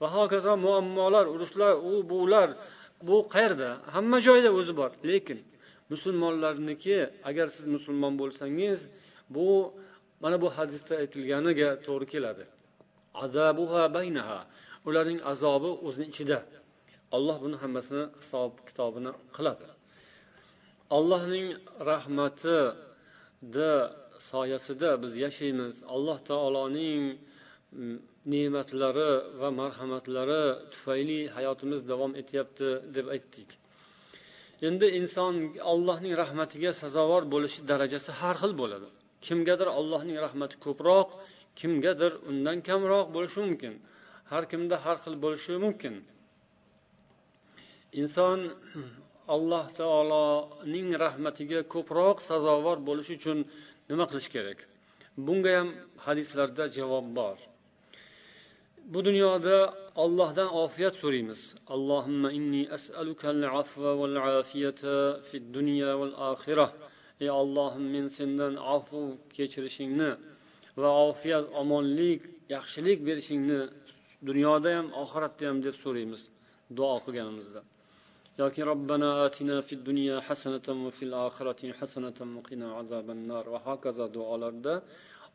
va 0.00 0.08
hokazo 0.16 0.52
muammolar 0.66 1.26
urushlar 1.34 1.72
u 1.90 1.92
bular 2.10 2.48
bu 3.08 3.16
qayerda? 3.34 3.68
Hamma 3.94 4.18
joyda 4.26 4.50
o'zi 4.58 4.72
bor. 4.80 4.90
Lekin 5.10 5.38
musulmonlarniki 5.92 6.98
agar 7.28 7.46
siz 7.56 7.64
musulmon 7.74 8.14
bo'lsangiz 8.20 8.78
bu 9.34 9.48
mana 10.22 10.36
bu 10.42 10.48
hadisda 10.56 10.94
aytilganiga 11.02 11.68
to'g'ri 11.86 12.06
keladi. 12.14 12.44
Ularning 14.88 15.20
azobi 15.32 15.70
o'zini 15.86 16.06
ichida. 16.12 16.38
Alloh 17.16 17.36
buni 17.44 17.56
hammasini 17.62 18.04
hisob 18.20 18.52
kitobini 18.68 19.12
qiladi. 19.36 19.66
Allohning 20.96 21.48
rahmatida 21.90 23.72
soyasida 24.30 24.90
biz 25.02 25.12
yashaymiz. 25.24 25.74
Alloh 25.94 26.18
taoloning 26.30 27.02
ne'matlari 28.32 29.10
va 29.40 29.48
marhamatlari 29.60 30.42
tufayli 30.72 31.20
hayotimiz 31.36 31.80
davom 31.90 32.12
etyapti 32.20 32.68
deb 32.96 33.06
aytdik. 33.14 33.50
Endi 34.68 34.86
inson 35.00 35.34
allohning 35.72 36.14
rahmatiga 36.22 36.70
sazovor 36.82 37.22
bo'lishi 37.34 37.60
darajasi 37.70 38.10
har 38.20 38.36
xil 38.42 38.52
bo'ladi. 38.60 38.88
Kimgadir 39.26 39.68
allohning 39.78 40.18
rahmati 40.26 40.56
ko'proq 40.64 41.08
kimgadir 41.60 42.12
undan 42.30 42.58
kamroq 42.68 43.06
bo'lishi 43.16 43.38
mumkin. 43.46 43.74
Har 44.30 44.44
kimda 44.50 44.76
har 44.84 44.96
xil 45.04 45.14
bo'lishi 45.24 45.52
mumkin. 45.64 45.94
Inson 48.00 48.38
alloh 49.34 49.66
taoloning 49.80 50.88
rahmatiga 51.04 51.60
ko'proq 51.74 52.16
sazovor 52.28 52.78
bo'lish 52.88 53.10
uchun 53.16 53.38
nima 53.90 54.04
qilish 54.10 54.28
kerak? 54.34 54.58
Bunga 55.26 55.52
ham 55.58 55.68
hadislarda 56.06 56.64
javob 56.78 57.06
bor. 57.18 57.36
Bu 58.92 58.98
dunyoda 59.08 59.56
ollohdan 60.02 60.48
ofiyat 60.64 60.94
so'raymiz. 61.02 61.40
Allohimma 61.74 62.28
inni 62.38 62.62
as'alukal 62.76 63.42
afva 63.60 63.90
val 64.00 64.16
afiyata 64.40 64.96
fid 65.28 65.44
dunya 65.56 65.90
val 66.00 66.14
oxirah 66.32 66.70
ey 67.22 67.30
ollohim 67.40 67.84
men 67.94 68.06
sendan 68.18 68.54
afu 68.76 69.00
kechirishingni 69.36 70.10
va 70.80 70.90
ofiyat 71.08 71.44
omonlik 71.62 72.20
yaxshilik 72.54 72.98
berishingni 73.08 73.60
dunyoda 74.28 74.68
ham 74.76 74.86
oxiratda 75.02 75.44
ham 75.50 75.58
deb 75.66 75.74
so'raymiz 75.84 76.22
duo 76.76 76.96
qilganimizda. 77.04 77.60
Yoki 78.40 78.62
robbana 78.70 79.10
atina 79.26 79.56
fid 79.68 79.80
dunya 79.88 80.16
hasanatan 80.28 80.76
va 80.84 80.90
fil 80.98 81.12
oxirati 81.26 81.66
hasanatan 81.80 82.28
va 82.36 82.42
qina 82.48 82.68
azabannar. 82.80 83.44
Va 83.54 83.60
hokazo 83.66 84.06
duolarda 84.16 84.74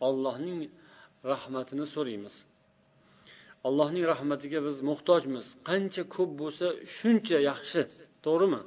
allohning 0.08 0.60
rahmatini 1.32 1.86
so'raymiz. 1.96 2.36
Allohning 3.68 4.06
rahmatiga 4.14 4.60
biz 4.68 4.78
muhtojmiz. 4.90 5.46
Qancha 5.70 6.04
ko'p 6.16 6.32
bo'lsa 6.42 6.68
shuncha 6.98 7.38
yaxshi. 7.50 7.82
To'g'rimi? 8.26 8.62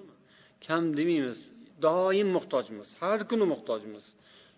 Kam 0.66 0.84
demaymiz. 0.98 1.38
Doim 1.86 2.28
muhtojmiz. 2.36 2.88
Har 3.00 3.20
kuni 3.30 3.46
muhtojmiz. 3.52 4.04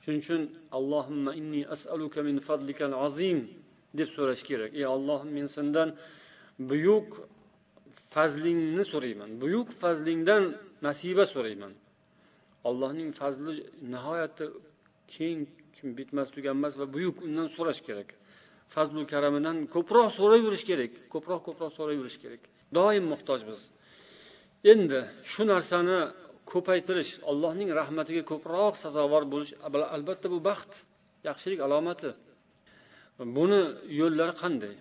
Shuning 0.03 0.21
uchun 0.25 0.43
allohimma 0.79 1.33
inni 1.41 1.63
as'aluka 1.75 2.21
min 2.29 2.37
fadlikal 2.49 2.95
azim 3.07 3.39
deb 3.99 4.09
so'rash 4.17 4.43
kerak. 4.49 4.71
Ey 4.81 4.87
ollohim 4.97 5.31
men 5.39 5.47
sendan 5.57 5.89
buyuk 6.71 7.09
fazlingni 8.15 8.85
so'rayman. 8.93 9.31
Buyuk 9.43 9.69
fazlingdan 9.83 10.45
nasiba 10.87 11.25
so'rayman. 11.35 11.73
Allohning 12.69 13.11
fazli 13.21 13.53
nihoyatda 13.93 14.47
keng 15.15 15.41
bitmas 15.99 16.29
tuganmas 16.35 16.75
va 16.81 16.87
buyuk 16.95 17.17
undan 17.27 17.49
so'rash 17.57 17.83
kerak. 17.89 18.09
Fazlu 18.75 19.03
karamidan 19.13 19.57
ko'proq 19.75 20.09
so'rayverish 20.19 20.65
kerak. 20.71 20.93
Ko'proq 21.13 21.41
ko'proq 21.49 21.73
so'rayverish 21.79 22.19
kerak. 22.23 22.43
Doim 22.77 23.05
muhtojmiz. 23.13 23.61
Endi 24.73 25.01
shu 25.33 25.43
narsani 25.53 25.99
ko'paytirish 26.53 27.13
allohning 27.31 27.71
rahmatiga 27.81 28.23
ko'proq 28.33 28.75
sazovor 28.85 29.23
bo'lish 29.33 29.53
albatta 29.97 30.27
bu 30.35 30.39
baxt 30.49 30.73
yaxshilik 31.29 31.61
alomati. 31.67 32.11
Buni 33.37 33.61
yo'llari 34.01 34.35
qanday? 34.43 34.75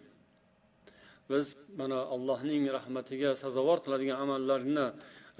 Biz 1.31 1.45
mana 1.79 1.99
allohning 2.15 2.63
rahmatiga 2.77 3.29
sazovor 3.43 3.77
qiladigan 3.85 4.17
amallarni 4.25 4.85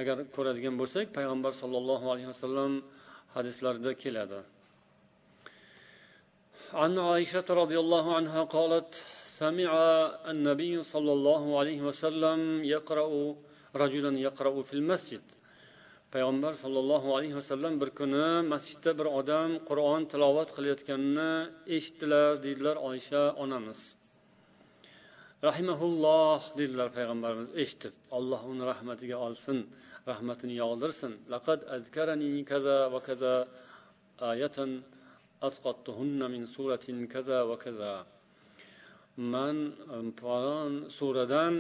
agar 0.01 0.17
ko'radigan 0.35 0.75
bo'lsak 0.81 1.05
payg'ambar 1.17 1.53
sollallohu 1.61 2.05
alayhi 2.13 2.29
vasallam 2.33 2.71
hadislarida 3.35 3.91
keladi. 4.03 4.39
عن 6.72 6.98
عائشة 6.98 7.44
رضي 7.50 7.78
الله 7.78 8.16
عنها 8.16 8.40
قالت 8.56 8.90
سمع 9.38 9.70
النبي 10.32 10.82
صلى 10.82 11.12
الله 11.12 11.58
عليه 11.58 11.80
وسلم 11.88 12.64
يقرأ 12.64 13.34
رجلا 13.76 14.18
يقرأ 14.18 14.62
في 14.62 14.72
المسجد 14.80 15.22
payg'ambar 16.14 16.52
sollallohu 16.62 17.08
alayhi 17.16 17.36
vasallam 17.40 17.72
bir 17.82 17.90
kuni 18.00 18.28
masjidda 18.52 18.90
bir 18.98 19.06
odam 19.18 19.50
qur'on 19.68 20.02
tilovat 20.12 20.48
qilayotganini 20.56 21.32
eshitdilar 21.76 22.28
deydilar 22.44 22.76
oysha 22.90 23.22
onamiz 23.44 23.80
rahimahulloh 25.48 26.40
dedilar 26.60 26.88
payg'ambarimiz 26.96 27.48
eshitib 27.62 27.94
olloh 28.16 28.40
uni 28.52 28.64
rahmatiga 28.72 29.16
olsin 29.26 29.58
rahmatini 30.10 30.54
yog'dirsin 30.62 31.12
laqad 31.34 31.60
azkarani 31.76 32.30
kaza 32.50 32.76
va 32.94 33.00
kaza 33.08 33.34
ayatan 34.32 34.70
asqattuhunna 35.47 36.25
min 36.33 36.43
suratin 36.55 36.97
kaza 37.13 37.39
va 37.49 37.57
kaza 37.65 37.93
man 39.33 39.57
falon 40.19 40.73
suradan 40.97 41.53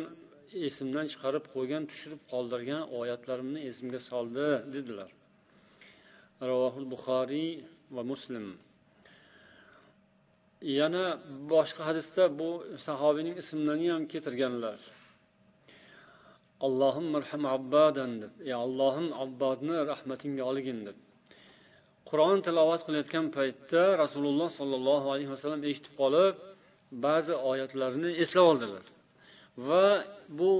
esimdan 0.67 1.05
chiqarib 1.11 1.45
qo'ygan 1.53 1.83
tushirib 1.89 2.21
qoldirgan 2.31 2.81
oyatlarimni 2.99 3.59
esimga 3.69 3.99
soldi 4.09 4.47
dedilar 4.73 5.09
ravohul 6.49 6.87
buxoriy 6.93 7.49
va 7.95 8.03
muslim 8.11 8.45
yana 10.79 11.05
boshqa 11.51 11.81
hadisda 11.89 12.23
bu 12.39 12.49
sahobiyning 12.87 13.35
ismlarini 13.41 13.89
ham 13.95 14.03
keltirganlar 14.11 14.79
allohim 16.67 17.07
marham 17.15 17.43
abbadan 17.55 18.11
deb 18.21 18.33
ey 18.47 18.53
allohim 18.65 19.07
abbodni 19.23 19.77
rahmatingga 19.91 20.43
olgin 20.51 20.79
deb 20.87 20.97
qur'on 22.09 22.39
tilovat 22.47 22.81
qilayotgan 22.87 23.25
paytda 23.37 23.83
rasululloh 24.03 24.49
sollallohu 24.59 25.07
alayhi 25.13 25.31
vasallam 25.35 25.61
eshitib 25.69 25.93
qolib 26.01 26.33
ba'zi 27.05 27.33
oyatlarni 27.51 28.09
eslab 28.23 28.45
oldilar. 28.51 28.85
Va 29.67 29.85
bu 30.39 30.51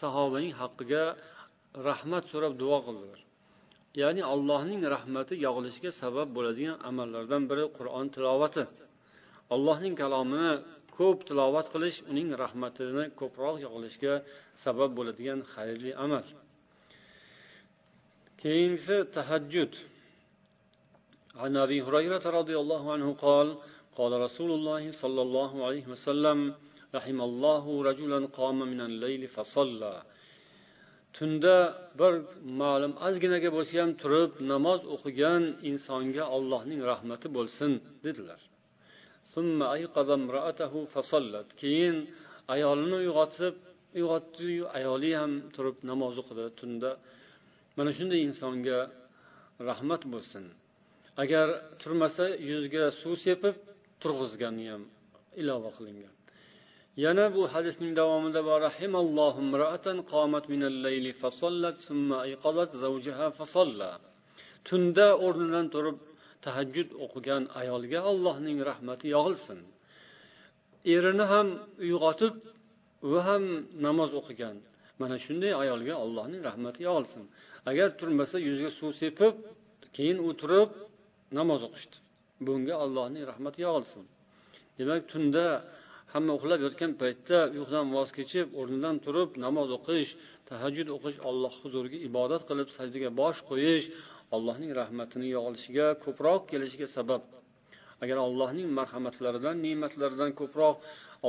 sahobaning 0.00 0.52
haqqiga 0.60 1.04
rahmat 1.88 2.24
so'rab 2.32 2.54
duo 2.62 2.78
qildilar. 2.86 3.20
Ya'ni 4.02 4.22
allohning 4.34 4.82
rahmati 4.94 5.34
yog'ilishiga 5.46 5.90
sabab 6.02 6.28
bo'ladigan 6.36 6.76
amallardan 6.90 7.42
biri 7.50 7.64
qur'on 7.78 8.06
tilovati. 8.14 8.64
Allohning 9.54 9.94
kalomini 10.02 10.52
ko'p 10.98 11.18
tilovat 11.28 11.66
qilish 11.74 11.98
uning 12.10 12.28
rahmatini 12.42 13.04
ko'proq 13.20 13.56
yog'ilishiga 13.66 14.14
sabab 14.64 14.90
bo'ladigan 14.98 15.40
xayrli 15.54 15.90
amal. 16.04 16.24
Keyingisi 18.42 18.96
tahajjud. 19.16 19.72
عن 21.41 21.57
ابي 21.65 21.77
هريره 21.85 22.25
رضي 22.39 22.55
الله 22.63 22.83
عنه 22.93 23.07
قال 23.25 23.47
قال 23.97 24.11
رسول 24.27 24.51
الله 24.57 24.83
صلى 25.01 25.21
الله 25.21 25.51
عليه 25.67 25.85
وسلم 25.93 26.39
رحم 26.97 27.19
الله 27.29 27.65
رجلا 27.89 28.19
قام 28.37 28.57
من 28.71 28.81
الليل 28.89 29.21
فصلى 29.35 29.95
tunda 31.17 31.57
bir 31.99 32.13
ma'lum 32.61 32.93
ozginaga 33.07 33.49
bo'lsa 33.57 33.75
ham 33.81 33.91
turib 34.01 34.31
namoz 34.51 34.79
o'qigan 34.95 35.43
insonga 35.69 36.23
allohning 36.35 36.81
rahmati 36.91 37.27
bo'lsin 37.37 37.71
dedilar 38.05 38.41
keyin 41.61 41.95
ayolini 42.55 42.95
uyg'otib 43.03 43.55
uyg'otdiyu 43.97 44.63
ayoli 44.77 45.11
ham 45.19 45.31
turib 45.55 45.77
namoz 45.91 46.13
o'qidi 46.21 46.45
tunda 46.59 46.91
mana 47.77 47.91
shunday 47.97 48.19
insonga 48.29 48.79
rahmat 49.69 50.01
bo'lsin 50.13 50.43
Agar 51.22 51.46
turmasa 51.80 52.24
yuziga 52.50 52.84
suv 53.00 53.14
sepib 53.26 53.54
turg'izgani 54.02 54.64
ham 54.72 54.82
ilova 55.40 55.70
qilingan. 55.76 56.14
Yana 57.04 57.24
bu 57.34 57.42
hadisning 57.54 57.92
davomida 58.00 58.40
bor 58.50 58.60
tunda 64.68 65.06
o'rnidan 65.26 65.66
turib 65.74 65.96
tahajjud 66.44 66.88
o'qigan 67.04 67.42
ayolga 67.60 67.98
allohning 68.10 68.58
rahmati 68.70 69.06
yog'ilsin. 69.16 69.58
Erini 70.94 71.24
ham 71.32 71.46
uyg'otib 71.84 72.34
u 73.10 73.14
ham 73.26 73.44
namoz 73.86 74.10
o'qigan 74.20 74.56
mana 75.00 75.16
shunday 75.24 75.52
ayolga 75.62 75.94
allohning 76.04 76.40
rahmati 76.48 76.80
yog'ilsin. 76.88 77.22
Agar 77.70 77.88
turmasa 78.00 78.36
yuziga 78.46 78.70
suv 78.78 78.90
sepib 79.02 79.34
keyin 79.96 80.18
u 80.28 80.30
turib 80.40 80.70
namoz 81.38 81.60
o'qishdi. 81.68 81.96
Bunga 82.46 82.74
allohning 82.84 83.24
rahmati 83.30 83.58
yog'ilsin. 83.66 84.04
Demak 84.78 85.02
tunda 85.12 85.44
hamma 86.12 86.32
uxlab 86.38 86.60
yotgan 86.66 86.92
paytda 87.00 87.38
uyqudan 87.54 87.86
voz 87.96 88.10
kechib 88.18 88.46
o'rnidan 88.60 88.96
turib 89.04 89.30
namoz 89.44 89.68
o'qish 89.78 90.10
tahajjud 90.50 90.88
o'qish 90.96 91.18
alloh 91.28 91.54
huzuriga 91.62 91.98
ibodat 92.08 92.42
qilib 92.48 92.68
sajdaga 92.76 93.10
bosh 93.20 93.40
qo'yish 93.50 93.86
allohning 94.36 94.72
rahmatini 94.80 95.28
yog'ilishiga 95.36 95.86
ko'proq 96.04 96.40
kelishiga 96.52 96.88
sabab. 96.96 97.22
Agar 98.02 98.16
allohning 98.26 98.68
marhamatlaridan 98.78 99.56
ne'matlaridan 99.66 100.30
ko'proq 100.40 100.76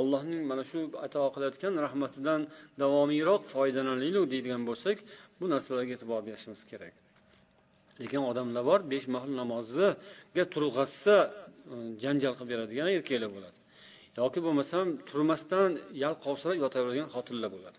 allohning 0.00 0.42
mana 0.50 0.64
shu 0.70 0.80
ato 1.06 1.22
qilayotgan 1.34 1.74
rahmatidan 1.86 2.40
davomiyroq 2.82 3.42
foydalanaylik 3.54 4.24
deydigan 4.32 4.62
bo'lsak 4.68 4.96
bu 5.38 5.44
narsalarga 5.52 5.92
e'tibor 5.96 6.20
berishimiz 6.28 6.62
kerak. 6.70 7.07
Lekin 8.00 8.22
odamlar 8.30 8.62
bor 8.70 8.80
besh 8.92 9.06
mahal 9.14 9.30
namoziga 9.40 10.44
turg'azsa 10.54 11.16
janjal 12.02 12.32
qilib 12.38 12.50
beradigan 12.52 12.88
erkaklar 12.96 13.30
bo'ladi. 13.36 13.58
Yoki 14.20 14.40
bo'lmasam 14.46 14.86
turmasdan 15.08 15.70
yalqovsirab 16.04 16.56
yotaveradigan 16.64 17.08
xotinlar 17.14 17.50
bo'ladi. 17.56 17.78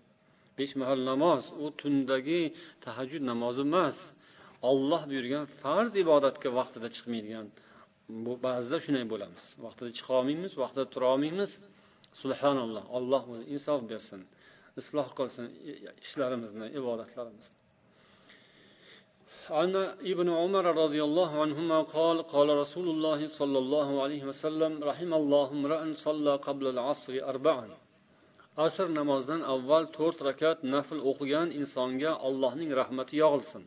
Besh 0.59 0.73
mahal 0.81 0.99
namoz 1.11 1.43
u 1.63 1.65
tundagi 1.81 2.41
tahajjud 2.85 3.23
namozi 3.31 3.63
emas. 3.69 3.97
Olloh 4.71 5.01
buyurgan 5.11 5.45
farz 5.61 5.91
ibodatga 6.03 6.49
vaqtida 6.59 6.87
chiqmaydigan 6.95 7.45
bu 8.25 8.33
ba'zida 8.45 8.77
shunday 8.85 9.05
bo'lamiz. 9.13 9.43
Vaqtida 9.65 9.89
chiqa 9.97 10.11
olmaymiz 10.19 10.51
vaqtida 10.63 10.85
tura 10.93 11.07
olmaymiz. 11.13 11.51
Subhanalloh 12.21 12.85
alloh 12.97 13.23
o'zi 13.31 13.45
insof 13.55 13.79
bersin 13.91 14.21
isloh 14.81 15.07
qilsin 15.17 15.45
ishlarimizni 16.05 16.67
ibodatlarimizni 16.79 17.58
عن 19.50 19.76
ابن 20.12 20.28
عمر 20.40 20.64
رضي 20.84 21.02
الله 21.08 21.30
عنهما 21.42 21.78
قال 21.82 22.22
قال 22.22 22.48
رسول 22.48 22.88
الله 22.88 23.20
صلى 23.28 23.58
الله 23.58 24.02
عليه 24.02 24.22
وسلم 24.24 24.72
رحم 24.84 25.14
الله 25.14 25.50
امرأ 25.50 25.80
صلى 25.94 26.32
قبل 26.36 26.66
العصر 26.66 27.12
أربعا 27.32 27.68
asr 28.66 28.86
namozidan 29.00 29.40
avval 29.54 29.84
to'rt 29.96 30.18
rakat 30.28 30.58
nafl 30.74 30.98
o'qigan 31.10 31.48
insonga 31.60 32.12
allohning 32.28 32.70
rahmati 32.80 33.14
yog'ilsin 33.22 33.64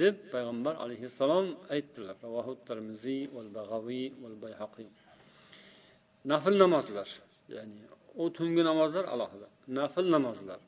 deb 0.00 0.14
payg'ambar 0.32 0.74
alayhissalom 0.84 1.46
aytdilar 1.74 2.16
nafl 6.32 6.54
namozlar 6.62 7.08
ya'ni 7.54 7.80
u 8.22 8.24
tungi 8.36 8.62
namozlar 8.70 9.04
alohida 9.14 9.48
nafl 9.78 10.06
namozlar 10.14 10.60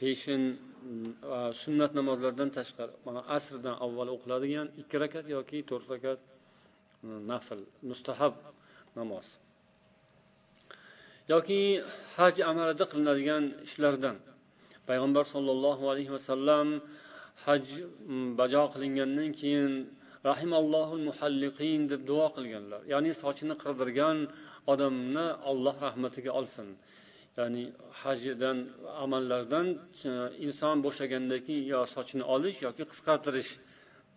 peshin 0.00 0.42
sunnat 1.63 1.91
namozlardan 1.99 2.49
tashqari 2.57 2.93
mana 3.07 3.21
asrdan 3.37 3.75
avval 3.85 4.09
o'qiladigan 4.15 4.67
ikki 4.81 4.95
rakat 5.03 5.25
yoki 5.35 5.57
to'rt 5.69 5.85
rakat 5.93 6.19
nafl 7.31 7.61
mustahab 7.89 8.33
namoz 8.99 9.27
yoki 11.33 11.61
haj 12.17 12.35
amalida 12.51 12.85
qilinadigan 12.91 13.43
ishlardan. 13.67 14.17
Payg'ambar 14.89 15.25
sollallohu 15.33 15.83
alayhi 15.91 16.11
vasallam 16.17 16.67
haj 17.45 17.63
bajo 18.39 18.63
qilingandan 18.73 19.29
keyin 19.39 19.73
rahimallohu 20.29 20.95
muhalliqin 21.07 21.79
deb 21.91 22.01
duo 22.09 22.27
qilganlar. 22.37 22.81
Ya'ni 22.93 23.11
sochini 23.23 23.55
qirdirgan 23.63 24.17
odamni 24.71 25.27
olloh 25.51 25.75
rahmatiga 25.87 26.31
olsin. 26.39 26.67
Ya'ni 27.37 27.63
hajdan 28.01 28.57
amallardan 29.03 29.67
e, 30.09 30.11
inson 30.45 30.75
bo'shagandan 30.85 31.39
keyin 31.47 31.65
yo 31.73 31.79
sochini 31.95 32.23
olish 32.35 32.57
yoki 32.67 32.83
qisqartirish 32.91 33.51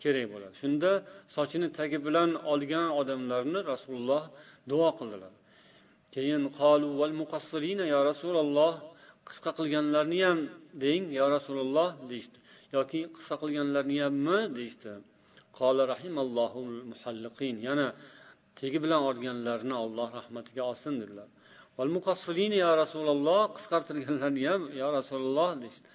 kerak 0.03 0.27
bo'ladi. 0.33 0.55
Shunda 0.63 0.91
sochini 1.37 1.69
tagi 1.79 1.99
bilan 2.07 2.31
olgan 2.53 2.89
odamlarni 3.01 3.61
rasululloh 3.73 4.23
duo 4.71 4.89
qildilar. 4.99 5.33
Keyin 6.15 6.43
qolu 6.61 6.89
val 7.01 7.15
muqassirina 7.23 7.85
ya 7.95 8.01
rasululloh 8.11 8.75
qisqa 9.29 9.51
qilganlarni 9.59 10.19
ham 10.27 10.39
deng 10.85 11.03
yo 11.19 11.27
rasululloh 11.37 11.89
deyishdi. 12.11 12.39
Yoki 12.77 13.01
qisqa 13.17 13.37
qilganlarni 13.43 13.97
hammi 14.07 14.39
deyishdi. 14.59 14.93
Qola 15.59 15.83
rahimallohu 15.93 16.61
muhalliqin 16.93 17.57
yana 17.69 17.89
tegi 18.59 18.79
bilan 18.85 19.01
olganlarni 19.11 19.75
olloh 19.85 20.09
rahmatiga 20.19 20.63
olsin 20.71 20.95
dedilar. 21.03 21.29
ya 22.64 22.72
rasululloh 22.84 23.42
qisqartirganlarni 23.58 24.44
ham 24.52 24.62
yo 24.82 24.88
rasululloh 25.00 25.50
deyishdi 25.62 25.88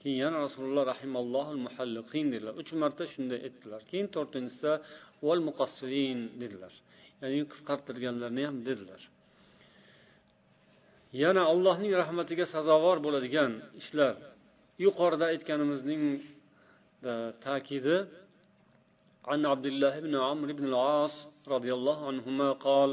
keyin 0.00 0.18
yana 0.24 0.38
rasululloh 0.46 0.84
rahimallohu 0.92 1.52
muhalliqin 1.66 2.26
dedilar 2.32 2.54
uch 2.62 2.70
marta 2.82 3.04
shunday 3.12 3.38
aytdilar 3.46 3.80
keyin 3.90 4.06
to'rtinchisida 4.14 4.72
val 5.26 5.40
muqassirin 5.48 6.20
dedilar 6.42 6.74
ya'ni 7.22 7.38
qisqartirganlarni 7.52 8.42
ham 8.48 8.56
dedilar 8.68 9.02
yana 11.22 11.42
allohning 11.52 11.92
rahmatiga 12.02 12.44
sazovor 12.54 12.96
bo'ladigan 13.06 13.52
ishlar 13.80 14.14
yuqorida 14.84 15.24
aytganimizning 15.32 16.02
e, 17.10 17.12
ta'kidi 17.46 17.96
عن 19.30 19.40
عبد 19.52 19.66
الله 19.66 19.94
بن 20.06 20.14
عمرو 20.26 20.52
بن 20.58 20.64
العاص 20.72 21.14
رضي 21.54 21.72
الله 21.78 21.98
عنهما 22.10 22.48
قال 22.66 22.90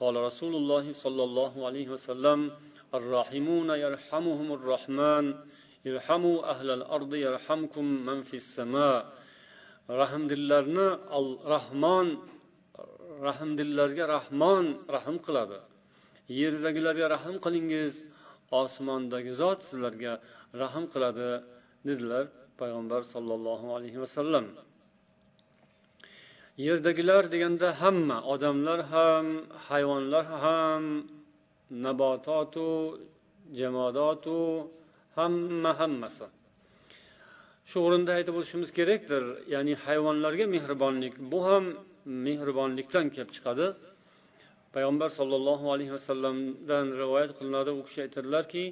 قال 0.00 0.14
رسول 0.16 0.54
الله 0.56 0.92
صلى 0.92 1.22
الله 1.24 1.66
عليه 1.66 1.88
وسلم 1.88 2.52
الراحمون 2.94 3.68
يرحمهم 3.70 4.48
الرحمن 4.52 5.34
يرحموا 5.84 6.50
أهل 6.50 6.70
الأرض 6.70 7.14
يرحمكم 7.14 7.84
من 7.84 8.22
في 8.22 8.36
السماء 8.36 8.98
rahmdillarni 9.88 10.88
rahmon 11.54 12.06
rahmdillarga 13.28 14.04
rahmon 14.16 14.64
rahm 14.96 15.16
qiladi 15.26 15.58
yerdagilarga 16.40 17.06
rahm 17.14 17.36
qilingiz 17.44 17.94
osmondagi 18.62 19.32
zot 19.40 19.60
sizlarga 19.68 20.12
rahm 20.62 20.84
qiladi 20.92 21.28
dedilar 21.88 22.24
payg'ambar 22.60 23.00
sollallohu 23.14 23.66
alayhi 23.76 23.98
vasallam 24.04 24.44
Yerdagilar 26.57 27.31
deganda 27.31 27.81
hamma 27.81 28.17
odamlar 28.33 28.79
ham 28.93 29.27
hayvonlar 29.67 30.25
ham 30.43 30.83
nabototu 31.85 32.69
jamodotu 33.59 34.67
hamma 35.15 35.71
hammasi. 35.79 36.25
Shu 37.69 37.77
o'rinda 37.87 38.11
aytib 38.17 38.35
o'tishimiz 38.39 38.69
kerakdir 38.79 39.23
ya'ni 39.53 39.73
hayvonlarga 39.85 40.45
mehribonlik 40.55 41.13
bu 41.31 41.39
ham 41.47 41.65
mehribonlikdan 42.27 43.05
kelib 43.15 43.31
chiqadi. 43.35 43.67
Payg'ambar 44.73 45.09
sollallohu 45.19 45.65
alayhi 45.73 45.93
vasallamdan 45.97 46.85
rivoyat 47.01 47.31
qilinadi 47.37 47.71
u 47.79 47.81
kishi 47.87 47.99
aytadilarki 48.05 48.63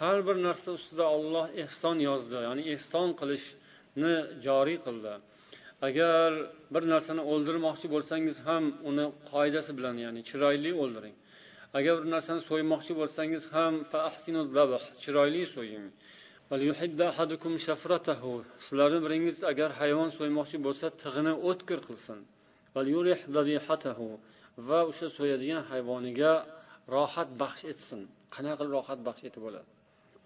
har 0.00 0.18
bir 0.26 0.36
narsa 0.46 0.68
ustida 0.78 1.06
olloh 1.16 1.46
ehson 1.62 1.96
yozdi 2.08 2.36
ya'ni 2.46 2.62
ehson 2.74 3.08
ni 4.02 4.14
joriy 4.46 4.78
qildi. 4.86 5.14
Agar 5.88 6.30
bir 6.74 6.82
narsani 6.92 7.22
o'ldirmoqchi 7.32 7.86
bo'lsangiz 7.94 8.36
ham 8.46 8.64
uni 8.90 9.06
qoidasi 9.30 9.72
bilan 9.78 9.96
ya'ni 10.04 10.20
chiroyli 10.28 10.70
o'ldiring. 10.82 11.16
Agar 11.78 11.94
bir 12.00 12.08
narsani 12.14 12.40
so'ymoqchi 12.50 12.92
bo'lsangiz 13.00 13.42
ham 13.54 13.74
chiroyli 15.02 15.42
so'ying. 15.54 15.86
Sizlarni 18.66 18.98
biringiz 19.06 19.36
agar 19.52 19.70
hayvon 19.80 20.10
so'ymoqchi 20.18 20.58
bo'lsa 20.66 20.86
tig'ini 21.02 21.34
o'tkir 21.48 21.78
qilsin. 21.88 22.18
Va 24.68 24.80
o'sha 24.90 25.06
so'yadigan 25.18 25.62
hayvoniga 25.70 26.32
rohat 26.94 27.28
baxsh 27.42 27.64
etsin. 27.72 28.00
Qanaqa 28.34 28.56
qilib 28.58 28.72
rohat 28.78 29.00
baxsh 29.08 29.24
etib 29.28 29.42
bo'ladi? 29.46 29.68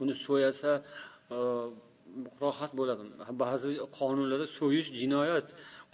Uni 0.03 0.15
so'yasa 0.27 0.71
rohat 2.43 2.73
bo'ladi. 2.79 3.03
Ba'zi 3.45 3.71
qonunlarda 3.99 4.47
so'yish 4.59 4.89
jinoyat. 5.01 5.47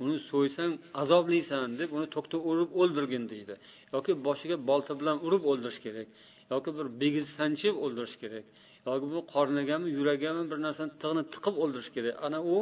Uni 0.04 0.16
so'ysang 0.30 0.72
azoblaysan 1.02 1.66
deb 1.80 1.90
uni 1.96 2.06
to'kta 2.14 2.36
urib 2.50 2.70
o'ldirgin 2.80 3.24
deydi. 3.32 3.54
Yoki 3.94 4.12
boshiga 4.26 4.56
bolta 4.70 4.92
bilan 5.00 5.16
urib 5.26 5.42
o'ldirish 5.50 5.80
kerak. 5.86 6.08
Yoki 6.52 6.70
bir 6.78 6.86
bigiz 7.00 7.26
sanchib 7.38 7.74
o'ldirish 7.84 8.16
kerak. 8.22 8.44
Yoki 8.88 9.06
bu 9.14 9.20
qornigami 9.34 9.88
yuragami 9.98 10.42
bir 10.50 10.58
narsani 10.66 10.92
tig'ini 11.02 11.22
tiqib 11.34 11.54
o'ldirish 11.62 11.90
kerak. 11.96 12.14
Ana 12.26 12.38
u 12.54 12.56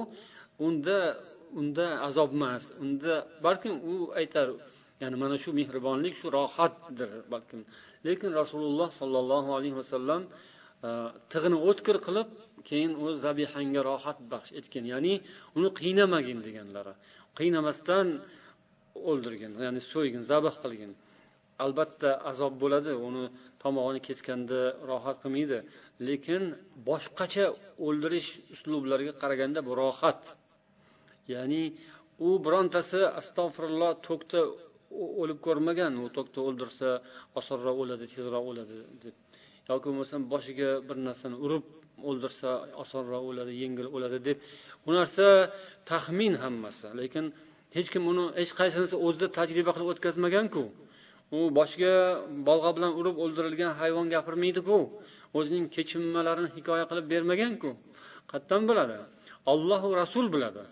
unda 0.67 0.97
unda 1.61 1.87
azob 2.09 2.31
emas. 2.37 2.63
Unda 2.83 3.13
balkim 3.47 3.73
u 3.91 3.93
aytar 4.21 4.47
ya'ni 5.03 5.17
mana 5.23 5.37
shu 5.43 5.51
mehribonlik 5.61 6.15
shu 6.21 6.27
rohatdir 6.39 7.11
balkim. 7.35 7.61
Lekin 8.07 8.31
rasululloh 8.41 8.89
sollallohu 9.01 9.51
alayhi 9.59 9.77
vasallam 9.81 10.23
e, 10.89 10.91
tig'ini 11.33 11.59
o'tkir 11.69 11.97
qilib 12.07 12.29
keyin 12.69 12.93
u 13.03 13.05
zabihangga 13.25 13.83
rohat 13.91 14.19
baxsh 14.33 14.53
etgin. 14.59 14.85
Ya'ni 14.93 15.15
uni 15.57 15.69
qiynamagin 15.81 16.39
deganlari. 16.47 16.95
Qiynamasdan 17.39 18.07
o'ldirgin 19.11 19.53
ya'ni 19.67 19.81
so'ygin 19.93 20.23
zabih 20.33 20.55
qilgin. 20.63 20.93
Albatta 21.65 22.11
azob 22.31 22.55
bo'ladi 22.63 22.93
uni 23.09 23.25
tomog'ini 23.63 24.01
kesganda 24.09 24.61
rohat 24.91 25.17
qilmaydi. 25.23 25.59
Lekin 26.09 26.43
boshqacha 26.89 27.45
o'ldirish 27.87 28.31
uslublariga 28.55 29.13
qaraganda 29.23 29.61
bu 29.69 29.73
rohat. 29.83 30.23
Ya'ni 31.35 31.63
u 32.27 32.29
birontasi 32.45 33.01
astag'firulloh 33.21 33.93
to'kda 34.09 34.41
o'lib 35.23 35.39
ko'rmagan. 35.47 35.93
U 36.05 36.07
to'kda 36.17 36.41
o'ldirsa 36.49 36.89
osonroq 37.41 37.77
o'ladi 37.83 38.05
tezroq 38.15 38.45
o'ladi 38.51 38.77
deb. 39.05 39.15
Yoki 39.71 39.87
bo'lmasam 39.91 40.23
boshiga 40.33 40.71
bir 40.89 40.97
narsani 41.09 41.37
urib 41.47 41.65
o'ldirsa 42.09 42.51
osonroq 42.83 43.25
o'ladi 43.31 43.53
yengil 43.63 43.87
o'ladi 43.97 44.19
deb 44.29 44.39
bu 44.85 44.91
narsa 44.99 45.27
taxmin 45.91 46.35
hammasi. 46.43 46.87
Lekin 47.01 47.25
hech 47.77 47.89
kim 47.95 48.03
uni 48.13 48.25
hech 48.41 48.53
qaysinisi 48.61 48.97
o'zida 49.07 49.27
tajriba 49.39 49.71
qilib 49.75 49.89
o'tkazmaganku. 49.93 50.65
U 51.37 51.39
boshiga 51.59 51.95
bolg'a 52.49 52.71
bilan 52.77 52.93
urib 53.01 53.17
o'ldirilgan 53.25 53.73
hayvon 53.81 54.07
gapirmaydiku. 54.15 54.79
O'zining 55.39 55.67
kechinmalarini 55.77 56.49
hikoya 56.57 56.85
qilib 56.91 57.07
bermaganku. 57.13 57.71
Qayerdan 58.31 58.63
biladi 58.71 58.99
ollohu 59.53 59.89
rasul 60.03 60.27
biladi. 60.35 60.65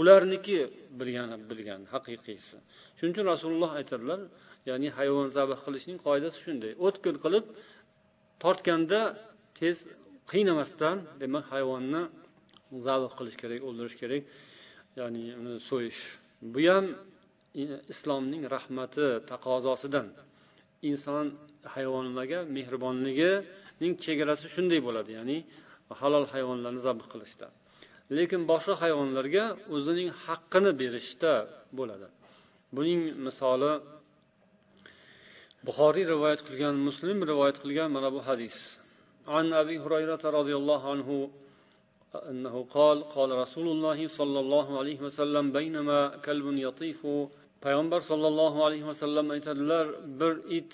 Ularniki 0.00 0.58
bilgani 1.00 1.36
bilgan 1.50 1.80
haqiqiysi. 1.92 2.56
Shuning 2.96 3.12
uchun 3.14 3.26
rasululloh 3.32 3.70
aytadilar 3.80 4.20
ya'ni 4.68 4.88
hayvon 4.98 5.26
zabh 5.36 5.52
qilishning 5.64 5.98
qoidasi 6.06 6.38
shunday. 6.44 6.72
O'tkir 6.86 7.14
qilib 7.24 7.44
tortganda 8.42 9.00
tez 9.58 9.76
qiynamasdan 10.30 10.96
demak 11.22 11.44
hayvonni 11.52 12.02
zabh 12.86 13.10
qilish 13.18 13.36
kerak 13.42 13.60
o'ldirish 13.68 13.96
kerak. 14.02 14.22
Ya'ni 14.98 15.24
uni 15.40 15.54
so'yish. 15.68 16.00
Bu 16.54 16.60
ham 16.70 16.86
islomning 17.92 18.42
rahmati 18.54 19.06
taqozosidan. 19.30 20.06
Inson 20.90 21.26
hayvonlarga 21.74 22.38
mehribonligining 22.56 23.92
chegarasi 24.04 24.46
shunday 24.54 24.80
bo'ladi 24.86 25.10
ya'ni 25.18 25.38
halol 26.00 26.26
hayvonlarni 26.34 26.80
zabh 26.86 27.04
qilishda. 27.12 27.46
Lekin 28.16 28.40
boshqa 28.50 28.74
hayvonlarga 28.82 29.44
o'zining 29.74 30.08
haqqini 30.24 30.70
berishda 30.80 31.32
bo'ladi. 31.78 32.06
Buning 32.76 33.00
misoli 33.26 33.72
buxoriy 35.66 36.04
rivoyat 36.12 36.40
qilgan 36.48 36.74
muslim 36.88 37.18
rivoyat 37.30 37.56
qilgan 37.62 37.88
mana 37.96 38.08
bu 38.16 38.20
hadis. 38.28 38.56
عن 39.27 39.53
أبي 39.53 39.75
هريرة 39.79 40.23
رضي 40.39 40.55
الله 40.55 40.81
عنه 40.91 41.29
أنه 42.31 42.55
قال 42.77 42.97
قال 43.15 43.29
رسول 43.43 43.67
الله 43.67 44.07
صلى 44.07 44.39
الله 44.39 44.67
عليه 44.79 44.99
وسلم 45.01 45.51
بينما 45.51 45.99
كلب 46.25 46.45
يطيف 46.67 47.01
payg'ambar 47.65 48.01
sollallohu 48.11 48.59
alayhi 48.67 48.87
vasallam 48.91 49.25
aytadilar 49.35 49.85
bir 50.19 50.33
it 50.57 50.71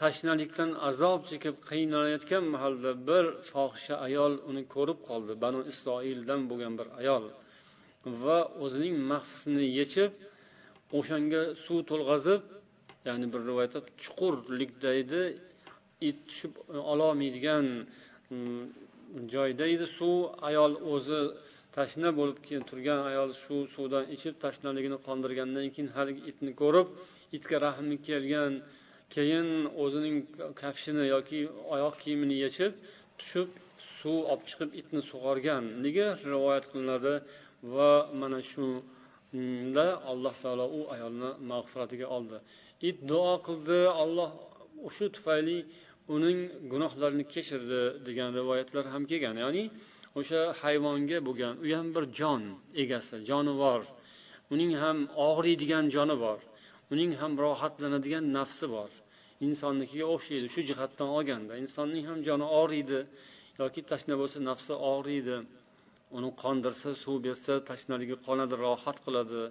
tashnalikdan 0.00 0.70
azob 0.90 1.20
chekib 1.30 1.56
qiynalayotgan 1.70 2.44
mahalda 2.54 2.90
bir 3.08 3.24
fohisha 3.50 3.94
ayol 4.06 4.32
uni 4.50 4.62
ko'rib 4.74 4.98
qoldi 5.08 5.32
banu 5.44 5.60
isroildan 5.72 6.40
bo'lgan 6.50 6.74
bir 6.80 6.88
ayol 7.00 7.24
va 8.22 8.38
o'zining 8.64 8.96
mahsisini 9.12 9.66
yechib 9.78 10.10
o'shanga 10.98 11.42
suv 11.64 11.78
to'lg'azib 11.90 12.42
ya'ni 13.08 13.26
bir 13.32 13.40
rivoyatda 13.50 13.80
chuqurlikda 14.02 14.90
edi 15.02 15.22
it 16.09 16.17
tushib 16.29 16.53
e, 16.75 16.77
ololmaydigan 16.91 17.65
mm, 18.29 18.61
joyda 19.33 19.65
edi. 19.73 19.85
Suv 19.97 20.17
ayol 20.49 20.73
o'zi 20.93 21.21
tashna 21.77 22.09
bo'lib 22.19 22.37
turgan 22.69 23.01
ayol 23.11 23.29
shu 23.43 23.55
suvdan 23.75 24.05
ichib 24.15 24.35
tashnaligini 24.43 24.97
qondirgandan 25.07 25.65
keyin 25.73 25.89
haligi 25.95 26.21
itni 26.31 26.51
ko'rib 26.61 26.87
itga 27.37 27.57
rahmi 27.67 27.95
kelgan 28.07 28.53
keyin 29.15 29.47
o'zining 29.83 30.17
kafshini 30.61 31.05
yoki 31.13 31.39
oyoq 31.75 31.95
kiyimini 32.03 32.35
yechib 32.45 32.71
tushib 33.19 33.47
suv 33.99 34.17
olib 34.31 34.43
chiqib 34.49 34.69
itni 34.81 35.01
sug'organ 35.11 35.63
nega 35.85 36.07
rivoyat 36.33 36.65
qilinadi 36.71 37.13
va 37.75 37.91
mana 38.21 38.39
shunda 38.51 39.85
mm, 39.93 40.09
alloh 40.11 40.35
taolo 40.43 40.65
u 40.79 40.81
ayolni 40.95 41.29
mag'firatiga 41.51 42.07
oldi. 42.17 42.37
It 42.89 42.97
duo 43.11 43.33
qildi 43.47 43.79
olloh 44.03 44.29
shu 44.95 45.05
tufayli 45.15 45.57
uning 46.15 46.39
gunohlarini 46.71 47.25
kechirdi 47.33 47.81
degan 48.07 48.29
rivoyatlar 48.39 48.85
ham 48.93 49.03
kelgan. 49.11 49.35
Ya'ni 49.43 49.63
o'sha 50.19 50.41
hayvonga 50.61 51.19
bo'lgan 51.27 51.53
u 51.65 51.67
ham 51.77 51.87
bir 51.95 52.05
jon 52.19 52.41
egasi 52.83 53.15
jonivor. 53.29 53.81
Uning 54.53 54.71
ham 54.83 54.97
og'riydigan 55.27 55.85
joni 55.95 56.15
bor. 56.25 56.39
Uning 56.93 57.11
ham 57.21 57.31
rohatlanadigan 57.43 58.25
nafsi 58.37 58.65
bor. 58.75 58.91
Insonnikiga 59.47 60.05
o'xshaydi 60.13 60.47
shu 60.53 60.61
jihatdan 60.69 61.09
olganda. 61.17 61.53
Insonning 61.63 62.05
ham 62.09 62.19
joni 62.27 62.45
og'riydi 62.61 62.99
yoki 63.61 63.81
tashna 63.91 64.15
bo'lsa 64.21 64.37
nafsi 64.49 64.73
og'riydi. 64.93 65.37
Uni 66.17 66.29
qondirsa 66.43 66.89
suv 67.03 67.15
bersa 67.27 67.53
tashnaligi 67.69 68.15
qonadi 68.27 68.55
rohat 68.65 68.97
qiladi. 69.05 69.41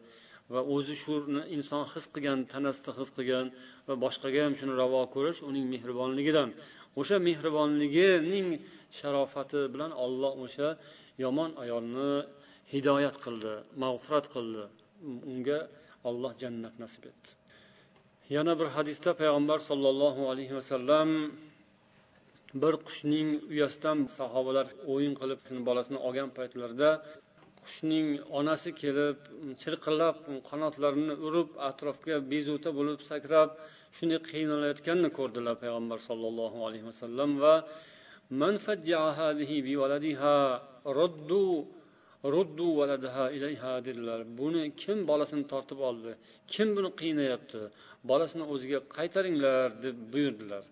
Va 0.54 0.60
o'zi 0.74 0.94
shuni 1.02 1.42
inson 1.56 1.82
his 1.92 2.04
qilgan 2.14 2.38
tanasida 2.52 2.90
his 2.98 3.10
qilgan 3.16 3.46
va 3.88 3.94
boshqaga 4.04 4.40
ham 4.46 4.54
shuni 4.60 4.74
ravo 4.82 5.02
ko'rish 5.14 5.40
uning 5.48 5.66
mehribonligidan. 5.74 6.48
O'sha 7.00 7.16
mehribonligining 7.28 8.48
sharofati 8.98 9.60
bilan 9.74 9.90
olloh 10.04 10.32
o'sha 10.44 10.68
yomon 11.24 11.50
ayolni 11.64 12.10
hidoyat 12.72 13.16
qildi 13.24 13.54
mag'firat 13.82 14.26
qildi. 14.34 14.64
Unga 15.32 15.58
olloh 16.08 16.32
jannat 16.42 16.74
nasib 16.82 17.04
etdi. 17.10 17.28
Yana 18.36 18.52
bir 18.60 18.68
hadisda 18.76 19.10
payg'ambar 19.20 19.58
sollallohu 19.70 20.22
alayhi 20.32 20.54
vasallam 20.58 21.08
bir 22.62 22.74
qushning 22.86 23.28
uyasidan 23.52 23.98
sahobalar 24.18 24.66
o'yin 24.92 25.14
qilib 25.20 25.40
bolasini 25.68 25.98
olgan 26.06 26.30
paytlarida 26.38 26.90
qushning 27.64 28.08
onasi 28.38 28.70
kelib 28.82 29.18
um, 29.42 29.50
chirqillab 29.62 30.16
um, 30.28 30.38
qanotlarini 30.50 31.14
urib 31.26 31.48
atrofga 31.68 32.16
bezovta 32.32 32.70
bo'lib 32.78 32.98
sakrab 33.10 33.48
shunday 33.96 34.20
qiynalayotganini 34.30 35.10
ko'rdilar 35.18 35.54
payg'ambar 35.62 35.98
sollallohu 36.08 36.58
alayhi 36.66 36.86
vasallam 36.90 37.30
va 37.44 37.54
dedilar. 43.88 44.20
Buni 44.40 44.62
kim 44.82 44.98
bolasini 45.10 45.44
tortib 45.52 45.80
oldi? 45.88 46.12
Kim 46.52 46.68
buni 46.76 46.90
qiynayapti? 47.00 47.62
Bolasini 48.10 48.44
o'ziga 48.52 48.78
qaytaringlar 48.96 49.68
deb 49.84 49.96
buyurdilar. 50.12 50.64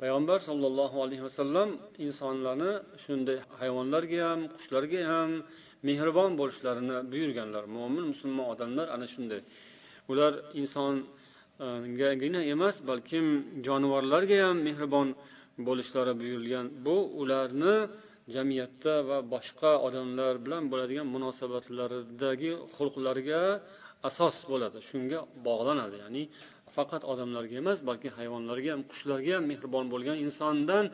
Payg'ambar 0.00 0.38
sollallohu 0.48 0.96
alayhi 1.04 1.24
vasallam 1.28 1.68
insonlarni 2.06 2.72
shunday 3.04 3.38
hayvonlarga 3.60 4.18
ham 4.28 4.40
qushlarga 4.56 5.00
ham 5.12 5.30
mehribon 5.88 6.30
bo'lishlarini 6.40 6.96
buyurganlar. 7.12 7.64
Mo'min 7.76 8.04
musulmon 8.12 8.46
odamlar 8.52 8.86
ana 8.94 9.06
shunday. 9.14 9.40
Ular 10.12 10.32
insongagina 10.60 12.40
emas 12.54 12.76
balkim 12.90 13.26
jonivorlarga 13.66 14.36
ham 14.46 14.58
mehribon 14.68 15.08
bo'lishlari 15.68 16.12
buyurilgan 16.20 16.66
bu 16.86 16.96
ularni 17.20 17.76
jamiyatda 18.34 18.94
va 19.08 19.18
boshqa 19.34 19.72
odamlar 19.86 20.34
bilan 20.44 20.62
bo'ladigan 20.72 21.06
munosabatlaridagi 21.14 22.50
xulqlariga 22.76 23.42
asos 24.08 24.36
bo'ladi. 24.50 24.78
Shunga 24.88 25.18
bog'lanadi. 25.46 25.96
Ya'ni 26.04 26.22
faqat 26.76 27.02
odamlarga 27.12 27.54
emas 27.62 27.78
balki 27.88 28.08
hayvonlarga 28.18 28.70
ham 28.74 28.82
qushlarga 28.90 29.32
ham 29.36 29.44
mehribon 29.52 29.86
bo'lgan 29.94 30.16
insondan 30.26 30.84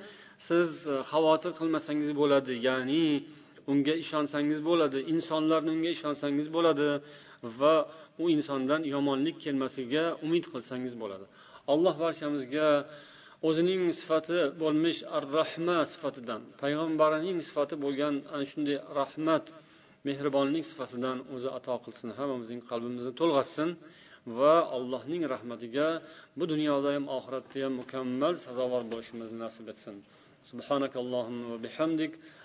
siz 0.49 0.69
xavotir 1.11 1.53
qilmasangiz 1.59 2.11
bo'ladi. 2.21 2.53
Ya'ni 2.69 3.05
unga 3.72 3.94
ishonsangiz 4.04 4.60
bo'ladi 4.70 5.00
insonlarni 5.14 5.70
unga 5.76 5.92
ishonsangiz 5.98 6.48
bo'ladi 6.56 6.88
va 7.60 7.76
u 8.24 8.26
insondan 8.36 8.82
yomonlik 8.96 9.36
kelmasligiga 9.46 10.06
umid 10.26 10.46
qilsangiz 10.54 10.94
bo'ladi 11.02 11.26
alloh 11.74 11.96
barchamizga 12.04 12.70
o'zining 13.48 13.82
sifati 14.00 14.40
bo'lmish 14.62 15.00
ar 15.18 15.24
rahma 15.40 15.78
sifatidan 15.94 16.42
payg'ambarining 16.62 17.38
sifati 17.48 17.76
bo'lgan 17.84 18.16
ana 18.34 18.46
shunday 18.52 18.78
rahmat 19.00 19.46
mehribonlik 20.08 20.66
sifatidan 20.72 21.18
o'zi 21.34 21.50
ato 21.58 21.76
qilsin 21.86 22.10
hammamizning 22.18 22.62
qalbimizni 22.70 23.14
to'lg'atsin 23.20 23.70
va 24.40 24.56
allohning 24.78 25.24
rahmatiga 25.34 25.88
bu 26.38 26.44
dunyoda 26.54 26.90
ham 26.96 27.06
oxiratda 27.18 27.58
ham 27.66 27.74
mukammal 27.82 28.34
sazovor 28.46 28.84
bo'lishimizni 28.92 29.38
nasib 29.46 29.68
etsin 29.74 29.98
سبحانك 30.52 30.94
اللهم 31.04 31.42
وبحمدك 31.52 32.14